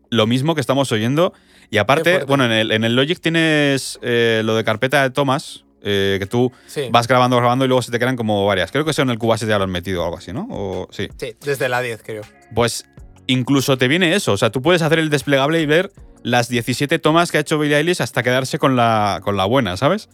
lo 0.09 0.27
mismo 0.27 0.53
que 0.55 0.59
estamos 0.61 0.91
oyendo. 0.91 1.33
Y 1.69 1.77
aparte, 1.77 2.23
bueno, 2.25 2.45
en 2.45 2.51
el, 2.51 2.71
en 2.71 2.83
el 2.83 2.95
Logic 2.95 3.19
tienes 3.21 3.99
eh, 4.01 4.41
lo 4.43 4.55
de 4.55 4.63
carpeta 4.63 5.03
de 5.03 5.11
tomas, 5.11 5.65
eh, 5.81 6.17
que 6.19 6.25
tú 6.25 6.51
Sí. 6.65 6.83
vas 6.91 7.07
grabando, 7.07 7.37
grabando 7.37 7.65
y 7.65 7.67
luego 7.67 7.81
se 7.81 7.91
te 7.91 7.99
quedan 7.99 8.15
como 8.15 8.45
varias. 8.45 8.71
Creo 8.71 8.83
que 8.85 8.91
eso 8.91 9.01
en 9.01 9.09
el 9.09 9.17
Cubase 9.19 9.45
ya 9.47 9.57
lo 9.57 9.63
han 9.65 9.69
metido 9.71 10.01
o 10.01 10.05
algo 10.05 10.17
así, 10.17 10.33
¿no? 10.33 10.47
O, 10.49 10.87
sí. 10.91 11.07
Sí, 11.17 11.35
desde 11.43 11.69
la 11.69 11.81
10, 11.81 12.01
creo. 12.03 12.23
Pues 12.55 12.85
incluso 13.27 13.77
te 13.77 13.87
viene 13.87 14.15
eso. 14.15 14.33
O 14.33 14.37
sea, 14.37 14.49
tú 14.51 14.61
puedes 14.61 14.81
hacer 14.81 14.99
el 14.99 15.09
desplegable 15.09 15.61
y 15.61 15.65
ver 15.65 15.91
las 16.23 16.49
17 16.49 16.99
tomas 16.99 17.31
que 17.31 17.37
ha 17.37 17.41
hecho 17.41 17.59
Billie 17.59 17.77
Eilish 17.77 18.01
hasta 18.01 18.23
quedarse 18.23 18.57
con 18.59 18.75
la, 18.75 19.21
con 19.23 19.37
la 19.37 19.45
buena, 19.45 19.77
¿sabes? 19.77 20.09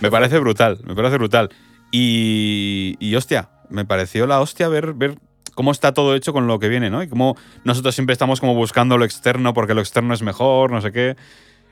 Me 0.00 0.10
parece 0.10 0.38
brutal, 0.38 0.78
me 0.84 0.94
parece 0.94 1.16
brutal. 1.18 1.50
Y, 1.90 2.96
y 3.00 3.14
hostia, 3.16 3.50
me 3.68 3.84
pareció 3.84 4.26
la 4.26 4.40
hostia 4.40 4.68
ver, 4.68 4.94
ver 4.94 5.18
cómo 5.54 5.72
está 5.72 5.92
todo 5.92 6.14
hecho 6.14 6.32
con 6.32 6.46
lo 6.46 6.58
que 6.58 6.68
viene, 6.68 6.88
¿no? 6.88 7.02
Y 7.02 7.08
cómo 7.08 7.36
nosotros 7.64 7.94
siempre 7.94 8.12
estamos 8.14 8.40
como 8.40 8.54
buscando 8.54 8.96
lo 8.96 9.04
externo 9.04 9.52
porque 9.52 9.74
lo 9.74 9.80
externo 9.80 10.14
es 10.14 10.22
mejor, 10.22 10.70
no 10.70 10.80
sé 10.80 10.92
qué. 10.92 11.16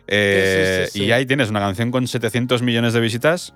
Eh, 0.08 0.84
Sí, 0.86 0.90
sí, 0.92 0.98
sí. 1.00 1.04
Y 1.06 1.12
ahí 1.12 1.26
tienes 1.26 1.50
una 1.50 1.60
canción 1.60 1.90
con 1.90 2.06
700 2.08 2.62
millones 2.62 2.94
de 2.94 3.00
visitas, 3.00 3.54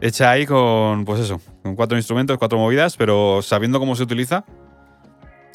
hecha 0.00 0.30
ahí 0.30 0.44
con, 0.46 1.04
pues 1.04 1.20
eso, 1.20 1.40
con 1.62 1.76
cuatro 1.76 1.96
instrumentos, 1.96 2.36
cuatro 2.38 2.58
movidas, 2.58 2.96
pero 2.96 3.40
sabiendo 3.42 3.78
cómo 3.78 3.94
se 3.96 4.02
utiliza, 4.02 4.44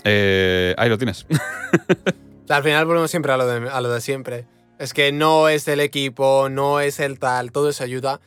eh, 0.04 0.74
ahí 0.78 0.90
lo 0.90 0.98
tienes. 0.98 1.26
Al 2.50 2.64
final 2.64 2.86
volvemos 2.86 3.10
siempre 3.12 3.32
a 3.32 3.38
lo, 3.38 3.46
de, 3.48 3.70
a 3.70 3.80
lo 3.82 3.90
de 3.90 4.02
siempre. 4.02 4.46
Es 4.80 4.94
que 4.94 5.12
no 5.12 5.48
es 5.48 5.68
el 5.68 5.80
equipo, 5.80 6.50
no 6.50 6.80
es 6.80 7.00
el 7.00 7.20
tal, 7.20 7.52
todo 7.52 7.70
eso 7.70 7.84
ayuda, 7.84 8.20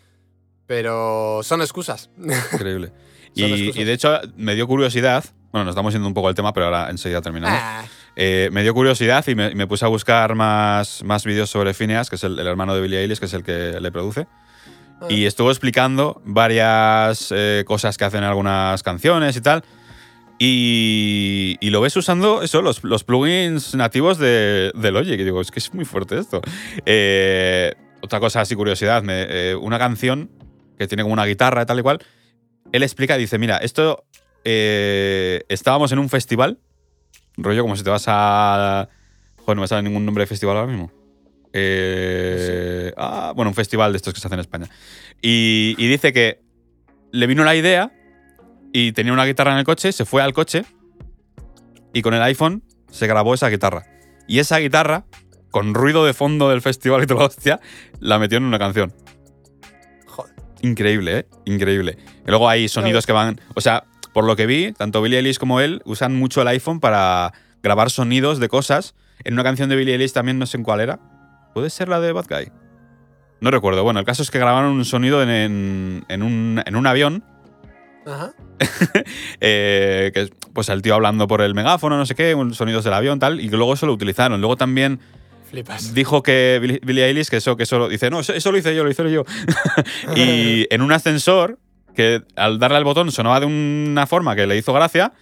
pero 0.67 1.41
son 1.43 1.61
excusas. 1.62 2.11
Increíble. 2.53 2.89
Son 2.89 3.49
Y, 3.49 3.53
excusas. 3.53 3.77
y 3.77 3.85
de 3.85 3.93
hecho 3.93 4.21
me 4.37 4.55
dio 4.55 4.67
curiosidad, 4.67 5.25
bueno, 5.53 5.65
nos 5.65 5.73
estamos 5.73 5.93
yendo 5.93 6.07
un 6.09 6.15
poco 6.15 6.29
al 6.29 6.35
tema, 6.35 6.53
pero 6.53 6.67
ahora 6.67 6.91
enseguida 6.91 7.21
terminamos. 7.23 7.59
Ah, 7.61 7.85
Eh, 8.17 8.49
me 8.53 8.62
dio 8.62 8.75
curiosidad 8.75 9.27
y 9.27 9.35
me, 9.35 9.51
y 9.51 9.55
me 9.55 9.67
puse 9.67 9.85
a 9.85 9.89
buscar 9.89 10.35
más, 10.35 11.03
más 11.05 11.25
vídeos 11.25 11.51
sobre 11.51 11.75
Phineas, 11.75 12.09
que 12.11 12.17
es 12.17 12.25
el, 12.25 12.39
el 12.39 12.47
hermano 12.47 12.75
de 12.75 12.81
Billie 12.81 13.01
Eilish, 13.01 13.19
que 13.19 13.27
es 13.27 13.35
el 13.35 13.43
que 13.43 13.79
le 13.81 13.91
produce. 13.93 14.27
Ah. 15.01 15.07
Y 15.09 15.27
estuvo 15.27 15.51
explicando 15.51 16.23
varias 16.25 17.33
eh, 17.35 17.65
cosas 17.67 17.97
que 17.99 18.05
hacen 18.05 18.23
en 18.23 18.29
algunas 18.29 18.83
canciones 18.83 19.37
y 19.37 19.41
tal. 19.41 19.65
Y, 20.39 21.57
y 21.61 21.71
lo 21.71 21.81
ves 21.81 21.97
usando 21.97 22.43
eso, 22.43 22.61
los, 22.61 22.83
los 22.85 23.05
plugins 23.05 23.75
nativos 23.75 24.19
de, 24.19 24.73
de 24.75 24.91
Logic. 24.91 25.19
Y 25.19 25.25
digo, 25.25 25.41
es 25.41 25.51
que 25.51 25.59
es 25.61 25.73
muy 25.75 25.85
fuerte 25.85 26.19
esto. 26.19 26.41
Eh, 26.87 27.73
otra 28.01 28.21
cosa, 28.21 28.41
así 28.41 28.55
curiosidad, 28.55 29.03
me- 29.03 29.27
eh, 29.29 29.55
una 29.55 29.79
canción 29.79 30.31
que 30.79 30.87
tiene 30.87 31.03
como 31.03 31.12
una 31.12 31.25
guitarra 31.25 31.62
y 31.62 31.67
tal 31.67 31.79
y 31.79 31.83
cual. 31.83 31.99
Él 32.73 32.83
explica, 32.83 33.17
dice, 33.17 33.39
mira, 33.39 33.59
esto 33.59 34.05
eh, 34.45 35.45
estábamos 35.49 35.93
en 35.93 36.01
un 36.01 36.09
festival, 36.09 36.59
rollo 37.37 37.62
como 37.62 37.76
si 37.76 37.85
te 37.85 37.91
vas 37.91 38.05
a... 38.07 38.89
Joder, 39.39 39.57
no 39.57 39.62
me 39.62 39.68
sale 39.68 39.82
ningún 39.82 40.05
nombre 40.05 40.22
de 40.22 40.26
festival 40.26 40.57
ahora 40.57 40.70
mismo. 40.70 40.91
Eh, 41.53 42.93
ah, 42.97 43.32
bueno, 43.37 43.51
un 43.51 43.55
festival 43.55 43.93
de 43.93 43.97
estos 43.97 44.14
que 44.14 44.20
se 44.20 44.26
hacen 44.26 44.39
en 44.39 44.41
España. 44.41 44.68
Y, 45.22 45.74
y 45.78 45.87
dice 45.87 46.12
que 46.12 46.41
le 47.12 47.26
vino 47.26 47.45
la 47.45 47.55
idea 47.55 47.93
y 48.72 48.93
tenía 48.93 49.12
una 49.12 49.24
guitarra 49.24 49.53
en 49.53 49.59
el 49.59 49.64
coche, 49.64 49.93
se 49.93 50.05
fue 50.05 50.20
al 50.22 50.32
coche 50.32 50.64
y 51.93 52.03
con 52.03 52.12
el 52.12 52.22
iPhone 52.22 52.64
se 52.91 53.07
grabó 53.07 53.35
esa 53.35 53.49
guitarra. 53.49 53.87
Y 54.26 54.41
esa 54.41 54.59
guitarra, 54.59 55.05
con 55.51 55.74
ruido 55.74 56.05
de 56.05 56.12
fondo 56.12 56.51
del 56.51 56.61
festival 56.61 57.05
y 57.05 57.07
toda 57.07 57.20
la 57.20 57.26
hostia, 57.26 57.61
la 58.01 58.18
metió 58.18 58.39
en 58.39 58.45
una 58.45 58.59
canción. 58.59 58.93
joder. 60.07 60.35
Increíble, 60.62 61.18
¿eh? 61.18 61.26
Increíble. 61.45 61.99
Y 62.26 62.30
luego 62.30 62.49
hay 62.49 62.68
sonidos 62.68 63.07
que 63.07 63.12
van. 63.12 63.41
O 63.55 63.61
sea, 63.61 63.85
por 64.15 64.25
lo 64.25 64.35
que 64.37 64.47
vi, 64.47 64.73
tanto 64.73 65.03
Billie 65.03 65.19
Eilish 65.19 65.37
como 65.39 65.61
él 65.61 65.83
usan 65.85 66.17
mucho 66.17 66.41
el 66.41 66.49
iPhone 66.49 66.81
para 66.81 67.35
grabar 67.62 67.91
sonidos 67.91 68.39
de 68.41 68.49
cosas. 68.49 68.95
En 69.25 69.35
una 69.35 69.43
canción 69.43 69.69
de 69.69 69.77
Billie 69.77 69.93
Eilish 69.95 70.12
también 70.12 70.39
no 70.39 70.47
sé 70.47 70.57
en 70.57 70.62
cuál 70.65 70.81
era. 70.81 70.99
¿Puede 71.53 71.69
ser 71.71 71.89
la 71.89 72.01
de 72.01 72.12
Bad 72.12 72.27
Guy? 72.31 72.51
No 73.41 73.51
recuerdo. 73.51 73.83
Bueno, 73.85 74.01
el 74.01 74.07
caso 74.07 74.23
es 74.23 74.31
que 74.31 74.39
grabaron 74.39 74.73
un 74.73 74.85
sonido 74.87 75.23
en, 75.23 75.29
en- 75.29 76.05
en 76.09 76.23
un, 76.23 76.62
en 76.65 76.77
un 76.77 76.87
avión. 76.87 77.23
Ajá. 78.07 78.33
eh, 79.41 80.11
que 80.15 80.21
es, 80.23 80.31
pues 80.53 80.69
el 80.69 80.83
tío 80.83 80.95
hablando 80.95 81.27
por 81.27 81.41
el 81.43 81.55
megáfono, 81.55 81.97
no 81.97 82.07
sé 82.07 82.15
qué, 82.15 82.35
sonidos 82.53 82.85
del 82.85 82.93
avión, 82.95 83.19
tal. 83.19 83.41
Y 83.41 83.49
luego 83.49 83.75
eso 83.75 83.87
lo 83.87 83.93
utilizaron. 83.93 84.41
Luego 84.41 84.57
también 84.57 85.01
Flipas. 85.51 85.95
dijo 85.95 86.23
que 86.23 86.59
Billie- 86.83 87.05
Eilish, 87.05 87.29
que 87.29 87.37
eso, 87.39 87.57
que 87.57 87.65
eso 87.65 87.79
lo 87.79 87.89
dice, 87.89 88.11
no, 88.11 88.21
eso, 88.21 88.33
eso 88.33 88.53
lo 88.53 88.59
hice 88.59 88.75
yo, 88.75 88.85
lo 88.85 88.91
hice 88.91 89.11
yo. 89.11 89.25
y 90.17 90.67
en 90.75 90.83
un 90.83 90.93
ascensor, 90.93 91.59
que 91.95 92.23
al 92.37 92.59
darle 92.59 92.77
al 92.79 92.85
botón 92.85 93.11
sonaba 93.13 93.41
de 93.41 93.47
una 93.47 94.07
forma 94.07 94.35
que 94.37 94.47
le 94.47 94.57
hizo 94.57 94.73
gracia, 94.73 95.13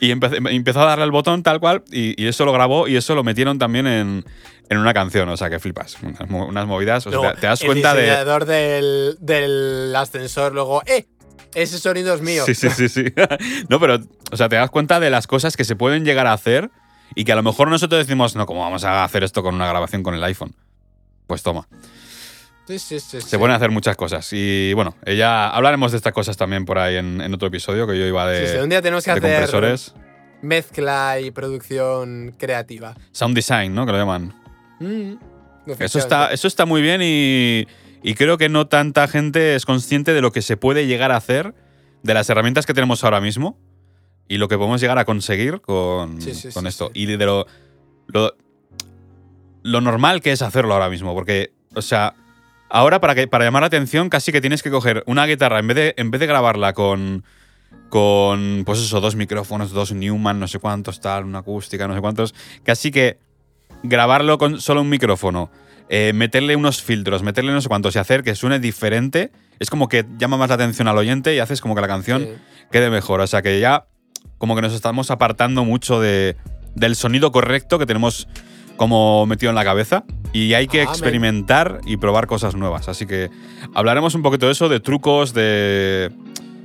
y 0.00 0.10
empe- 0.12 0.36
empezó 0.50 0.82
a 0.82 0.86
darle 0.86 1.04
al 1.04 1.10
botón 1.10 1.42
tal 1.42 1.58
cual, 1.60 1.82
y, 1.90 2.20
y 2.22 2.26
eso 2.26 2.44
lo 2.44 2.52
grabó 2.52 2.86
y 2.88 2.96
eso 2.96 3.14
lo 3.14 3.24
metieron 3.24 3.58
también 3.58 3.86
en, 3.86 4.24
en 4.68 4.78
una 4.78 4.92
canción, 4.92 5.28
o 5.30 5.36
sea 5.38 5.48
que 5.48 5.58
flipas. 5.58 5.96
Unas, 6.02 6.28
mo- 6.28 6.46
unas 6.46 6.66
movidas, 6.66 7.06
o 7.06 7.10
sea, 7.10 7.18
Luego, 7.18 7.34
te, 7.34 7.40
te 7.42 7.46
das 7.46 7.60
cuenta 7.64 7.94
de. 7.94 8.02
diseñador 8.02 8.44
del, 8.44 9.16
del 9.20 9.94
ascensor 9.96 10.52
luego, 10.52 10.82
¡eh! 10.86 11.06
Ese 11.54 11.78
sonido 11.78 12.12
es 12.12 12.20
mío. 12.20 12.44
Sí, 12.44 12.54
sí, 12.54 12.68
sí, 12.68 12.88
sí. 12.90 13.04
no, 13.70 13.80
pero, 13.80 13.98
o 14.30 14.36
sea, 14.36 14.50
te 14.50 14.56
das 14.56 14.68
cuenta 14.68 15.00
de 15.00 15.08
las 15.08 15.26
cosas 15.26 15.56
que 15.56 15.64
se 15.64 15.74
pueden 15.76 16.04
llegar 16.04 16.26
a 16.26 16.34
hacer 16.34 16.70
y 17.14 17.24
que 17.24 17.32
a 17.32 17.36
lo 17.36 17.42
mejor 17.42 17.68
nosotros 17.68 17.98
decimos, 18.06 18.36
no, 18.36 18.44
¿cómo 18.44 18.60
vamos 18.60 18.84
a 18.84 19.02
hacer 19.04 19.24
esto 19.24 19.42
con 19.42 19.54
una 19.54 19.66
grabación 19.66 20.02
con 20.02 20.12
el 20.14 20.22
iPhone? 20.24 20.54
Pues 21.26 21.42
toma. 21.42 21.66
Sí, 22.66 22.78
sí, 22.78 22.98
sí, 23.00 23.20
Se 23.20 23.38
pueden 23.38 23.54
hacer 23.54 23.70
muchas 23.70 23.96
cosas. 23.96 24.28
Y 24.32 24.72
bueno, 24.74 24.96
ya 25.06 25.48
hablaremos 25.50 25.92
de 25.92 25.98
estas 25.98 26.12
cosas 26.12 26.36
también 26.36 26.64
por 26.64 26.78
ahí 26.78 26.96
en, 26.96 27.20
en 27.20 27.32
otro 27.32 27.48
episodio 27.48 27.86
que 27.86 27.98
yo 27.98 28.04
iba 28.06 28.28
de, 28.28 28.46
Sí, 28.46 28.52
sí, 28.54 28.58
un 28.58 28.68
día 28.68 28.82
tenemos 28.82 29.04
que 29.04 29.12
de 29.12 29.18
hacer 29.18 29.30
compresores. 29.30 29.94
mezcla 30.42 31.20
y 31.20 31.30
producción 31.30 32.34
creativa. 32.38 32.94
Sound 33.12 33.34
design, 33.36 33.74
¿no? 33.74 33.86
Que 33.86 33.92
lo 33.92 33.98
llaman. 33.98 34.34
Mm, 34.80 35.12
Eso 35.78 35.98
está, 35.98 36.32
eso 36.32 36.48
está 36.48 36.66
muy 36.66 36.82
bien 36.82 37.00
y, 37.02 37.66
y 38.02 38.14
creo 38.14 38.36
que 38.36 38.48
no 38.48 38.66
tanta 38.66 39.06
gente 39.08 39.54
es 39.54 39.64
consciente 39.64 40.12
de 40.12 40.20
lo 40.20 40.32
que 40.32 40.42
se 40.42 40.56
puede 40.56 40.86
llegar 40.86 41.12
a 41.12 41.16
hacer, 41.16 41.54
de 42.02 42.14
las 42.14 42.28
herramientas 42.30 42.66
que 42.66 42.74
tenemos 42.74 43.02
ahora 43.04 43.20
mismo 43.20 43.58
y 44.28 44.38
lo 44.38 44.48
que 44.48 44.56
podemos 44.56 44.80
llegar 44.80 44.98
a 44.98 45.04
conseguir 45.04 45.60
con, 45.60 46.18
con 46.52 46.66
esto. 46.66 46.90
Y 46.94 47.06
de 47.06 47.24
lo, 47.24 47.46
lo, 48.08 48.36
lo 49.62 49.80
normal 49.80 50.20
que 50.20 50.32
es 50.32 50.42
hacerlo 50.42 50.74
ahora 50.74 50.90
mismo. 50.90 51.14
Porque, 51.14 51.52
o 51.74 51.82
sea, 51.82 52.14
ahora 52.68 53.00
para, 53.00 53.14
que, 53.14 53.28
para 53.28 53.44
llamar 53.44 53.62
la 53.62 53.66
atención 53.68 54.08
casi 54.08 54.32
que 54.32 54.40
tienes 54.40 54.62
que 54.62 54.70
coger 54.70 55.02
una 55.06 55.26
guitarra 55.26 55.58
en 55.58 55.66
vez 55.66 55.76
de, 55.76 55.94
en 55.96 56.10
vez 56.10 56.20
de 56.20 56.26
grabarla 56.26 56.72
con, 56.72 57.24
con, 57.88 58.62
pues 58.66 58.80
eso, 58.80 59.00
dos 59.00 59.16
micrófonos, 59.16 59.70
dos 59.70 59.92
Newman, 59.92 60.40
no 60.40 60.48
sé 60.48 60.58
cuántos, 60.58 61.00
tal, 61.00 61.24
una 61.24 61.38
acústica, 61.40 61.86
no 61.86 61.94
sé 61.94 62.00
cuántos. 62.00 62.34
Casi 62.64 62.90
que 62.90 63.18
grabarlo 63.82 64.38
con 64.38 64.60
solo 64.60 64.80
un 64.80 64.88
micrófono, 64.88 65.50
eh, 65.88 66.12
meterle 66.14 66.56
unos 66.56 66.82
filtros, 66.82 67.22
meterle 67.22 67.52
no 67.52 67.60
sé 67.60 67.68
cuántos 67.68 67.94
y 67.94 67.98
hacer 67.98 68.22
que 68.22 68.34
suene 68.34 68.58
diferente, 68.58 69.30
es 69.60 69.70
como 69.70 69.88
que 69.88 70.04
llama 70.18 70.36
más 70.36 70.48
la 70.48 70.56
atención 70.56 70.88
al 70.88 70.98
oyente 70.98 71.34
y 71.34 71.38
haces 71.38 71.60
como 71.60 71.74
que 71.74 71.80
la 71.80 71.88
canción 71.88 72.22
Sí. 72.22 72.28
quede 72.72 72.90
mejor. 72.90 73.20
O 73.20 73.26
sea 73.26 73.42
que 73.42 73.60
ya 73.60 73.86
como 74.38 74.54
que 74.56 74.62
nos 74.62 74.74
estamos 74.74 75.10
apartando 75.10 75.64
mucho 75.64 76.00
de, 76.00 76.36
del 76.74 76.96
sonido 76.96 77.30
correcto 77.32 77.78
que 77.78 77.86
tenemos 77.86 78.28
como 78.76 79.26
metido 79.26 79.50
en 79.50 79.56
la 79.56 79.64
cabeza 79.64 80.04
y 80.32 80.54
hay 80.54 80.66
que 80.68 80.82
Ah, 80.82 80.86
me- 80.86 80.90
experimentar 80.90 81.80
y 81.86 81.96
probar 81.96 82.26
cosas 82.26 82.54
nuevas. 82.54 82.88
Así 82.88 83.06
que 83.06 83.30
hablaremos 83.74 84.14
un 84.14 84.22
poquito 84.22 84.46
de 84.46 84.52
eso, 84.52 84.68
de 84.68 84.80
trucos, 84.80 85.32
de, 85.34 86.10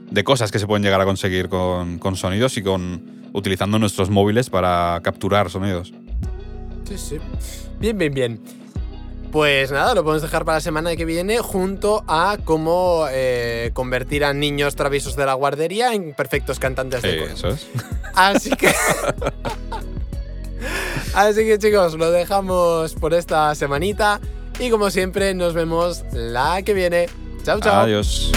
de 0.09 0.23
cosas 0.23 0.51
que 0.51 0.59
se 0.59 0.67
pueden 0.67 0.83
llegar 0.83 0.99
a 1.01 1.05
conseguir 1.05 1.47
con, 1.49 1.99
con 1.99 2.15
sonidos 2.15 2.57
y 2.57 2.63
con 2.63 3.21
utilizando 3.33 3.79
nuestros 3.79 4.09
móviles 4.09 4.49
para 4.49 4.99
capturar 5.03 5.49
sonidos. 5.49 5.93
Sí, 6.83 6.97
sí. 6.97 7.17
Bien, 7.79 7.97
bien, 7.97 8.13
bien. 8.13 8.39
Pues 9.31 9.71
nada, 9.71 9.95
lo 9.95 10.03
podemos 10.03 10.21
dejar 10.21 10.43
para 10.43 10.57
la 10.57 10.61
semana 10.61 10.93
que 10.97 11.05
viene 11.05 11.37
junto 11.39 12.03
a 12.09 12.37
cómo 12.43 13.05
eh, 13.09 13.71
convertir 13.73 14.25
a 14.25 14.33
niños 14.33 14.75
traviesos 14.75 15.15
de 15.15 15.25
la 15.25 15.35
guardería 15.35 15.93
en 15.93 16.13
perfectos 16.13 16.59
cantantes 16.59 17.01
de 17.01 17.15
Eh, 17.15 17.19
coro. 17.19 17.31
eso 17.31 17.47
es. 17.47 17.65
Así 18.13 18.49
que... 18.49 18.73
Así 21.13 21.45
que 21.45 21.57
chicos, 21.57 21.95
lo 21.95 22.09
dejamos 22.11 22.93
por 22.93 23.13
esta 23.13 23.53
semanita 23.55 24.19
y 24.59 24.69
como 24.69 24.89
siempre 24.89 25.33
nos 25.33 25.53
vemos 25.53 26.03
la 26.13 26.61
que 26.63 26.73
viene. 26.73 27.09
Chao, 27.43 27.59
chao. 27.59 27.81
Adiós. 27.81 28.31